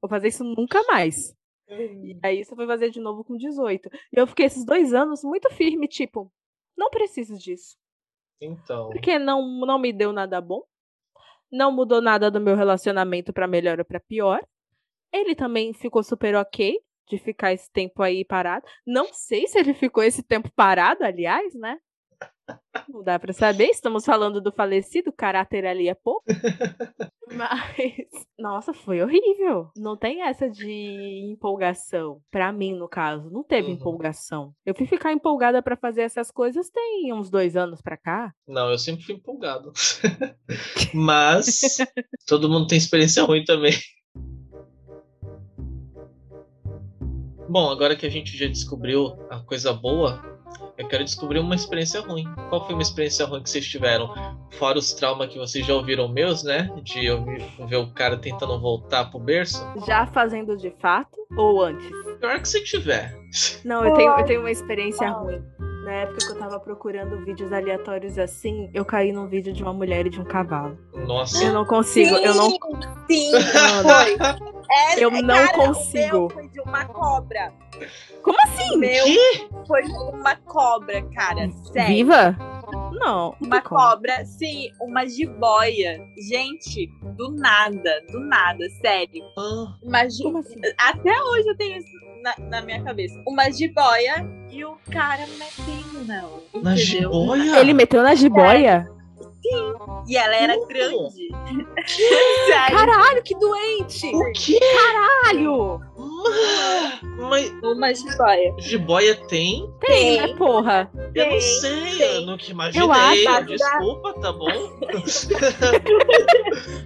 Vou 0.01 0.09
fazer 0.09 0.29
isso 0.29 0.45
nunca 0.45 0.83
mais. 0.85 1.35
E 1.69 2.19
aí 2.23 2.45
você 2.45 2.55
foi 2.55 2.67
fazer 2.67 2.91
de 2.91 3.01
novo 3.01 3.25
com 3.25 3.37
18. 3.37 3.89
E 4.13 4.21
eu 4.21 4.27
fiquei 4.27 4.47
esses 4.47 4.65
dois 4.65 4.93
anos 4.93 5.23
muito 5.25 5.51
firme, 5.51 5.89
tipo, 5.89 6.31
não 6.77 6.91
preciso 6.91 7.39
disso. 7.39 7.77
Então. 8.41 8.91
Porque 8.91 9.19
não, 9.19 9.61
não 9.61 9.79
me 9.79 9.93
deu 9.93 10.13
nada 10.13 10.41
bom. 10.41 10.63
Não 11.51 11.73
mudou 11.73 12.01
nada 12.01 12.31
do 12.31 12.41
meu 12.41 12.57
relacionamento 12.57 13.33
pra 13.33 13.47
melhor 13.47 13.79
ou 13.79 13.85
pra 13.85 14.01
pior. 14.01 14.45
Ele 15.13 15.35
também 15.35 15.73
ficou 15.73 16.03
super 16.03 16.35
ok 16.35 16.79
de 17.09 17.19
ficar 17.19 17.53
esse 17.53 17.71
tempo 17.71 18.03
aí 18.03 18.25
parado. 18.25 18.67
Não 18.87 19.13
sei 19.13 19.47
se 19.47 19.59
ele 19.59 19.73
ficou 19.75 20.03
esse 20.03 20.23
tempo 20.23 20.51
parado, 20.55 21.05
aliás, 21.05 21.55
né? 21.55 21.79
Não 22.88 23.02
dá 23.02 23.18
pra 23.18 23.33
saber, 23.33 23.66
estamos 23.70 24.04
falando 24.04 24.40
do 24.40 24.52
falecido, 24.52 25.12
caráter 25.12 25.64
ali 25.66 25.88
é 25.88 25.94
pouco. 25.94 26.22
Mas, 27.33 27.94
nossa, 28.38 28.75
foi 28.75 29.00
horrível. 29.02 29.70
Não 29.77 29.96
tem 29.96 30.22
essa 30.22 30.48
de 30.50 30.70
empolgação. 31.33 32.20
Pra 32.31 32.52
mim, 32.52 32.75
no 32.75 32.88
caso, 32.88 33.31
não 33.31 33.42
teve 33.42 33.68
Uhum. 33.68 33.75
empolgação. 33.75 34.52
Eu 34.66 34.75
fui 34.75 34.87
ficar 34.87 35.12
empolgada 35.12 35.62
pra 35.62 35.77
fazer 35.77 36.02
essas 36.02 36.31
coisas 36.31 36.68
tem 36.70 37.12
uns 37.12 37.31
dois 37.31 37.56
anos 37.56 37.81
pra 37.81 37.96
cá. 37.96 38.33
Não, 38.46 38.70
eu 38.70 38.79
sempre 38.79 39.04
fui 39.04 39.14
empolgado. 39.14 39.72
Mas 40.94 41.79
todo 42.27 42.48
mundo 42.48 42.66
tem 42.66 42.77
experiência 42.79 43.22
ruim 43.25 43.42
também. 43.44 43.72
Bom, 47.48 47.70
agora 47.70 47.94
que 47.96 48.06
a 48.06 48.10
gente 48.10 48.37
já 48.37 48.46
descobriu 48.46 49.16
a 49.31 49.38
coisa 49.40 49.72
boa, 49.72 50.20
eu 50.77 50.88
quero 50.88 51.04
descobrir 51.04 51.38
uma 51.38 51.54
experiência 51.54 52.00
ruim. 52.00 52.25
Qual 52.48 52.64
foi 52.64 52.75
uma 52.75 52.83
experiência 52.83 53.25
ruim 53.27 53.42
que 53.42 53.50
vocês 53.50 53.66
tiveram? 53.66 54.12
Fora 54.58 54.79
os 54.79 54.92
traumas 54.92 55.29
que 55.29 55.38
vocês 55.38 55.64
já 55.66 55.75
ouviram 55.75 56.08
meus, 56.08 56.42
né? 56.42 56.70
De 56.83 57.06
eu 57.06 57.25
ver 57.66 57.77
o 57.77 57.92
cara 57.92 58.16
tentando 58.16 58.60
voltar 58.60 59.10
pro 59.10 59.18
berço. 59.18 59.64
Já 59.87 60.06
fazendo 60.06 60.56
de 60.56 60.70
fato 60.81 61.16
ou 61.37 61.62
antes? 61.62 61.90
Pior 62.18 62.40
que 62.40 62.48
se 62.48 62.62
tiver. 62.64 63.14
Não, 63.64 63.85
eu 63.85 63.94
tenho, 63.94 64.18
eu 64.18 64.25
tenho 64.25 64.40
uma 64.40 64.50
experiência 64.50 65.08
ruim. 65.10 65.42
Na 65.85 65.92
época 65.92 66.18
que 66.18 66.33
eu 66.33 66.38
tava 66.38 66.58
procurando 66.58 67.22
vídeos 67.25 67.52
aleatórios 67.52 68.18
assim, 68.18 68.70
eu 68.72 68.85
caí 68.87 69.12
num 69.12 69.29
vídeo 69.29 69.52
de 69.52 69.62
uma 69.62 69.72
mulher 69.72 70.06
e 70.06 70.10
de 70.10 70.18
um 70.18 70.25
cavalo. 70.25 70.79
Nossa. 71.06 71.44
Eu 71.44 71.52
não 71.52 71.66
consigo, 71.66 72.16
eu 72.16 72.35
não. 72.35 72.50
Sim, 72.50 73.33
Mano, 73.33 73.83
foi. 73.83 74.16
É, 74.70 75.04
Eu 75.04 75.10
não 75.10 75.27
cara, 75.27 75.52
consigo. 75.52 76.16
O 76.16 76.20
meu 76.20 76.31
foi 76.31 76.48
de 76.48 76.60
uma 76.60 76.85
cobra. 76.87 77.52
Como 78.22 78.38
assim? 78.44 78.77
Meu 78.79 79.04
Que? 79.04 79.48
foi 79.66 79.83
uma 79.83 80.37
cobra, 80.37 81.02
cara. 81.14 81.50
Sério. 81.72 81.94
Viva? 81.94 82.37
Não. 82.92 82.92
não 82.94 83.37
Uma 83.40 83.60
como. 83.60 83.81
cobra, 83.81 84.25
sim, 84.25 84.70
uma 84.81 85.06
jiboia. 85.06 86.00
Gente, 86.29 86.87
do 87.16 87.31
nada, 87.33 88.02
do 88.10 88.20
nada, 88.20 88.64
sério. 88.81 89.22
Ah, 89.38 89.75
Como 90.22 90.38
assim? 90.38 90.60
Até 90.79 91.22
hoje 91.22 91.48
eu 91.48 91.56
tenho 91.56 91.79
isso 91.79 92.04
na, 92.22 92.35
na 92.48 92.62
minha 92.62 92.83
cabeça. 92.83 93.20
Uma 93.27 93.50
jiboia 93.50 94.27
e 94.50 94.64
o 94.64 94.77
cara 94.90 95.27
metendo 95.38 96.04
nela. 96.06 96.40
na 96.54 96.75
entendeu? 96.75 96.77
jiboia? 97.12 97.60
Ele 97.60 97.75
meteu 97.75 98.02
na 98.02 98.14
jiboia? 98.14 98.88
E 100.07 100.17
ela 100.17 100.37
era 100.37 100.55
Como? 100.55 100.67
grande. 100.69 101.29
Caralho, 102.71 103.23
que 103.23 103.35
doente! 103.38 104.07
O 104.15 104.33
quê? 104.33 104.59
Caralho! 104.61 105.81
Mas 107.29 107.51
Uma 107.63 107.95
jiboia. 107.95 108.55
jiboia 108.59 109.15
tem? 109.29 109.71
Tem, 109.81 110.21
né, 110.21 110.35
porra? 110.37 110.90
Eu 111.15 111.31
não 111.31 111.40
sei, 111.40 111.99
tem. 111.99 112.15
eu 112.17 112.21
nunca 112.23 112.45
imaginei. 112.51 112.87
Eu 112.87 112.92
acho- 112.92 113.47
Desculpa, 113.47 114.15
tá 114.21 114.33
bom? 114.33 114.49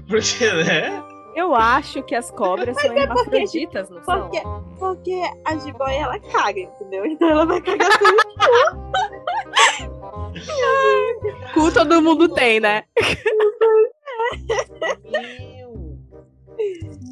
Porque, 0.08 0.50
né? 0.64 1.02
Eu 1.34 1.54
acho 1.54 2.02
que 2.02 2.14
as 2.16 2.30
cobras 2.32 2.76
são 2.80 2.92
hermafroditas, 2.96 3.88
não 3.90 4.02
são? 4.02 4.22
Porque, 4.28 4.42
porque 4.78 5.22
a 5.44 5.56
jiboia 5.56 5.98
ela 6.00 6.18
caga, 6.18 6.58
entendeu? 6.60 7.06
Então 7.06 7.28
ela 7.30 7.46
vai 7.46 7.60
cagar 7.60 7.90
tudo. 7.98 8.16
Cu 11.60 11.72
todo 11.72 12.02
mundo 12.02 12.28
tem, 12.28 12.60
né? 12.60 12.84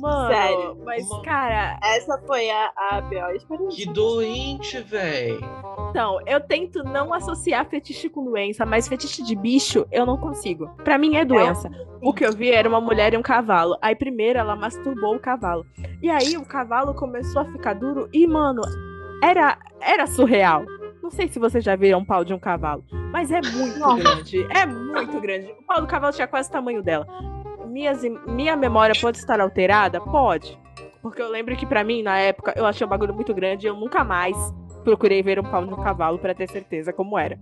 Mano, 0.01 0.29
Sério. 0.35 0.79
mas, 0.85 1.09
Uma- 1.09 1.23
cara, 1.23 1.79
Essa 1.83 2.19
foi 2.27 2.51
a, 2.51 2.71
a 2.77 3.03
pior 3.03 3.35
experiência. 3.35 3.87
Que 3.87 3.93
doente, 3.93 4.79
véi. 4.81 5.39
então, 5.91 6.19
eu 6.27 6.41
tento 6.41 6.83
não 6.83 7.15
associar 7.15 7.65
fetiche 7.67 8.09
com 8.09 8.25
doença, 8.25 8.67
mas 8.67 8.89
fetiche 8.89 9.23
de 9.23 9.35
bicho 9.37 9.87
eu 9.91 10.05
não 10.05 10.17
consigo. 10.19 10.69
Pra 10.85 10.99
mim 10.99 11.17
é 11.17 11.25
doença. 11.25 11.71
O 12.03 12.13
que 12.13 12.27
eu 12.27 12.33
vi 12.33 12.51
era 12.51 12.69
uma 12.69 12.81
mulher 12.81 13.15
e 13.15 13.17
um 13.17 13.23
cavalo. 13.23 13.77
Aí 13.81 13.95
primeiro 13.95 14.39
ela 14.39 14.55
masturbou 14.57 15.15
o 15.15 15.21
cavalo. 15.21 15.65
E 16.03 16.11
aí 16.11 16.37
o 16.37 16.45
cavalo 16.45 16.93
começou 16.95 17.43
a 17.43 17.45
ficar 17.47 17.75
duro 17.75 18.09
e, 18.13 18.27
mano, 18.27 18.63
era, 19.23 19.57
era 19.81 20.07
surreal. 20.07 20.65
Não 21.07 21.11
sei 21.13 21.29
se 21.29 21.39
vocês 21.39 21.63
já 21.63 21.77
viram 21.77 22.01
um 22.01 22.05
pau 22.05 22.25
de 22.25 22.35
um 22.35 22.39
cavalo, 22.39 22.83
mas 23.13 23.31
é 23.31 23.41
muito 23.41 23.79
grande. 23.95 24.45
É 24.53 24.67
muito 24.67 25.21
grande. 25.21 25.53
O 25.53 25.63
pau 25.63 25.81
do 25.81 25.87
cavalo 25.87 26.13
tinha 26.13 26.27
quase 26.27 26.49
o 26.49 26.53
tamanho 26.53 26.83
dela. 26.83 27.07
Minhas, 27.69 28.03
minha 28.27 28.57
memória 28.57 28.93
pode 29.01 29.19
estar 29.19 29.41
alterada? 29.41 30.01
Pode. 30.01 30.59
Porque 31.01 31.23
eu 31.23 31.29
lembro 31.29 31.55
que 31.55 31.65
pra 31.65 31.85
mim, 31.85 32.03
na 32.03 32.19
época, 32.19 32.55
eu 32.57 32.67
achei 32.67 32.85
um 32.85 32.91
bagulho 32.91 33.15
muito 33.15 33.33
grande 33.33 33.69
e 33.69 33.71
eu 33.71 33.77
nunca 33.77 34.03
mais 34.03 34.37
procurei 34.83 35.23
ver 35.23 35.39
um 35.39 35.45
pau 35.45 35.65
de 35.65 35.73
um 35.73 35.81
cavalo 35.81 36.19
pra 36.19 36.35
ter 36.35 36.49
certeza 36.49 36.93
como 36.93 37.17
era. 37.17 37.39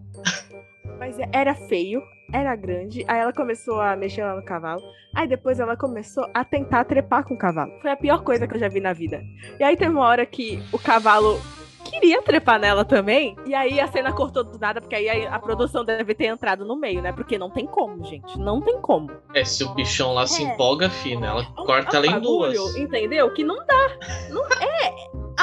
Mas 1.00 1.16
era 1.32 1.54
feio, 1.54 2.02
era 2.34 2.54
grande. 2.54 3.02
Aí 3.08 3.18
ela 3.18 3.32
começou 3.32 3.80
a 3.80 3.96
mexer 3.96 4.24
lá 4.24 4.36
no 4.36 4.44
cavalo. 4.44 4.82
Aí 5.14 5.26
depois 5.26 5.58
ela 5.58 5.74
começou 5.74 6.28
a 6.34 6.44
tentar 6.44 6.84
trepar 6.84 7.24
com 7.24 7.32
o 7.32 7.38
cavalo. 7.38 7.72
Foi 7.80 7.90
a 7.90 7.96
pior 7.96 8.22
coisa 8.22 8.46
que 8.46 8.56
eu 8.56 8.60
já 8.60 8.68
vi 8.68 8.80
na 8.80 8.92
vida. 8.92 9.22
E 9.58 9.64
aí 9.64 9.74
teve 9.74 9.90
uma 9.90 10.06
hora 10.06 10.26
que 10.26 10.62
o 10.70 10.78
cavalo 10.78 11.40
queria 11.84 12.22
trepar 12.22 12.58
nela 12.58 12.84
também. 12.84 13.36
E 13.46 13.54
aí 13.54 13.78
a 13.80 13.86
cena 13.86 14.12
cortou 14.12 14.42
do 14.42 14.58
nada, 14.58 14.80
porque 14.80 14.94
aí 14.94 15.26
a 15.26 15.38
produção 15.38 15.84
deve 15.84 16.14
ter 16.14 16.26
entrado 16.26 16.64
no 16.64 16.76
meio, 16.76 17.00
né? 17.02 17.12
Porque 17.12 17.38
não 17.38 17.50
tem 17.50 17.66
como, 17.66 18.04
gente. 18.04 18.38
Não 18.38 18.60
tem 18.60 18.80
como. 18.80 19.10
É, 19.34 19.44
se 19.44 19.62
o 19.64 19.74
bichão 19.74 20.14
lá 20.14 20.26
se 20.26 20.42
É. 20.42 20.46
empolga, 20.46 20.88
fina, 20.90 21.26
ela 21.28 21.42
É 21.42 21.60
um- 21.60 21.64
corta 21.66 21.96
é 21.96 22.00
um 22.00 22.04
ela 22.04 22.16
em 22.16 22.20
duas. 22.20 22.56
bagulho, 22.56 22.78
Entendeu? 22.78 23.32
Que 23.32 23.44
não 23.44 23.56
dá. 23.66 23.90
Não 24.30 24.44
é. 24.46 24.94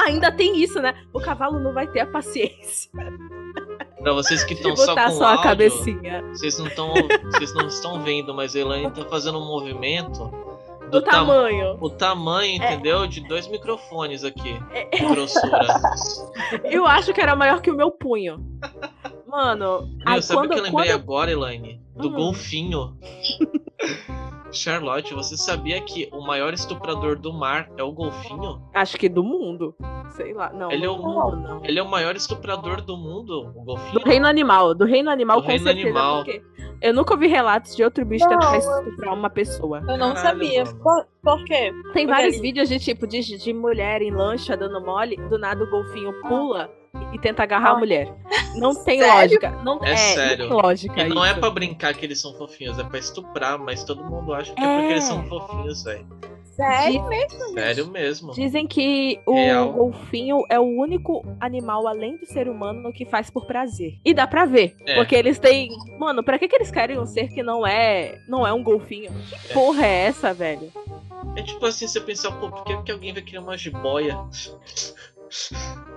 Ainda 0.06 0.32
tem 0.32 0.56
isso, 0.62 0.80
né? 0.80 0.94
O 1.12 1.20
cavalo 1.20 1.58
não 1.58 1.72
vai 1.72 1.86
ter 1.86 2.00
a 2.00 2.06
paciência 2.06 2.90
Pra 4.02 4.12
vocês 4.14 4.42
que 4.42 4.54
estão 4.54 4.74
só 4.74 4.96
com 4.96 5.10
só, 5.10 5.24
a 5.24 5.28
áudio, 5.30 5.42
cabecinha. 5.44 6.24
vocês 6.32 6.58
não 6.58 6.66
estão, 6.66 6.92
vocês 7.30 7.54
não 7.54 7.66
estão 7.68 8.02
vendo, 8.02 8.34
mas 8.34 8.56
a 8.56 8.58
Elaine 8.58 8.90
tá 8.90 9.04
fazendo 9.04 9.38
um 9.38 9.46
movimento 9.46 10.28
Do 10.92 11.00
do 11.00 11.04
tam- 11.06 11.26
tamanho. 11.26 11.78
o 11.80 11.90
tamanho, 11.90 12.62
É. 12.62 12.74
entendeu? 12.74 13.06
De 13.06 13.20
dois 13.26 13.48
microfones 13.48 14.22
aqui, 14.24 14.54
É. 14.72 14.84
grossura. 14.98 15.58
Eu 16.64 16.86
acho 16.86 17.12
que 17.14 17.20
era 17.20 17.34
maior 17.34 17.60
que 17.60 17.70
o 17.70 17.74
meu 17.76 17.90
punho. 17.90 18.38
Mano, 19.26 19.88
Meu, 19.88 19.98
aí 20.06 20.22
sabe 20.22 20.46
o 20.46 20.50
que 20.50 20.58
eu 20.58 20.62
lembrei 20.62 20.88
quando 20.90 21.00
agora, 21.00 21.30
Elaine? 21.32 21.80
Do 21.96 22.08
Hum. 22.08 22.12
golfinho. 22.12 22.96
Charlotte, 24.52 25.14
você 25.14 25.36
sabia 25.36 25.80
que 25.80 26.08
o 26.12 26.20
maior 26.26 26.52
estuprador 26.52 27.18
do 27.18 27.32
mar 27.32 27.68
é 27.76 27.82
o 27.82 27.92
golfinho? 27.92 28.62
Acho 28.74 28.96
que 28.98 29.08
do 29.08 29.22
mundo. 29.24 29.74
Sei 30.10 30.32
lá. 30.34 30.52
Não, 30.52 30.70
Ele 30.70 30.84
é 30.84 30.88
do 30.88 30.94
o- 30.94 31.02
mundo, 31.02 31.36
não. 31.36 31.64
Ele 31.64 31.78
é 31.78 31.82
o 31.82 31.88
maior 31.88 32.14
estuprador 32.16 32.82
do 32.82 32.96
mundo, 32.96 33.50
o 33.56 33.64
golfinho. 33.64 33.98
Do 34.00 34.04
reino 34.08 34.26
animal. 34.26 34.74
Do 34.74 34.84
reino 34.84 35.10
animal, 35.10 35.38
Do 35.38 35.42
com 35.44 35.48
reino 35.48 35.64
certeza. 35.64 35.88
animal. 35.88 36.24
Porque 36.24 36.42
eu 36.82 36.92
nunca 36.92 37.14
ouvi 37.14 37.26
relatos 37.28 37.74
de 37.74 37.82
outro 37.82 38.04
bicho 38.04 38.24
Não, 38.28 38.38
tentar 38.38 38.58
estuprar 38.58 39.14
uma 39.14 39.30
pessoa. 39.30 39.78
Eu 39.88 39.96
não 39.96 40.12
Caralho, 40.14 40.18
sabia. 40.18 40.64
Por, 40.64 41.06
por 41.22 41.44
quê? 41.44 41.54
Tem 41.72 41.72
Porque 41.82 42.06
vários 42.06 42.34
ele- 42.34 42.42
vídeos 42.42 42.68
de 42.68 42.78
tipo 42.78 43.06
de, 43.06 43.20
de 43.20 43.52
mulher 43.54 44.02
em 44.02 44.10
lancha 44.10 44.56
dando 44.56 44.80
mole, 44.84 45.16
do 45.28 45.38
nada 45.38 45.64
o 45.64 45.70
golfinho 45.70 46.12
pula 46.22 46.70
e 47.12 47.18
tenta 47.18 47.42
agarrar 47.42 47.70
a 47.70 47.72
Ah. 47.72 47.78
mulher. 47.78 48.12
Não 48.56 48.74
tem 48.74 49.00
Sério? 49.00 49.14
lógica. 49.14 49.50
Não 49.64 49.84
É 49.84 49.92
é, 49.92 49.96
sério. 49.96 50.48
Não 50.48 50.56
tem 50.56 50.62
lógica. 50.62 51.00
E 51.02 51.08
não 51.08 51.24
é 51.24 51.30
isso. 51.30 51.40
pra 51.40 51.50
brincar 51.50 51.94
que 51.94 52.04
eles 52.04 52.20
são 52.20 52.34
fofinhos, 52.34 52.78
é 52.78 52.84
pra 52.84 52.98
estuprar, 52.98 53.58
mas 53.58 53.82
todo 53.84 54.04
mundo 54.04 54.34
acha 54.34 54.52
que 54.54 54.62
é, 54.62 54.64
É. 54.64 54.76
porque 54.78 54.92
eles 54.92 55.04
são 55.04 55.24
fofinhos, 55.24 55.82
velho. 55.84 56.06
Sério? 56.44 57.02
Sério 57.54 57.86
mesmo. 57.86 58.32
Dizem 58.34 58.66
que 58.66 59.18
o 59.26 59.32
Real. 59.34 59.72
golfinho 59.72 60.44
é 60.50 60.60
o 60.60 60.64
único 60.64 61.24
animal 61.40 61.88
além 61.88 62.18
do 62.18 62.26
ser 62.26 62.46
humano 62.46 62.92
que 62.92 63.06
faz 63.06 63.30
por 63.30 63.46
prazer. 63.46 63.94
E 64.04 64.12
dá 64.12 64.26
pra 64.26 64.44
ver, 64.44 64.76
É. 64.86 64.96
porque 64.96 65.14
eles 65.14 65.38
têm, 65.38 65.70
mano, 65.98 66.22
pra 66.22 66.38
que 66.38 66.46
que 66.46 66.54
eles 66.56 66.70
querem 66.70 66.98
um 66.98 67.06
ser 67.06 67.28
que 67.28 67.42
não 67.42 67.66
é, 67.66 68.18
não 68.28 68.46
é 68.46 68.52
um 68.52 68.62
golfinho? 68.62 69.10
Que 69.30 69.54
porra 69.54 69.86
é 69.86 70.04
essa, 70.04 70.34
velho? 70.34 70.70
É 71.36 71.42
tipo 71.42 71.64
assim, 71.64 71.86
você 71.88 71.98
pensar, 72.00 72.32
pô, 72.32 72.50
por 72.50 72.64
que, 72.64 72.76
que 72.82 72.92
alguém 72.92 73.14
vai 73.14 73.22
criar 73.22 73.40
uma 73.40 73.56
jiboia? 73.56 74.18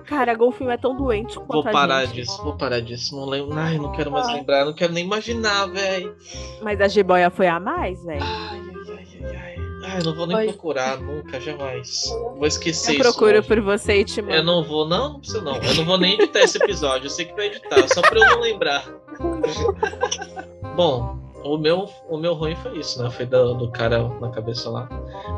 Cara, 0.06 0.34
golfinho 0.34 0.70
é 0.70 0.76
tão 0.76 0.96
doente 0.96 1.34
quanto 1.36 1.62
Vou 1.62 1.64
parar 1.64 2.06
disso, 2.06 2.42
vou 2.42 2.56
parar 2.56 2.80
disso. 2.80 3.14
Não 3.16 3.26
lembro. 3.26 3.58
Ai, 3.58 3.76
não 3.78 3.92
quero 3.92 4.10
mais 4.10 4.28
lembrar, 4.28 4.64
não 4.64 4.72
quero 4.74 4.92
nem 4.92 5.04
imaginar, 5.04 5.66
velho. 5.66 6.16
Mas 6.62 6.80
a 6.80 6.88
jiboia 6.88 7.28
foi 7.30 7.48
a 7.48 7.58
mais, 7.60 8.02
velho. 8.04 8.22
Ai, 8.22 8.60
ai, 8.60 9.06
ai, 9.22 9.36
ai, 9.36 9.56
ai. 9.84 10.02
Não 10.04 10.14
vou 10.14 10.26
nem 10.26 10.36
Oi. 10.36 10.46
procurar, 10.48 10.98
nunca, 10.98 11.40
jamais. 11.40 12.04
Vou 12.36 12.46
esquecer 12.46 12.92
Eu 12.92 13.00
isso. 13.00 13.02
procuro 13.02 13.38
hoje. 13.38 13.48
por 13.48 13.60
você 13.60 14.00
e 14.00 14.04
te 14.04 14.22
mando. 14.22 14.34
Eu 14.34 14.44
não 14.44 14.62
vou, 14.64 14.86
não, 14.88 15.14
não 15.14 15.18
precisa 15.20 15.42
não. 15.42 15.56
Eu 15.56 15.74
não 15.74 15.84
vou 15.84 15.98
nem 15.98 16.14
editar 16.14 16.40
esse 16.40 16.58
episódio. 16.62 17.06
Eu 17.06 17.10
sei 17.10 17.24
que 17.26 17.34
vai 17.34 17.46
editar, 17.46 17.86
só 17.92 18.00
pra 18.02 18.18
eu 18.18 18.26
não 18.26 18.40
lembrar. 18.40 18.84
Bom, 20.76 21.18
o 21.52 21.58
meu, 21.58 21.88
o 22.08 22.18
meu 22.18 22.34
ruim 22.34 22.54
foi 22.56 22.78
isso, 22.78 23.02
né? 23.02 23.10
Foi 23.10 23.26
do, 23.26 23.54
do 23.54 23.70
cara 23.70 24.08
na 24.20 24.30
cabeça 24.30 24.70
lá. 24.70 24.88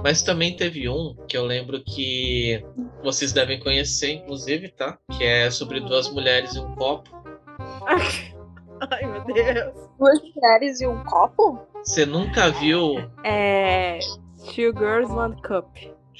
Mas 0.02 0.22
também 0.22 0.56
teve 0.56 0.88
um 0.88 1.14
que 1.26 1.36
eu 1.36 1.44
lembro 1.44 1.82
que 1.82 2.64
vocês 3.02 3.32
devem 3.32 3.60
conhecer, 3.60 4.12
inclusive, 4.12 4.68
tá? 4.68 4.98
Que 5.16 5.24
é 5.24 5.50
sobre 5.50 5.80
duas 5.80 6.10
mulheres 6.10 6.54
e 6.54 6.60
um 6.60 6.74
copo. 6.74 7.10
Ai, 8.90 9.06
meu 9.06 9.24
Deus. 9.24 9.74
Duas 9.98 10.20
mulheres 10.34 10.80
e 10.80 10.86
um 10.86 11.02
copo? 11.04 11.58
Você 11.84 12.06
nunca 12.06 12.50
viu 12.50 12.96
É. 13.24 13.98
Two 14.54 14.72
Girls, 14.76 15.12
One 15.12 15.40
Cup. 15.42 15.66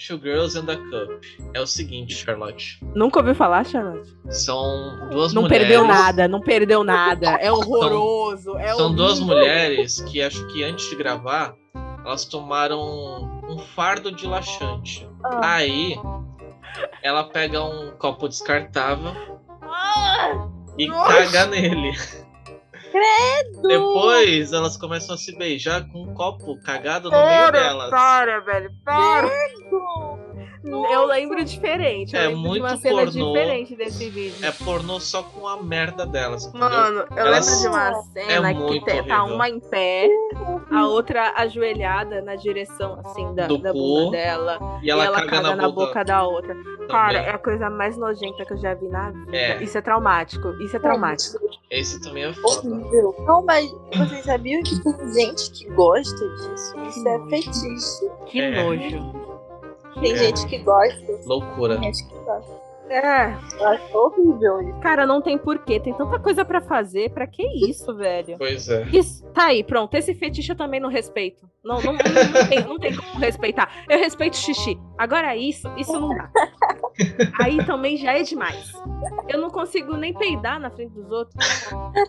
Two 0.06 0.18
Girls 0.18 0.56
and 0.56 0.70
a 0.70 0.76
Cup. 0.76 1.24
É 1.54 1.60
o 1.60 1.66
seguinte, 1.66 2.14
Charlotte. 2.14 2.78
Nunca 2.94 3.18
ouviu 3.18 3.34
falar, 3.34 3.64
Charlotte? 3.66 4.16
São 4.30 5.08
duas 5.10 5.32
não 5.34 5.42
mulheres. 5.42 5.66
perdeu 5.66 5.84
nada, 5.86 6.28
não 6.28 6.40
perdeu 6.40 6.84
nada. 6.84 7.30
É 7.40 7.50
horroroso. 7.50 8.56
é 8.58 8.74
São 8.74 8.94
duas 8.94 9.18
mulheres 9.18 10.00
que 10.02 10.22
acho 10.22 10.46
que 10.48 10.62
antes 10.62 10.88
de 10.88 10.96
gravar, 10.96 11.54
elas 12.04 12.24
tomaram 12.24 13.40
um 13.48 13.58
fardo 13.58 14.12
de 14.12 14.26
laxante. 14.26 15.08
Ah. 15.24 15.56
Aí, 15.56 15.98
ela 17.02 17.24
pega 17.24 17.62
um 17.62 17.90
copo 17.98 18.28
descartável 18.28 19.12
e 20.78 20.88
caga 20.88 21.46
nele. 21.46 21.92
Depois, 23.62 24.52
elas 24.52 24.76
começam 24.76 25.14
a 25.14 25.18
se 25.18 25.36
beijar 25.36 25.86
com 25.88 26.02
um 26.02 26.14
copo 26.14 26.58
cagado 26.62 27.10
no 27.10 27.16
meio 27.16 27.52
delas. 27.52 27.90
para, 27.90 28.40
velho, 28.40 28.70
para. 28.84 29.28
Eu 30.64 31.04
lembro 31.06 31.44
diferente. 31.44 32.14
Eu 32.16 32.20
É 32.22 32.26
lembro 32.28 32.52
de 32.52 32.58
uma 32.60 32.68
muito 32.70 32.80
cena 32.82 33.04
pornô. 33.04 33.32
diferente 33.32 33.76
desse 33.76 34.08
vídeo. 34.10 34.44
É 34.44 34.50
pornô 34.50 34.98
só 35.00 35.22
com 35.22 35.46
a 35.46 35.56
merda 35.62 36.04
delas, 36.06 36.46
entendeu? 36.46 36.68
Mano, 36.68 37.04
eu 37.10 37.16
Elas- 37.18 37.46
lembro 37.46 37.60
de 37.62 37.68
uma 37.68 38.02
cena 38.02 38.50
É 38.50 38.54
que 38.54 38.60
muito 38.60 38.84
tá 38.86 38.92
horrível. 39.22 39.34
uma 39.36 39.48
em 39.48 39.60
pé, 39.60 40.08
a 40.70 40.86
outra 40.86 41.32
ajoelhada 41.36 42.20
na 42.22 42.34
direção, 42.36 42.98
assim, 43.04 43.34
da, 43.34 43.46
Do 43.46 43.58
da 43.58 43.72
cu, 43.72 43.78
bunda 43.78 44.10
dela. 44.16 44.78
E 44.82 44.90
ela, 44.90 45.04
e 45.04 45.06
ela 45.06 45.26
caga, 45.26 45.54
na, 45.56 45.68
boca, 45.68 46.04
da 46.04 46.22
outra. 46.24 46.54
Cara, 46.88 47.14
também. 47.18 47.28
é 47.28 47.34
a 47.34 47.38
coisa 47.38 47.68
mais 47.70 47.96
nojenta 47.98 48.44
que 48.44 48.52
eu 48.52 48.58
já 48.58 48.74
vi 48.74 48.88
na 48.88 49.10
vida. 49.10 49.36
É. 49.36 49.62
Isso 49.62 49.76
é 49.76 49.80
traumático. 49.80 50.48
Isso 50.62 50.76
é 50.76 50.80
traumático. 50.80 51.38
Esse 51.70 52.00
também 52.00 52.24
é 52.24 52.32
foda. 52.32 52.68
Horrível. 52.68 53.14
Não, 53.26 53.44
mas 53.44 53.70
vocês 53.94 54.24
sabiam 54.24 54.62
que 54.62 54.82
tem 54.82 55.12
gente 55.12 55.50
que 55.52 55.68
gosta 55.74 56.16
disso? 56.28 56.74
Isso 56.88 57.08
é 57.08 57.18
fetiche. 57.28 58.10
Que 58.26 58.40
É. 58.40 58.62
nojo. 58.62 59.17
Tem 60.00 60.12
É. 60.12 60.16
gente 60.16 60.46
que 60.46 60.58
gosta. 60.58 61.20
Loucura. 61.26 61.74
Tem 61.78 61.92
gente 61.92 62.08
que 62.08 62.14
gosta. 62.24 62.68
É, 62.90 63.34
Eu 63.60 63.68
acho 63.68 63.98
horrível 63.98 64.62
isso. 64.62 64.80
cara, 64.80 65.04
não 65.04 65.20
tem 65.20 65.36
porquê. 65.36 65.78
Tem 65.78 65.92
tanta 65.92 66.18
coisa 66.18 66.42
pra 66.42 66.58
fazer. 66.62 67.10
Pra 67.10 67.26
que 67.26 67.42
isso, 67.68 67.94
velho? 67.94 68.36
Pois 68.38 68.66
é. 68.70 68.84
Isso, 68.90 69.26
tá 69.34 69.48
aí, 69.48 69.62
pronto. 69.62 69.94
Esse 69.94 70.14
fetiche 70.14 70.52
eu 70.52 70.56
também 70.56 70.80
não 70.80 70.88
respeito. 70.88 71.46
Não, 71.62 71.82
não, 71.82 71.92
não, 71.92 71.98
não 72.00 72.48
tem, 72.48 72.64
não 72.64 72.78
tem 72.78 72.96
como 72.96 73.18
respeitar. 73.18 73.70
Eu 73.90 73.98
respeito 73.98 74.38
xixi. 74.38 74.80
Agora 74.96 75.36
isso, 75.36 75.68
isso 75.76 76.00
não 76.00 76.16
dá. 76.16 76.30
Aí 77.42 77.62
também 77.66 77.98
já 77.98 78.16
é 78.18 78.22
demais. 78.22 78.72
Eu 79.28 79.38
não 79.38 79.50
consigo 79.50 79.94
nem 79.94 80.14
peidar 80.14 80.58
na 80.58 80.70
frente 80.70 80.94
dos 80.94 81.10
outros. 81.10 81.36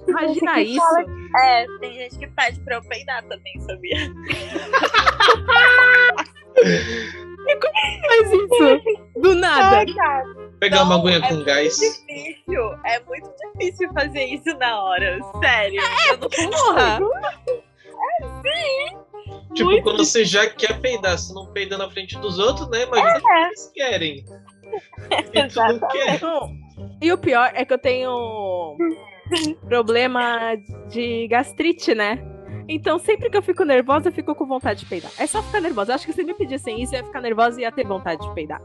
Imagina 0.07 0.61
isso. 0.61 0.79
fala 0.79 1.03
É, 1.43 1.65
tem 1.81 1.91
gente 1.93 2.17
que 2.19 2.27
pede 2.27 2.57
pra 2.61 2.75
eu 2.75 2.81
peidar 2.83 3.21
também, 3.23 3.59
sabia? 3.59 3.97
Faz 8.07 8.31
isso. 8.31 8.81
Do 9.19 9.35
nada. 9.35 9.85
Cara, 9.93 10.23
Pegar 10.59 10.83
uma 10.83 10.97
não, 10.97 11.01
aguinha 11.01 11.17
é 11.17 11.21
com 11.21 11.33
muito 11.35 11.45
gás. 11.45 11.77
difícil. 11.77 12.73
É 12.85 12.99
muito 13.07 13.29
difícil 13.55 13.93
fazer 13.93 14.25
isso 14.25 14.57
na 14.57 14.83
hora. 14.83 15.19
Sério. 15.41 15.81
eu 16.09 16.17
não 16.17 16.51
Porra. 16.51 16.99
Tipo, 19.53 19.69
muito 19.69 19.83
quando 19.83 20.05
você 20.05 20.25
já 20.25 20.47
quer 20.47 20.79
peidar, 20.79 21.17
você 21.17 21.33
não 21.33 21.47
peida 21.47 21.77
na 21.77 21.89
frente 21.89 22.17
dos 22.19 22.39
outros, 22.39 22.69
né? 22.69 22.83
Imagina 22.83 23.17
o 23.17 23.21
que 23.21 23.29
eles 23.29 23.71
querem. 23.73 24.25
E 25.33 25.47
tu 25.47 25.55
não 25.59 25.79
quer. 25.89 26.21
Não. 26.21 26.51
E 27.01 27.11
o 27.11 27.17
pior 27.17 27.51
é 27.55 27.65
que 27.65 27.73
eu 27.73 27.79
tenho 27.79 28.77
problema 29.67 30.55
de 30.89 31.27
gastrite, 31.27 31.95
né? 31.95 32.23
Então, 32.71 32.99
sempre 32.99 33.29
que 33.31 33.35
eu 33.37 33.41
fico 33.41 33.63
nervosa, 33.65 34.09
eu 34.09 34.13
fico 34.13 34.35
com 34.35 34.45
vontade 34.45 34.81
de 34.81 34.85
peidar. 34.85 35.11
É 35.17 35.25
só 35.25 35.41
ficar 35.41 35.59
nervosa. 35.59 35.91
Eu 35.91 35.95
acho 35.95 36.05
que 36.05 36.13
se 36.13 36.23
me 36.23 36.33
pedissem 36.35 36.81
isso, 36.81 36.93
eu 36.93 36.99
ia 36.99 37.05
ficar 37.05 37.19
nervosa 37.19 37.59
e 37.59 37.63
ia 37.63 37.71
ter 37.71 37.83
vontade 37.85 38.21
de 38.21 38.33
peidar. 38.35 38.61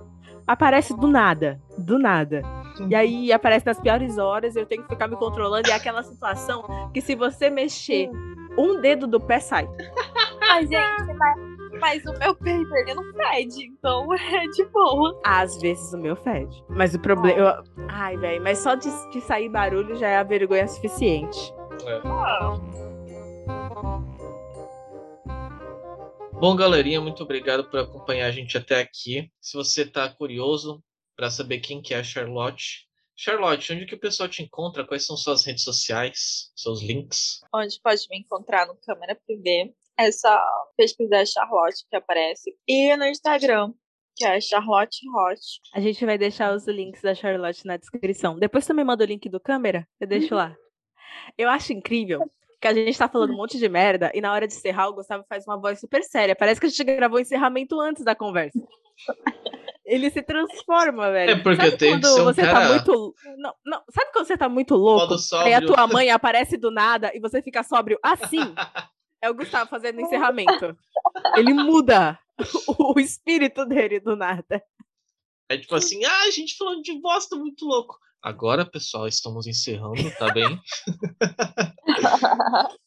Aparece 0.46 0.94
do 0.94 1.08
nada. 1.08 1.58
Do 1.78 1.98
nada. 1.98 2.42
E 2.88 2.94
aí 2.94 3.32
aparece 3.32 3.64
nas 3.64 3.80
piores 3.80 4.18
horas, 4.18 4.56
eu 4.56 4.66
tenho 4.66 4.82
que 4.82 4.88
ficar 4.90 5.08
me 5.08 5.16
controlando. 5.16 5.68
E 5.68 5.72
é 5.72 5.74
aquela 5.74 6.02
situação 6.02 6.90
que 6.92 7.00
se 7.00 7.14
você 7.14 7.48
mexer 7.48 8.10
um 8.58 8.78
dedo 8.80 9.06
do 9.06 9.18
pé, 9.18 9.40
sai. 9.40 9.66
Mas, 10.46 10.68
gente, 10.68 11.14
mas, 11.18 11.36
mas 11.80 12.04
o 12.04 12.12
meu 12.18 12.34
peido 12.36 12.76
ele 12.76 12.94
não 12.94 13.02
fede, 13.14 13.64
então 13.64 14.06
é 14.14 14.46
de 14.48 14.64
boa. 14.66 15.18
Às 15.24 15.58
vezes 15.60 15.92
o 15.92 15.98
meu 15.98 16.14
fede. 16.14 16.62
Mas 16.68 16.94
o 16.94 17.00
problema. 17.00 17.36
eu- 17.40 17.64
Ai, 17.88 18.16
velho, 18.18 18.40
mas 18.42 18.58
só 18.58 18.74
de, 18.76 18.88
de 19.10 19.20
sair 19.22 19.48
barulho 19.48 19.96
já 19.96 20.06
é 20.08 20.16
a 20.18 20.22
vergonha 20.22 20.68
suficiente. 20.68 21.52
Bom, 26.40 26.56
galerinha, 26.56 27.00
muito 27.00 27.22
obrigado 27.22 27.70
por 27.70 27.80
acompanhar 27.80 28.26
a 28.26 28.30
gente 28.30 28.58
até 28.58 28.80
aqui. 28.80 29.30
Se 29.40 29.56
você 29.56 29.86
tá 29.86 30.08
curioso 30.08 30.82
para 31.16 31.30
saber 31.30 31.60
quem 31.60 31.80
que 31.80 31.94
é 31.94 31.98
a 31.98 32.02
Charlotte, 32.02 32.86
Charlotte, 33.16 33.72
onde 33.72 33.86
que 33.86 33.94
o 33.94 34.00
pessoal 34.00 34.28
te 34.28 34.42
encontra? 34.42 34.84
Quais 34.84 35.06
são 35.06 35.16
suas 35.16 35.44
redes 35.44 35.62
sociais, 35.62 36.52
seus 36.56 36.82
links? 36.82 37.40
Onde 37.54 37.80
pode 37.80 38.06
me 38.10 38.18
encontrar 38.18 38.66
no 38.66 38.76
câmera 38.76 39.18
privê. 39.26 39.72
É 39.96 40.10
só 40.10 40.36
pesquisar 40.76 41.24
Charlotte 41.24 41.86
que 41.88 41.96
aparece. 41.96 42.52
E 42.66 42.96
no 42.96 43.06
Instagram, 43.06 43.72
que 44.16 44.24
é 44.24 44.40
Charlotte 44.40 44.98
Hot. 45.08 45.40
A 45.72 45.80
gente 45.80 46.04
vai 46.04 46.18
deixar 46.18 46.54
os 46.54 46.66
links 46.66 47.02
da 47.02 47.14
Charlotte 47.14 47.64
na 47.64 47.76
descrição. 47.76 48.36
Depois 48.36 48.64
você 48.64 48.72
me 48.72 48.82
manda 48.82 49.04
o 49.04 49.06
link 49.06 49.28
do 49.28 49.38
câmera, 49.38 49.86
eu 50.00 50.08
deixo 50.08 50.34
lá. 50.34 50.54
Eu 51.38 51.48
acho 51.48 51.72
incrível 51.72 52.28
que 52.64 52.68
a 52.68 52.72
gente 52.74 52.96
tá 52.96 53.06
falando 53.06 53.34
um 53.34 53.36
monte 53.36 53.58
de 53.58 53.68
merda 53.68 54.10
e 54.14 54.22
na 54.22 54.32
hora 54.32 54.48
de 54.48 54.54
encerrar 54.54 54.88
o 54.88 54.94
Gustavo 54.94 55.22
faz 55.28 55.46
uma 55.46 55.58
voz 55.60 55.78
super 55.78 56.02
séria. 56.02 56.34
Parece 56.34 56.58
que 56.58 56.66
a 56.66 56.70
gente 56.70 56.82
gravou 56.82 57.18
o 57.18 57.20
encerramento 57.20 57.78
antes 57.78 58.02
da 58.02 58.14
conversa. 58.14 58.58
Ele 59.84 60.08
se 60.10 60.22
transforma, 60.22 61.12
velho. 61.12 61.32
É 61.32 61.36
porque 61.36 61.56
Sabe 61.56 61.68
eu 61.68 61.76
tenho 61.76 61.96
que 61.96 62.06
quando 62.06 62.14
ser 62.14 62.20
um 62.22 62.24
você 62.24 62.40
cara- 62.40 62.60
tá 62.60 62.68
muito. 62.72 63.14
Não, 63.36 63.54
não. 63.66 63.82
Sabe 63.90 64.12
quando 64.14 64.26
você 64.26 64.38
tá 64.38 64.48
muito 64.48 64.74
louco? 64.76 65.14
Aí 65.42 65.52
a 65.52 65.60
tua 65.60 65.84
mãe 65.86 66.10
aparece 66.10 66.56
do 66.56 66.70
nada 66.70 67.12
e 67.14 67.20
você 67.20 67.42
fica 67.42 67.62
sóbrio 67.62 67.98
assim. 68.02 68.40
É 69.20 69.28
o 69.28 69.34
Gustavo 69.34 69.68
fazendo 69.68 69.98
o 69.98 70.00
encerramento. 70.00 70.74
Ele 71.36 71.52
muda 71.52 72.18
o 72.78 72.98
espírito 72.98 73.66
dele 73.66 74.00
do 74.00 74.16
nada. 74.16 74.62
É 75.50 75.58
tipo 75.58 75.74
assim, 75.74 76.02
ah, 76.02 76.22
a 76.22 76.30
gente 76.30 76.56
falando 76.56 76.80
de 76.80 76.98
bosta 76.98 77.36
muito 77.36 77.66
louco. 77.66 77.98
Agora, 78.24 78.64
pessoal, 78.64 79.06
estamos 79.06 79.46
encerrando, 79.46 80.10
tá 80.18 80.32
bem? 80.32 80.46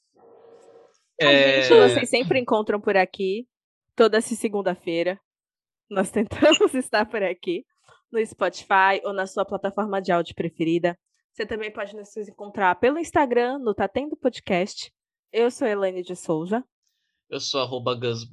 É, 1.19 1.63
Gente, 1.63 1.79
vocês 1.79 2.09
sempre 2.11 2.39
encontram 2.39 2.79
por 2.79 2.95
aqui, 2.95 3.47
toda 3.95 4.21
segunda-feira. 4.21 5.19
Nós 5.89 6.11
tentamos 6.11 6.71
estar 6.75 7.07
por 7.07 7.23
aqui, 7.23 7.65
no 8.11 8.23
Spotify 8.23 9.01
ou 9.03 9.13
na 9.13 9.25
sua 9.25 9.43
plataforma 9.43 9.99
de 9.99 10.11
áudio 10.11 10.35
preferida. 10.35 10.95
Você 11.33 11.43
também 11.43 11.73
pode 11.73 11.95
nos 11.95 12.15
encontrar 12.17 12.75
pelo 12.75 12.99
Instagram, 12.99 13.57
no 13.57 13.73
Tá 13.73 13.87
Tendo 13.87 14.15
Podcast. 14.15 14.93
Eu 15.33 15.49
sou 15.49 15.67
Elaine 15.67 16.03
de 16.03 16.15
Souza. 16.15 16.63
Eu 17.27 17.39
sou 17.39 17.61
arroba 17.61 17.95
Gus. 17.95 18.23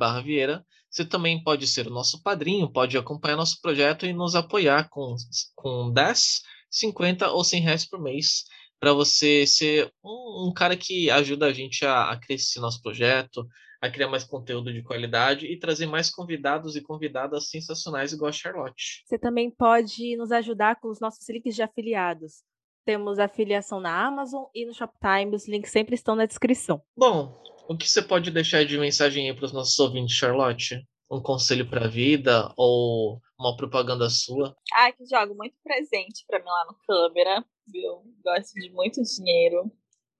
Você 0.90 1.06
também 1.06 1.42
pode 1.42 1.66
ser 1.66 1.86
o 1.86 1.90
nosso 1.90 2.22
padrinho, 2.22 2.70
pode 2.70 2.98
acompanhar 2.98 3.36
nosso 3.36 3.62
projeto 3.62 4.04
e 4.04 4.12
nos 4.12 4.34
apoiar 4.34 4.90
com, 4.90 5.16
com 5.54 5.90
10, 5.90 6.42
50 6.74 7.30
ou 7.30 7.44
100 7.44 7.60
reais 7.62 7.88
por 7.88 8.02
mês 8.02 8.44
para 8.80 8.92
você 8.92 9.46
ser 9.46 9.90
um, 10.04 10.48
um 10.48 10.52
cara 10.52 10.76
que 10.76 11.08
ajuda 11.10 11.46
a 11.46 11.52
gente 11.52 11.86
a, 11.86 12.10
a 12.10 12.20
crescer 12.20 12.60
nosso 12.60 12.82
projeto, 12.82 13.46
a 13.80 13.88
criar 13.88 14.08
mais 14.08 14.24
conteúdo 14.24 14.72
de 14.72 14.82
qualidade 14.82 15.46
e 15.46 15.58
trazer 15.58 15.86
mais 15.86 16.10
convidados 16.10 16.74
e 16.74 16.82
convidadas 16.82 17.48
sensacionais 17.48 18.12
igual 18.12 18.28
a 18.28 18.32
Charlotte. 18.32 19.02
Você 19.06 19.18
também 19.18 19.50
pode 19.50 20.16
nos 20.16 20.32
ajudar 20.32 20.80
com 20.80 20.88
os 20.88 21.00
nossos 21.00 21.26
links 21.28 21.54
de 21.54 21.62
afiliados. 21.62 22.42
Temos 22.84 23.18
afiliação 23.18 23.80
na 23.80 24.06
Amazon 24.06 24.44
e 24.54 24.66
no 24.66 24.74
Shoptime. 24.74 25.34
Os 25.34 25.48
links 25.48 25.70
sempre 25.70 25.94
estão 25.94 26.14
na 26.14 26.26
descrição. 26.26 26.82
Bom, 26.96 27.32
o 27.68 27.76
que 27.76 27.88
você 27.88 28.02
pode 28.02 28.30
deixar 28.30 28.64
de 28.64 28.76
mensagem 28.76 29.30
aí 29.30 29.36
para 29.36 29.46
os 29.46 29.52
nossos 29.52 29.78
ouvintes, 29.78 30.14
Charlotte? 30.14 30.84
Um 31.10 31.20
conselho 31.20 31.68
para 31.68 31.84
a 31.84 31.88
vida 31.88 32.50
ou 32.56 33.20
uma 33.38 33.54
propaganda 33.56 34.08
sua? 34.08 34.56
Ah, 34.74 34.90
que 34.92 35.04
jogo 35.06 35.34
muito 35.34 35.56
presente 35.62 36.24
pra 36.26 36.38
mim 36.38 36.46
lá 36.46 36.64
no 36.66 36.74
câmera. 36.86 37.44
Viu? 37.66 38.02
Gosto 38.24 38.54
de 38.54 38.70
muito 38.70 39.02
dinheiro. 39.02 39.70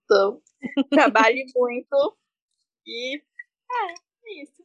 Então, 0.04 0.42
trabalhe 0.90 1.46
muito. 1.54 2.18
E 2.86 3.16
é, 3.16 3.92
é 3.92 3.94
isso. 4.42 4.62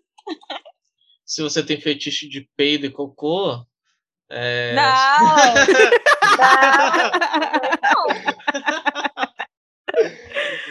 Se 1.25 1.41
você 1.41 1.63
tem 1.63 1.79
fetiche 1.79 2.27
de 2.27 2.49
peido 2.55 2.85
e 2.85 2.91
cocô, 2.91 3.65
é... 4.29 4.75
Não! 4.75 5.19
não! 7.83 8.07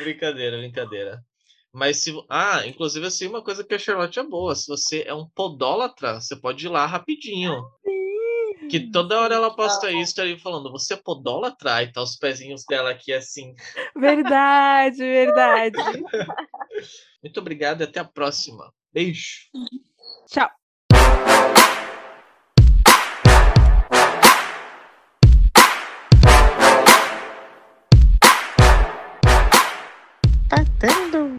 brincadeira, 0.03 0.59
brincadeira. 0.59 1.25
Mas 1.73 1.99
se. 1.99 2.12
Ah, 2.29 2.66
inclusive, 2.66 3.07
assim, 3.07 3.27
uma 3.27 3.43
coisa 3.43 3.64
que 3.64 3.75
a 3.75 3.79
Charlotte 3.79 4.19
é 4.19 4.23
boa. 4.23 4.55
Se 4.55 4.66
você 4.66 5.03
é 5.07 5.14
um 5.14 5.29
podólatra, 5.29 6.21
você 6.21 6.35
pode 6.37 6.66
ir 6.66 6.69
lá 6.69 6.87
rapidinho. 6.87 7.64
Que 8.71 8.91
toda 8.91 9.21
hora 9.21 9.35
ela 9.35 9.51
tá 9.51 9.57
posta 9.57 9.91
isso 9.91 10.21
ali 10.21 10.39
falando, 10.39 10.71
você 10.71 10.95
é 10.95 10.97
podólatra 10.97 11.83
e 11.83 11.93
tá 11.93 12.03
os 12.03 12.16
pezinhos 12.16 12.64
dela 12.69 12.91
aqui 12.91 13.12
assim. 13.12 13.55
Verdade, 13.97 14.99
verdade. 14.99 15.77
Muito 17.23 17.41
obrigado 17.41 17.81
e 17.81 17.85
até 17.85 18.01
a 18.01 18.05
próxima. 18.05 18.71
Beijo. 18.93 19.49
Tchau. 20.29 20.51
tá 30.49 30.64
tendo. 30.79 31.37